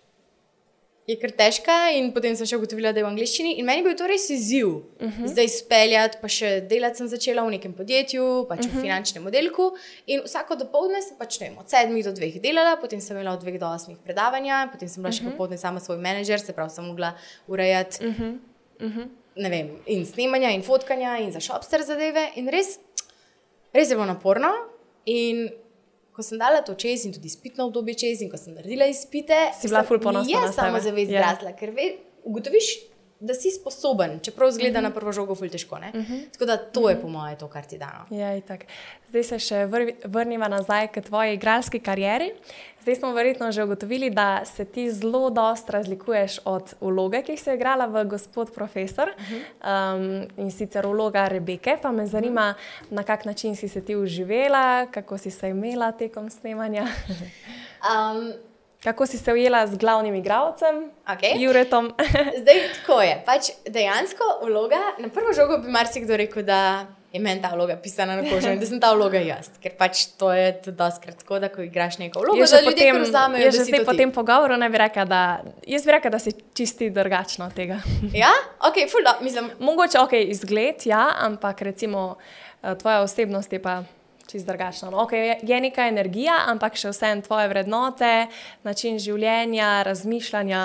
je 1.06 1.14
kar 1.20 1.30
težka, 1.38 1.74
in 1.94 2.08
potem 2.14 2.34
sem 2.34 2.48
še 2.50 2.58
ugotovila, 2.58 2.90
da 2.90 2.98
je 2.98 3.04
v 3.06 3.10
angleščini. 3.12 3.52
In 3.60 3.66
meni 3.68 3.82
je 3.82 3.86
bil 3.86 3.94
to 3.98 4.08
res 4.10 4.26
izziv, 4.30 4.68
uh 4.68 5.06
-huh. 5.06 5.28
zdaj 5.30 5.48
speljati, 5.54 6.18
pa 6.20 6.28
še 6.28 6.60
delati 6.70 6.98
sem 6.98 7.08
začela 7.08 7.44
v 7.46 7.50
nekem 7.54 7.72
podjetju, 7.72 8.46
pač 8.48 8.64
uh 8.64 8.66
-huh. 8.66 8.78
v 8.78 8.82
finančnem 8.82 9.26
oddelku. 9.26 9.70
In 10.06 10.22
vsako 10.24 10.56
dopoledne 10.56 11.02
sem 11.02 11.16
pač 11.18 11.38
vem, 11.40 11.58
od 11.58 11.70
sedmih 11.70 12.04
do 12.04 12.12
dveh 12.12 12.40
delala, 12.40 12.76
potem 12.76 13.00
sem 13.00 13.16
imela 13.16 13.32
od 13.32 13.40
dveh 13.40 13.58
do 13.58 13.66
osmih 13.66 13.98
predavanja, 14.04 14.68
potem 14.72 14.88
sem 14.88 15.02
bila 15.02 15.10
uh 15.10 15.14
-huh. 15.14 15.24
še 15.24 15.30
popoldne 15.30 15.58
sama 15.58 15.80
svoj 15.80 15.98
menedžer, 15.98 16.40
se 16.40 16.52
pravi, 16.52 16.70
sem 16.70 16.84
mogla 16.84 17.14
urejati. 17.46 18.06
Uh 18.06 18.14
-huh. 18.14 18.38
Uh 18.80 18.92
-huh. 18.96 19.08
Vem, 19.50 19.70
in 19.86 20.06
snemanja, 20.06 20.50
in 20.50 20.62
fotkanja, 20.62 21.18
in 21.18 21.32
za 21.32 21.40
šopster 21.40 21.82
zadeve. 21.82 22.30
In 22.34 22.48
res, 22.48 22.78
res 23.72 23.90
je 23.90 23.94
bilo 23.94 24.06
naporno. 24.06 24.48
In 25.04 25.50
ko 26.16 26.24
sem 26.24 26.40
dala 26.40 26.62
to 26.64 26.74
čez 26.80 27.04
in 27.04 27.12
tudi 27.12 27.28
spitno 27.28 27.66
obdobje 27.68 27.98
čez, 28.02 28.22
in 28.24 28.30
ko 28.32 28.40
sem 28.40 28.54
naredila 28.56 28.88
izpite, 28.88 29.36
si 29.58 29.68
bila 29.68 29.82
ful 29.84 30.00
ponosna. 30.00 30.32
Ja, 30.32 30.52
samo 30.52 30.80
zavest 30.80 31.12
yeah. 31.12 31.20
zrasla, 31.20 31.52
ker 31.58 31.74
ve, 31.76 31.90
ugotoviš, 32.24 32.70
da 33.20 33.34
si 33.34 33.50
sposoben, 33.50 34.20
čeprav 34.22 34.50
zgleda 34.50 34.78
uh 34.78 34.84
-huh. 34.84 34.88
na 34.88 34.94
prvo 34.94 35.12
žogo 35.12 35.34
ful 35.34 35.48
težko. 35.48 35.76
Uh 35.76 35.82
-huh. 35.82 36.30
Tako 36.32 36.44
da 36.44 36.56
to 36.56 36.80
uh 36.80 36.86
-huh. 36.86 36.90
je 36.90 37.00
po 37.00 37.08
mojem 37.08 37.38
to, 37.38 37.48
kar 37.48 37.64
ti 37.64 37.78
da. 37.78 38.06
Ja, 38.10 38.40
Zdaj 39.08 39.22
se 39.22 39.38
še 39.38 39.66
vrniva 40.04 40.48
nazaj 40.48 40.88
k 40.88 41.00
tvoji 41.00 41.34
igralski 41.34 41.78
karieri. 41.80 42.32
Zdaj 42.82 42.96
smo 42.96 43.12
verjetno 43.12 43.52
že 43.52 43.64
ugotovili, 43.64 44.10
da 44.10 44.44
se 44.44 44.64
ti 44.64 44.90
zelo 44.90 45.30
dosta 45.30 45.72
razlikuješ 45.72 46.38
od 46.44 46.74
vloge, 46.80 47.22
ki 47.22 47.36
si 47.36 47.50
jo 47.50 47.54
igrala 47.54 47.86
v 47.86 48.04
Gospod 48.04 48.52
Profesor 48.54 49.10
um, 49.10 50.26
in 50.36 50.50
sicer 50.50 50.86
vloga 50.86 51.28
Rebeke. 51.28 51.78
Pa 51.82 51.92
me 51.92 52.06
zanima, 52.06 52.54
na 52.90 53.02
kak 53.02 53.24
način 53.24 53.56
si 53.56 53.68
se 53.68 53.84
ti 53.84 53.96
uživela, 53.96 54.86
kako 54.86 55.18
si 55.18 55.30
se 55.30 55.48
imela 55.50 55.92
tekom 55.92 56.30
snemanja. 56.30 56.86
um, 57.90 58.32
Kako 58.86 59.06
si 59.06 59.18
se 59.18 59.32
ujela 59.32 59.66
z 59.66 59.76
glavnim 59.76 60.14
igralcem, 60.14 60.76
okay. 61.06 61.34
Juretom? 61.42 61.90
Zdaj, 62.40 62.60
tako 62.78 63.00
je. 63.02 63.22
Pač 63.26 63.48
dejansko 63.66 64.28
vloga, 64.46 64.78
na 65.02 65.08
prvo 65.10 65.32
žogo 65.34 65.58
bi 65.58 65.72
marsikdo 65.74 66.14
rekel, 66.16 66.44
da 66.46 66.86
je 67.10 67.18
meni 67.20 67.42
ta 67.42 67.50
vloga 67.54 67.74
pisana 67.82 68.14
na 68.20 68.22
kožo 68.30 68.52
in 68.54 68.62
da 68.62 68.68
sem 68.70 68.78
ta 68.78 68.92
vloga 68.94 69.18
jaz. 69.18 69.48
Ker 69.58 69.74
pač 69.74 70.04
to 70.20 70.30
je 70.30 70.52
tudi 70.68 70.76
dosti 70.78 71.02
kratko, 71.02 71.40
da 71.42 71.50
ko 71.50 71.66
igraš 71.66 71.98
neko 71.98 72.22
vlogo, 72.22 72.46
da 72.46 72.62
ljudje 72.62 72.92
razumejo. 72.92 73.42
Jaz 73.48 73.58
že 73.58 73.82
po 73.82 73.96
tem 73.98 74.14
pogovoru 74.14 74.54
ne 74.62 74.70
bi 74.70 74.78
rekla, 74.78 75.08
da, 75.10 75.24
jaz 75.66 75.82
bi 75.82 75.96
rekla, 75.98 76.14
da 76.14 76.22
si 76.22 76.36
čisti 76.54 76.90
drugačno 76.94 77.50
od 77.50 77.58
tega. 77.58 77.82
ja, 78.22 78.30
ok, 78.70 78.84
full 78.92 79.10
up, 79.10 79.18
mislim. 79.26 79.50
Mogoče 79.58 79.98
ok, 79.98 80.14
izgled, 80.30 80.86
ja, 80.86 81.08
ampak 81.26 81.66
recimo 81.66 82.12
eh, 82.62 82.78
tvoja 82.78 83.02
osebnost 83.02 83.52
je 83.52 83.62
pa. 83.62 83.80
Čisto 84.26 84.50
drugačno. 84.50 84.90
No, 84.90 85.04
okay, 85.04 85.16
je, 85.16 85.36
je 85.42 85.60
neka 85.60 85.86
energija, 85.86 86.40
ampak 86.50 86.74
še 86.78 86.90
vsem 86.90 87.22
tvoje 87.22 87.46
vrednote, 87.52 88.26
način 88.66 88.98
življenja, 88.98 89.84
razmišljanja 89.86 90.62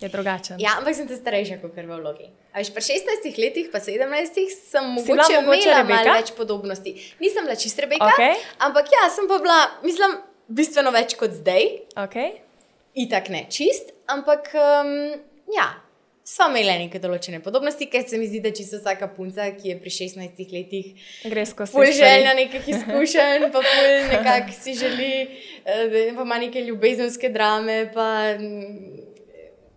je 0.00 0.08
drugačen. 0.12 0.60
Ja, 0.60 0.76
ampak 0.78 0.94
sem 0.94 1.08
te 1.08 1.16
starejša 1.16 1.58
kot 1.62 1.74
v 1.74 1.86
vlogi. 1.88 2.28
Veš, 2.54 2.70
pri 2.74 2.84
16 2.84 3.38
letih, 3.38 3.70
pa 3.72 3.80
17 3.82 4.38
sem 4.50 4.92
mogoče 4.94 5.40
imela 5.40 5.82
malo 5.86 6.14
več 6.18 6.32
podobnosti. 6.36 6.94
Nisem 7.22 7.48
bila 7.48 7.56
čist 7.58 7.78
rebeka, 7.82 8.12
okay. 8.12 8.38
ampak 8.66 8.90
ja, 8.94 9.08
sem 9.14 9.28
pa 9.30 9.40
bila, 9.42 9.58
mislim, 9.84 10.18
bistveno 10.48 10.92
več 10.94 11.16
kot 11.18 11.36
zdaj. 11.38 11.68
Okay. 12.06 12.38
Itak 12.98 13.30
ne 13.34 13.44
čist, 13.52 13.92
ampak 14.10 14.50
um, 14.54 14.94
ja. 15.54 15.68
Sva 16.28 16.50
imela 16.50 16.74
neke 16.76 17.00
določene 17.00 17.38
podobnosti, 17.40 17.86
ker 17.88 18.02
se 18.04 18.18
mi 18.20 18.26
zdi, 18.28 18.42
da 18.44 18.50
čisto 18.52 18.76
vsaka 18.76 19.06
punca, 19.16 19.46
ki 19.56 19.70
je 19.70 19.76
pri 19.80 19.92
16 19.94 20.50
letih, 20.52 20.90
gre 21.24 21.44
skozi 21.48 21.72
vse. 21.72 21.94
Želja 22.02 22.34
nekih 22.36 22.68
izkušenj, 22.74 23.46
pa 23.54 23.62
nekako 24.10 24.56
si 24.58 24.74
želi, 24.76 25.08
eh, 25.64 25.86
da 25.88 26.04
ima 26.10 26.36
neke 26.42 26.60
ljubezenske 26.66 27.32
drame, 27.32 27.78
pa 27.94 28.10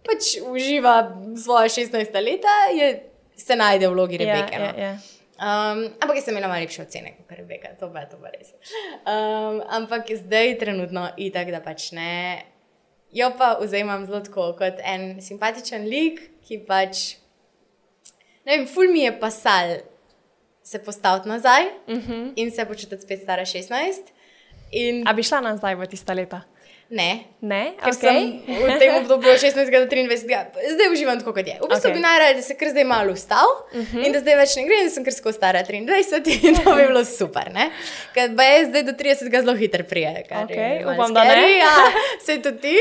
pač 0.04 0.36
uživa 0.44 0.98
svoje 1.40 1.72
16 1.78 2.20
leta, 2.20 2.58
je, 2.76 2.92
se 3.38 3.56
najde 3.56 3.88
v 3.88 3.96
vlogi 3.96 4.20
Rebeke. 4.20 4.52
Yeah, 4.52 4.60
no? 4.60 4.66
yeah, 4.76 5.00
yeah. 5.00 5.10
Um, 5.42 5.88
ampak 6.04 6.20
jaz 6.20 6.28
sem 6.28 6.36
imela 6.36 6.52
najlepše 6.52 6.84
ocene, 6.84 7.16
kot 7.18 7.32
Rebeka, 7.40 7.72
to 7.80 7.88
je 7.96 8.08
to 8.12 8.20
res. 8.28 8.52
Um, 9.08 9.64
ampak 9.72 10.12
zdaj, 10.20 10.60
trenutno, 10.60 11.08
itak, 11.18 11.50
da 11.56 11.64
pač 11.64 11.94
ne. 11.98 12.44
Jo 13.14 13.32
pa 13.38 13.58
vzamem 13.60 14.06
zelo 14.06 14.22
kot 14.58 14.80
en 14.84 15.22
simpatičen 15.22 15.88
lik, 15.88 16.22
ki 16.48 16.62
pač. 16.68 17.18
Ne 18.46 18.58
vem, 18.58 18.68
ful 18.68 18.92
mi 18.92 19.04
je 19.04 19.12
pasal 19.20 19.82
se 20.64 20.80
postaviti 20.80 21.30
nazaj 21.30 21.66
uh 21.88 21.96
mhm. 21.96 22.12
-huh. 22.12 22.34
in 22.36 22.52
se 22.52 22.66
počutiti 22.66 23.02
spet 23.02 23.22
stara 23.22 23.42
16. 23.42 23.94
In... 24.72 25.08
A 25.08 25.14
bi 25.14 25.24
šla 25.24 25.42
nazaj 25.42 25.76
v 25.76 25.88
tista 25.88 26.14
leta? 26.14 26.42
Ne. 26.92 27.24
ne? 27.40 27.72
Ker 27.80 27.94
okay. 27.96 28.44
sem 28.44 28.66
v 28.68 28.76
tem 28.76 28.92
obdobju 29.00 29.32
16 29.40 29.64
do 29.72 29.88
23, 29.88 30.12
zdaj 30.76 30.90
uživam 30.92 31.16
tako, 31.22 31.32
kot 31.38 31.48
je. 31.48 31.56
V 31.62 31.70
bistvu 31.72 31.88
okay. 31.88 31.96
bi 31.96 32.02
najraje, 32.04 32.34
da 32.36 32.42
se 32.44 32.56
kar 32.60 32.70
zdaj 32.74 32.84
malo 32.84 33.14
ustal 33.16 33.48
uh 33.48 33.80
mhm. 33.80 33.98
-huh. 33.98 34.06
in 34.06 34.12
da 34.12 34.20
zdaj 34.20 34.36
več 34.36 34.56
ne 34.60 34.66
grem, 34.68 34.84
da 34.84 34.92
sem 34.92 35.06
kar 35.08 35.14
skozi 35.14 35.38
stara 35.38 35.64
23 35.64 36.48
in 36.48 36.60
to 36.60 36.76
bi 36.76 36.88
bilo 36.88 37.06
super. 37.06 37.48
Ker 38.14 38.36
pa 38.36 38.44
je 38.44 38.66
zdaj 38.66 38.84
do 38.84 38.92
30 38.92 39.40
zelo 39.40 39.56
hiter 39.56 39.84
prije. 39.88 40.26
Okay. 40.30 40.94
Upam, 40.94 41.14
da 41.14 41.24
ne. 41.24 41.58
Ja, 41.58 41.76
se 42.26 42.42
tudi 42.42 42.60
ti. 42.62 42.76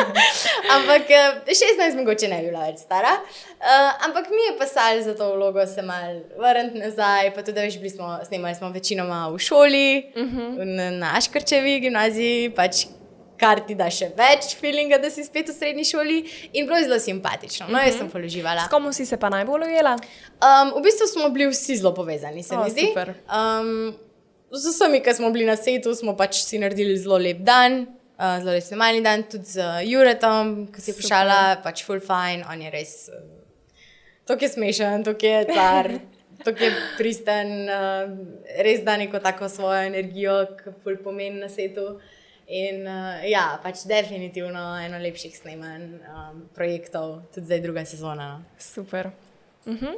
ampak 0.76 1.02
16 1.46 1.90
eh, 1.90 1.96
mogoče 1.96 2.28
ne 2.28 2.40
bi 2.42 2.46
bila 2.46 2.66
več 2.70 2.78
stara. 2.78 3.18
Uh, 3.62 4.06
ampak 4.06 4.30
mi 4.30 4.42
je 4.50 4.58
pasal 4.58 5.02
za 5.02 5.14
to 5.14 5.34
vlogo, 5.34 5.66
se 5.66 5.82
mal 5.82 6.22
vrniti 6.38 6.78
nazaj. 6.78 7.34
Pa 7.34 7.42
tudi, 7.42 7.60
veš, 7.60 7.76
bili 7.78 7.90
smo, 7.90 8.18
snemali 8.26 8.54
smo 8.54 8.70
večinoma 8.70 9.28
v 9.34 9.38
šoli, 9.38 10.12
uh 10.16 10.22
mhm. 10.22 10.40
-huh. 10.40 10.98
na 10.98 11.12
Aškrčevi 11.16 11.80
gimnaziji. 11.80 12.50
Pač, 12.50 12.86
kar 13.42 13.62
ti 13.66 13.74
da 13.78 13.88
še 13.90 14.12
več 14.18 14.52
feelinga, 14.60 15.00
da 15.02 15.10
si 15.10 15.24
spet 15.26 15.50
v 15.50 15.56
srednji 15.56 15.88
šoli 15.90 16.20
in 16.52 16.68
bilo 16.68 16.78
je 16.78 16.86
zelo 16.86 17.00
simpatično. 17.02 17.66
No, 17.72 17.80
jaz 17.82 17.98
sem 17.98 18.06
mhm. 18.06 18.12
položivala. 18.14 18.68
S 18.68 18.72
komu 18.72 18.94
si 18.94 19.06
se 19.08 19.18
pa 19.18 19.32
najbolj 19.32 19.66
ujela? 19.70 19.96
Um, 20.38 20.76
v 20.78 20.84
bistvu 20.86 21.10
smo 21.10 21.32
bili 21.34 21.50
vsi 21.50 21.80
zelo 21.82 21.94
povezani, 21.96 22.46
se 22.46 22.58
mi 22.58 22.70
zdi. 22.70 22.88
Um, 23.26 23.92
z 24.52 24.68
vsemi, 24.68 25.02
ki 25.02 25.16
smo 25.18 25.32
bili 25.34 25.48
na 25.48 25.56
svetu, 25.56 25.94
smo 25.96 26.14
pač 26.16 26.42
si 26.44 26.60
naredili 26.62 26.96
zelo 27.00 27.18
lep 27.18 27.42
dan. 27.46 27.86
Uh, 28.20 28.38
zelo 28.38 28.54
lep 28.54 28.64
snemalni 28.64 29.02
dan, 29.02 29.24
tudi 29.26 29.48
z 29.56 29.64
uh, 29.64 29.82
Juretom, 29.82 30.54
ki 30.70 30.84
si 30.84 30.92
je 30.92 30.98
prišala, 31.00 31.38
pač 31.64 31.82
full 31.86 32.02
fine, 32.04 32.44
on 32.46 32.60
je 32.62 32.70
res. 32.70 32.96
Uh, 33.10 33.24
to 34.28 34.36
je 34.38 34.52
smešen, 34.52 35.02
to 35.02 35.16
je 35.18 35.46
car, 35.50 35.88
to 36.44 36.52
je 36.54 36.70
pristen, 36.98 37.66
uh, 37.66 38.12
res 38.62 38.84
da 38.86 38.94
neko 39.00 39.18
tako 39.24 39.48
svojo 39.50 39.88
energijo, 39.88 40.44
ki 40.60 40.76
full 40.84 41.00
pomeni 41.02 41.42
na 41.42 41.50
svetu. 41.50 41.96
In 42.52 42.84
uh, 42.84 43.22
ja, 43.24 43.56
pač 43.64 43.86
definitivno 43.88 44.60
eno 44.84 44.98
lepših 45.00 45.32
snemanj 45.32 45.86
um, 46.04 46.42
projektov, 46.52 47.22
tudi 47.32 47.48
zdaj 47.48 47.62
druga 47.64 47.84
sezona. 47.88 48.42
Super. 48.60 49.08
Uh 49.64 49.72
-huh. 49.72 49.94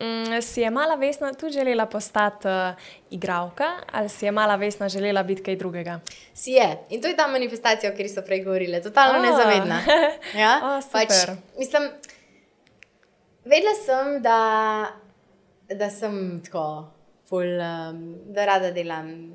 mm, 0.00 0.42
si 0.42 0.60
je 0.60 0.70
mala 0.70 0.94
vesna 0.94 1.32
tudi 1.32 1.52
želela 1.52 1.86
postati 1.86 2.48
uh, 2.48 2.74
igralka, 3.10 3.64
ali 3.92 4.08
si 4.08 4.24
je 4.24 4.32
mala 4.32 4.56
vesna 4.56 4.88
želela 4.88 5.22
biti 5.22 5.42
kaj 5.42 5.56
drugega? 5.56 6.00
Si 6.34 6.50
je. 6.50 6.78
In 6.90 7.02
to 7.02 7.08
je 7.08 7.16
ta 7.16 7.26
manifestacija, 7.26 7.90
o 7.90 7.92
kateri 7.92 8.08
so 8.08 8.22
prej 8.22 8.44
govorili, 8.44 8.82
totalno 8.82 9.18
oh. 9.18 9.24
nezavedna. 9.24 9.82
Ja? 10.42 10.60
Oh, 10.62 10.84
pač, 10.92 11.08
mislim, 11.58 11.90
vedela 13.44 13.74
sem, 13.86 14.22
da, 14.22 14.86
da 15.74 15.90
sem 15.90 16.42
tako, 16.44 16.92
ful, 17.28 17.60
um, 17.60 18.16
da 18.32 18.44
rada 18.44 18.70
delam 18.70 19.34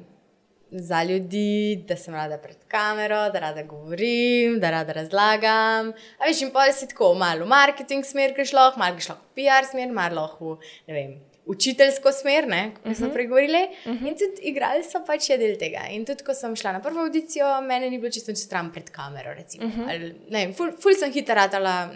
za 0.71 1.03
ljudi, 1.03 1.83
da 1.87 1.97
sem 1.97 2.13
rada 2.13 2.37
pred 2.37 2.57
kamero, 2.67 3.29
da 3.33 3.39
rada 3.39 3.63
govorim, 3.63 4.59
da 4.59 4.69
rada 4.71 4.93
razlagam. 4.93 5.93
A 6.19 6.27
veš, 6.27 6.41
in 6.45 6.51
pa 6.53 6.67
si 6.71 6.87
tako 6.87 7.13
malo 7.17 7.45
v 7.45 7.49
marketing 7.49 8.05
smer, 8.05 8.35
ki 8.35 8.45
šlo, 8.45 8.71
malo 8.77 8.97
ki 8.97 9.07
šlo 9.07 9.15
v 9.17 9.39
PR 9.39 9.65
smer, 9.69 9.91
malo 9.93 10.27
v, 10.39 10.55
ne 10.87 10.93
vem. 10.93 11.17
Učiteljsko 11.49 12.11
smer, 12.13 12.45
kot 12.45 12.83
smo 12.83 12.91
uh 12.91 12.91
mhm. 12.91 13.05
-huh. 13.05 13.13
pregovorili, 13.13 13.63
uh 13.85 13.91
mhm. 13.91 14.05
-huh. 14.05 14.07
in 14.07 14.17
tudi 14.17 14.41
igrali 14.41 14.83
so 14.83 14.99
pač 15.05 15.27
del 15.27 15.57
tega. 15.57 15.87
In 15.89 16.05
tudi, 16.05 16.23
ko 16.23 16.33
sem 16.33 16.55
šla 16.55 16.71
na 16.71 16.79
prvo 16.79 17.01
audicijo, 17.01 17.61
meni 17.61 17.89
ni 17.89 17.97
bilo 17.97 18.11
čisto 18.11 18.35
stran 18.35 18.71
pred 18.71 18.89
kamero. 18.89 19.31
Uh 19.31 19.63
mhm. 19.63 19.81
-huh. 19.81 19.89
Ali, 19.89 20.15
vem, 20.29 20.53
ful, 20.53 20.71
ful 20.79 20.93
sem 20.93 21.11
hitro 21.11 21.35
ratala, 21.35 21.89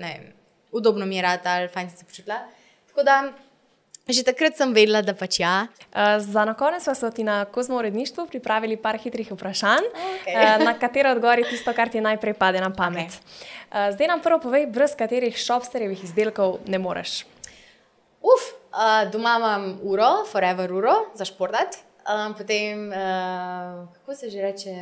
udobno 0.72 1.06
mi 1.06 1.16
je 1.16 1.22
ratala, 1.22 1.68
fajn 1.68 1.90
sem 1.90 1.98
se 1.98 2.06
počutila. 2.06 2.40
Tako 2.88 3.04
da 3.04 3.34
Že 4.04 4.28
takrat 4.28 4.60
sem 4.60 4.68
vedela, 4.76 5.00
da 5.00 5.16
pač 5.16 5.40
ja. 5.40 5.72
Uh, 5.96 6.20
za 6.20 6.44
na 6.44 6.52
konec 6.60 6.84
smo 6.84 7.08
ti 7.08 7.24
na 7.24 7.46
kozmo 7.46 7.80
uredništvu 7.80 8.28
pripravili 8.28 8.76
par 8.76 8.98
hitrih 9.00 9.32
vprašanj, 9.32 9.88
okay. 9.96 10.36
uh, 10.36 10.60
na 10.60 10.74
katero 10.76 11.14
odgovori 11.16 11.48
tisto, 11.48 11.72
kar 11.72 11.88
ti 11.88 12.04
najprej 12.04 12.36
pade 12.36 12.60
na 12.60 12.68
pamet. 12.68 13.16
Okay. 13.16 13.24
Uh, 13.72 13.96
zdaj 13.96 14.12
nam 14.12 14.20
prvo 14.20 14.42
povej, 14.44 14.68
brez 14.68 14.92
katerih 15.00 15.38
šopsterjevih 15.40 16.04
izdelkov 16.04 16.60
ne 16.68 16.84
moreš. 16.84 17.24
Uf, 18.20 18.52
uh, 18.76 19.08
doma 19.08 19.38
imam 19.40 19.80
uro, 19.88 20.28
forever 20.28 20.74
uro 20.76 20.96
za 21.16 21.24
športat. 21.24 21.80
Um, 22.04 22.36
potem, 22.36 22.92
uh, 22.92 23.88
kako 23.96 24.16
se 24.20 24.30
že 24.30 24.42
reče, 24.42 24.76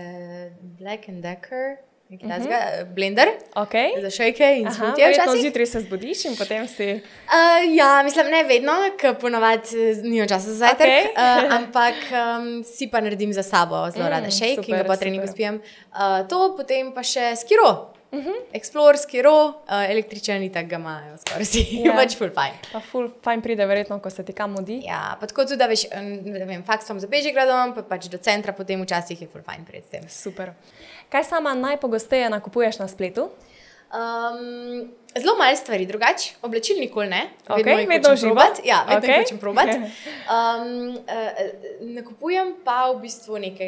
Black 0.82 1.10
and 1.10 1.22
Decker, 1.22 1.78
nekaj 2.12 2.40
uh, 2.40 2.88
blender 2.90 3.28
Okay. 3.56 4.02
za 4.02 4.10
šejke 4.12 4.58
in 4.58 4.68
Aha, 4.68 4.76
smutije 4.76 5.06
verjetno 5.06 5.24
včasih. 5.26 5.42
zjutraj 5.42 5.66
se 5.66 5.80
zbudiš 5.80 6.26
in 6.26 6.36
potem 6.36 6.68
si. 6.68 6.90
Uh, 6.94 7.32
ja, 7.74 8.02
mislim, 8.04 8.28
ne 8.28 8.44
vedno, 8.44 8.72
ker 8.98 9.16
ponavadi 9.16 9.68
nimam 10.04 10.28
časa 10.28 10.48
za 10.48 10.56
zajtrk, 10.58 10.88
okay. 10.88 11.06
uh, 11.08 11.54
ampak 11.54 11.96
um, 12.12 12.64
si 12.66 12.88
pa 12.88 13.00
naredim 13.00 13.34
za 13.34 13.44
sabo 13.44 13.90
zelo 13.90 14.06
Mm, 14.06 14.10
rada 14.10 14.30
šejk 14.32 14.68
in 14.68 14.78
ga 14.78 14.84
po 14.84 14.96
treningu 14.96 15.28
spijem. 15.28 15.62
Uh, 15.90 16.28
to 16.28 16.56
potem 16.58 16.92
pa 16.92 17.04
še 17.04 17.36
skiro. 17.38 17.72
Uh 17.72 18.02
Mhm. 18.14 18.22
-huh. 18.22 18.36
Explore, 18.54 18.98
skiro, 18.98 19.34
uh, 19.46 19.54
električni 19.90 20.52
tak 20.52 20.66
ga 20.66 20.76
imajo 20.76 21.18
skoraj 21.18 21.44
vsi, 21.44 21.60
Ja. 21.72 21.84
yeah. 21.84 21.96
pač 22.00 22.18
full 22.18 22.30
fine. 22.30 22.58
Pa 22.74 22.80
ful, 22.82 23.10
fajn 23.24 23.42
pride, 23.42 23.66
verjetno, 23.66 24.00
ko 24.00 24.10
se 24.10 24.26
ti 24.26 24.34
kam 24.34 24.52
mudi. 24.52 24.82
Ja, 24.86 25.18
pa 25.20 25.28
tako 25.28 25.44
tudi, 25.44 25.58
da 25.58 25.68
veš, 25.68 25.86
ne 26.24 26.46
vem, 26.46 26.64
faks 26.64 26.86
sem 26.86 27.00
za 27.00 27.08
Bežigradom, 27.08 27.74
pa 27.74 27.82
pač 27.84 28.06
do 28.06 28.18
centra, 28.18 28.52
potem 28.54 28.82
včasih 28.82 29.22
je 29.22 29.28
full 29.28 29.44
fine 29.44 29.66
pred 29.66 29.84
tem. 29.86 30.02
Super. 30.10 30.52
Kaj 31.12 31.24
sama 31.28 31.54
najpogosteje 31.54 32.30
nakupuješ 32.30 32.80
na 32.80 32.88
spletu? 32.88 33.30
Um, 33.92 34.88
zelo 35.20 35.36
malo 35.38 35.56
stvari 35.56 35.86
drugače, 35.86 36.36
oblačil 36.42 36.80
nikoli 36.80 37.08
ne. 37.08 37.30
Okej, 37.50 37.74
jih 37.80 37.90
vedno 37.90 38.10
hočem 38.10 38.14
uživa. 38.14 38.32
probat. 38.36 38.60
Ja, 38.64 38.78
vedno 38.88 39.08
okay. 39.10 39.20
hočem 39.20 39.38
probati. 39.38 39.76
Um, 39.76 40.96
uh, 40.96 41.04
nakupujem 41.82 42.54
pa 42.64 42.88
v 42.94 43.02
bistvu 43.04 43.38
neke 43.44 43.68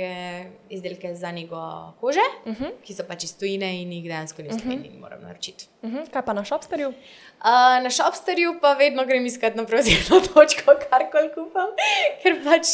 izdelke 0.70 1.12
za 1.16 1.32
nego 1.32 1.60
kože, 2.00 2.24
uh 2.46 2.52
Mhm. 2.52 2.64
-huh. 2.64 2.72
ki 2.84 2.94
so 2.94 3.04
pač 3.04 3.24
iz 3.24 3.36
tujine 3.38 3.82
in 3.82 3.92
jih 3.92 4.04
dejansko 4.04 4.42
nisem 4.42 4.60
uh 4.60 4.66
-huh. 4.80 4.86
in 4.86 5.00
moram 5.00 5.22
naročiti. 5.22 5.68
Uh 5.82 5.90
-huh. 5.92 6.10
Kaj 6.12 6.22
pa 6.26 6.34
na 6.34 6.44
šopsterju? 6.44 6.88
Uh, 6.90 6.96
na 7.84 7.90
šopsterju 7.90 8.56
pa 8.62 8.74
vedno 8.74 9.06
grem 9.06 9.26
iskat 9.26 9.56
na 9.56 9.66
prevzemno 9.66 10.22
točko, 10.34 10.72
karkoli 10.90 11.30
kupam, 11.36 11.70
ker 12.24 12.44
pač 12.44 12.68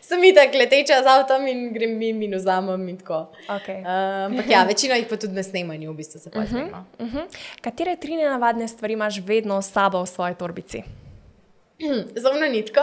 sem 0.00 0.24
itak 0.24 0.54
leteča 0.54 1.02
z 1.02 1.06
avtom 1.06 1.46
in 1.46 1.72
grem 1.72 1.98
mim 1.98 2.22
in 2.22 2.34
vzamem 2.34 2.88
in 2.88 2.98
tako. 2.98 3.26
Okay. 3.48 3.80
Uh, 3.80 4.26
ampak 4.30 4.50
ja, 4.50 4.64
večino 4.64 4.94
jih 4.94 5.06
pa 5.10 5.16
tudi 5.16 5.34
na 5.34 5.42
snemanju 5.42 5.92
v 5.92 5.96
bistvu 5.96 6.20
se 6.20 6.30
pa 6.30 6.46
snema. 6.46 6.84
Uh 6.98 7.06
-huh. 7.06 7.26
Katere 7.60 7.96
tri 7.96 8.16
nenavadne 8.16 8.68
stvari 8.68 8.92
imaš 8.92 9.20
vedno 9.20 9.62
s 9.62 9.72
sabo 9.72 10.02
v 10.02 10.06
svoji 10.06 10.34
torbici? 10.34 10.82
Zomno 12.22 12.46
nitko. 12.46 12.80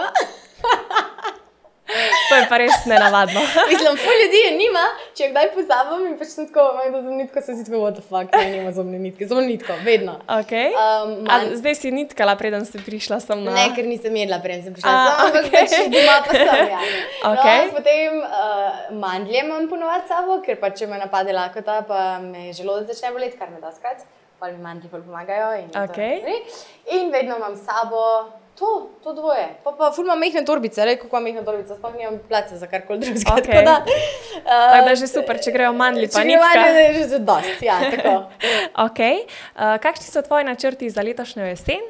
To 2.32 2.36
je 2.40 2.46
pa 2.48 2.58
res 2.62 2.86
nenavadno. 2.88 3.42
Mislim, 3.72 3.98
pol 4.00 4.16
ljudi 4.22 4.40
je 4.46 4.52
nima, 4.56 4.84
če 5.18 5.28
kdaj 5.34 5.50
pozabim 5.56 6.06
in 6.08 6.14
pač 6.20 6.30
sem 6.32 6.48
tako, 6.48 6.64
imam 6.78 6.94
da 6.94 7.02
zomno 7.02 7.18
nitko, 7.20 7.42
se 7.44 7.56
si 7.58 7.66
tako, 7.68 7.82
what 7.84 7.98
the 8.00 8.04
fuck, 8.06 8.32
ne, 8.32 8.46
nima 8.54 8.72
zomne 8.76 9.00
nitke, 9.04 9.28
zomno 9.28 9.44
nitko, 9.50 9.76
vedno. 9.84 10.16
Okay. 10.40 10.72
Um, 10.72 11.12
manj- 11.28 11.58
zdaj 11.60 11.76
si 11.82 11.92
nitkala, 11.92 12.38
preden 12.40 12.64
si 12.70 12.80
prišla 12.80 13.20
sem 13.20 13.44
na. 13.44 13.56
Ne, 13.58 13.66
ker 13.76 13.84
nisem 13.90 14.16
jedla, 14.16 14.40
prej 14.44 14.64
sem 14.64 14.78
prišla 14.78 14.94
A, 14.96 15.04
sem, 15.04 15.26
ampak 15.28 15.50
okej. 15.50 15.58
pač 15.60 15.92
doma 15.98 16.16
pa 16.24 16.40
sem. 16.40 16.64
Ja. 16.72 16.82
Okej. 17.34 17.62
No, 17.72 17.76
potem 17.78 18.18
uh, 18.24 18.80
mandlje 19.04 19.44
imam 19.44 19.68
ponovadi 19.70 20.08
s 20.08 20.12
sabo, 20.14 20.40
ker 20.46 20.58
pač 20.62 20.80
če 20.82 20.88
me 20.88 20.98
napade 21.02 21.36
lakota, 21.36 21.82
pa 21.88 22.18
me 22.24 22.50
želodec 22.56 22.94
začne 22.94 23.12
boleti, 23.16 23.38
kar 23.40 23.52
me 23.52 23.60
da 23.60 23.74
skrat. 23.76 24.06
Pa 24.42 24.50
mi 24.50 24.58
mandlji 24.64 24.90
bolj 24.90 25.04
pomagajo. 25.06 25.52
In, 25.60 25.68
stvari. 25.70 26.38
in 26.98 27.12
vedno 27.14 27.36
imam 27.38 27.54
sabo 27.60 28.02
to, 28.62 28.90
to 29.04 29.14
dvoje. 29.18 29.48
Pa 29.64 29.72
pa 29.74 29.90
ful 29.96 30.06
imam 30.06 30.20
mehne 30.22 30.44
torbice, 30.46 30.86
rekel, 30.86 31.10
kako 31.10 31.22
mehne 31.26 31.42
torbice, 31.46 31.74
sploh 31.78 31.96
nimam 31.98 32.20
place 32.30 32.58
za 32.62 32.68
karkoli 32.70 33.00
drugega. 33.02 33.34
Okej. 33.38 33.46
Tako 33.46 33.64
da, 33.66 33.76
Tako 34.44 34.78
da 34.78 34.84
uh, 34.84 34.90
je 34.90 35.00
že 35.02 35.08
super, 35.10 35.40
če 35.42 35.54
grejo 35.56 35.72
mandli, 35.74 36.06
pa 36.12 36.22
če 36.22 36.28
nitka. 36.30 36.52
gremo, 36.54 36.84
je 36.84 37.08
že 37.10 37.22
dost, 37.32 37.64
ja, 37.66 37.80
tako. 37.96 38.14
Okay. 38.88 39.26
Uh, 39.56 39.80
kakšni 39.82 40.12
so 40.12 40.22
tvoji 40.22 40.46
načrti 40.46 40.90
za 40.90 41.02
letošnjo 41.02 41.50
jesen? 41.50 41.82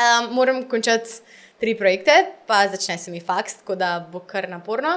Um, 0.00 0.32
moram 0.34 0.64
končati 0.68 1.20
tri 1.60 1.76
projekte, 1.76 2.32
pa 2.48 2.64
začne 2.72 2.96
se 2.98 3.12
mi 3.12 3.20
faks, 3.20 3.60
tako 3.60 3.76
da 3.76 3.92
bo 4.12 4.24
kar 4.24 4.48
naporno. 4.48 4.96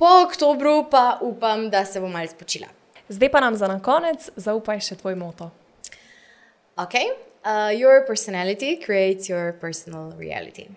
Po 0.00 0.10
oktobru 0.26 0.90
pa 0.90 1.18
upam, 1.22 1.68
da 1.70 1.84
se 1.84 2.00
bom 2.00 2.10
malo 2.10 2.26
spočila. 2.26 2.66
Zdaj 3.08 3.30
pa 3.30 3.40
nam 3.40 3.56
za 3.56 3.68
na 3.70 3.78
konec 3.82 4.30
zaupaj 4.36 4.80
še 4.82 4.98
tvoj 4.98 5.14
moto. 5.14 5.50
Okay? 6.76 7.29
Uh, 7.44 7.72
your 7.72 8.06
personality 8.06 8.76
creates 8.76 9.28
your 9.28 9.52
personal 9.60 10.12
reality. 10.18 10.68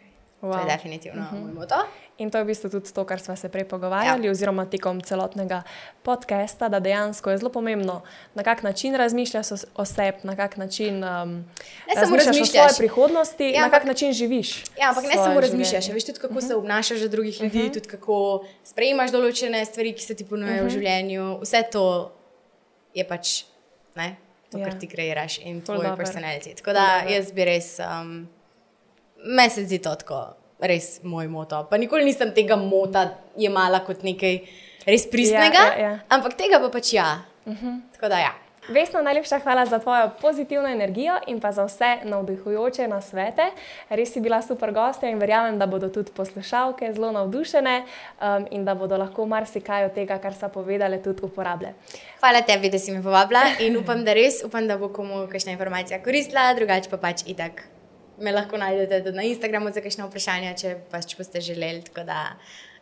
Wow. 0.42 0.52
To 0.52 0.60
je 0.60 0.66
definitivno 0.66 1.22
uh 1.22 1.34
-huh. 1.34 1.42
moj 1.42 1.54
moto. 1.54 1.76
In 2.18 2.30
to 2.30 2.38
je 2.38 2.44
v 2.44 2.48
bistvu 2.48 2.70
tudi 2.70 2.94
to, 2.94 3.06
kar 3.06 3.20
smo 3.20 3.36
se 3.36 3.50
prej 3.50 3.66
pogovarjali, 3.66 4.26
ja. 4.28 4.32
oziroma 4.32 4.66
tekom 4.66 5.02
celotnega 5.02 5.64
podcasta, 6.04 6.70
da 6.70 6.80
dejansko 6.80 7.32
je 7.32 7.38
zelo 7.38 7.50
pomembno, 7.50 8.02
na 8.34 8.44
kak 8.44 8.64
način 8.64 8.96
razmišljaš 8.96 9.48
o, 9.76 9.86
sebi, 9.86 10.18
na 10.24 10.36
kak 10.36 10.58
način 10.58 11.04
um, 11.04 11.46
razmišljaš 11.96 12.42
o 12.42 12.46
svoji 12.46 12.70
prihodnosti, 12.78 13.44
Ja, 13.44 13.62
na 13.62 13.68
ampak- 13.68 13.80
kak 13.80 13.84
način 13.88 14.14
živiš. 14.14 14.64
Ja, 14.80 14.90
ampak 14.90 15.04
ne 15.04 15.14
samo 15.14 15.42
razmišljaš, 15.42 15.88
veš 15.90 16.06
tudi, 16.06 16.20
kako 16.20 16.34
uh 16.34 16.40
-huh. 16.40 16.48
se 16.48 16.56
obnašaš 16.56 17.00
do 17.00 17.08
drugih 17.08 17.42
ljudi, 17.42 17.60
uh 17.60 17.66
-huh. 17.66 17.74
tudi 17.74 17.88
kako 17.88 18.46
sprejemaš 18.64 19.12
določene 19.12 19.66
stvari, 19.66 19.94
ki 19.94 20.02
se 20.02 20.16
ti 20.16 20.26
ponujajo 20.26 20.56
uh 20.56 20.62
-huh. 20.62 20.68
v 20.68 20.74
življenju. 20.74 21.40
Vse 21.42 21.64
to 21.72 22.12
je 22.94 23.08
pač 23.08 23.44
ne, 23.96 24.16
to, 24.54 24.60
Ja. 24.60 24.66
kar 24.66 24.80
ti 24.80 24.88
kreiraš 24.88 25.40
in 25.42 25.60
Ful 25.60 25.76
tvoj 25.76 25.88
dober. 25.88 26.00
personality. 26.00 26.54
Tako 26.56 26.74
da 26.74 26.86
dober. 27.00 27.14
jaz 27.14 27.32
bi 27.32 27.46
res, 27.46 27.80
um, 27.82 28.14
meni 29.28 29.50
se 29.50 29.64
zdi 29.64 29.80
to 29.80 29.96
tako, 29.96 30.22
res 30.62 31.00
moj 31.04 31.28
moto. 31.28 31.64
Pa 31.66 31.78
nikoli 31.78 32.06
nisem 32.06 32.32
tega 32.32 32.56
mota 32.58 33.04
jemala 33.38 33.80
kot 33.82 34.04
nekaj 34.04 34.40
res 34.86 35.08
pristnega, 35.08 35.64
Ja, 35.66 35.76
ja, 35.76 35.90
ja. 35.90 36.00
ampak 36.10 36.34
tega 36.36 36.60
pa 36.60 36.70
pač 36.70 36.94
ja. 36.94 37.10
Uh 37.46 37.54
-huh. 37.54 37.82
Tako 37.94 38.10
da 38.10 38.20
ja. 38.20 38.34
Vesna, 38.68 39.02
najlepša 39.02 39.40
hvala 39.40 39.66
za 39.66 39.80
tvojo 39.80 40.10
pozitivno 40.22 40.70
energijo 40.70 41.14
in 41.28 41.40
pa 41.40 41.52
za 41.52 41.66
vse 41.66 41.98
navdihujoče 42.04 42.88
nasvete. 42.88 43.50
Res 43.90 44.14
si 44.14 44.22
bila 44.22 44.42
super 44.42 44.72
gostja 44.72 45.10
in 45.10 45.20
verjamem, 45.20 45.58
da 45.60 45.66
bodo 45.68 45.90
tudi 45.90 46.12
poslušalke 46.16 46.94
zelo 46.94 47.12
navdušene 47.12 47.84
um, 47.84 48.48
in 48.52 48.66
da 48.66 48.76
bodo 48.76 48.98
lahko 48.98 49.26
marsikaj 49.26 49.86
od 49.86 49.94
tega, 49.94 50.18
kar 50.18 50.34
so 50.34 50.48
povedale, 50.50 51.02
tudi 51.04 51.26
uporabljale. 51.26 51.74
Hvala 52.20 52.42
tebi, 52.42 52.70
da 52.70 52.80
si 52.80 52.92
me 52.92 53.04
povabila 53.04 53.44
in 53.60 53.78
upam, 53.78 54.06
da 54.06 54.14
res, 54.14 54.40
upam, 54.46 54.68
da 54.68 54.78
bo 54.78 54.88
komu 54.90 55.28
kakšna 55.28 55.52
informacija 55.52 56.00
koristila, 56.04 56.54
drugače 56.54 56.90
pa 56.90 56.98
pač 56.98 57.28
itak. 57.28 57.66
Me 58.18 58.32
lahko 58.32 58.58
najdete 58.58 59.04
tudi 59.04 59.18
na 59.18 59.28
Instagramu 59.28 59.76
za 59.76 59.84
kakšno 59.84 60.08
vprašanje, 60.08 60.56
če 60.58 60.76
pač 60.92 61.18
boste 61.18 61.42
želeli. 61.42 61.84
Tako 61.84 62.08
da, 62.08 62.14
ja, 62.14 62.73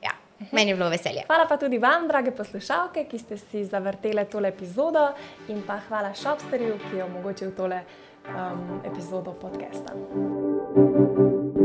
meni 0.52 0.72
je 0.72 0.76
bilo 0.76 0.90
veselje. 0.90 1.24
Hvala 1.28 1.46
pa 1.50 1.58
tudi 1.58 1.78
vam, 1.78 2.08
drage 2.08 2.32
poslušalke, 2.32 3.06
ki 3.10 3.20
ste 3.20 3.38
si 3.38 3.66
zavrtele 3.66 4.26
tole 4.26 4.50
epizodo 4.50 5.12
in 5.48 5.64
pa 5.68 5.80
hvala 5.88 6.14
Shopsterju, 6.16 6.78
ki 6.90 6.98
je 6.98 7.04
omogočil 7.04 7.56
tole 7.56 7.84
um, 8.28 8.82
epizodo 8.86 9.34
podcasta. 9.34 9.94
thank 10.74 11.56
you 11.56 11.61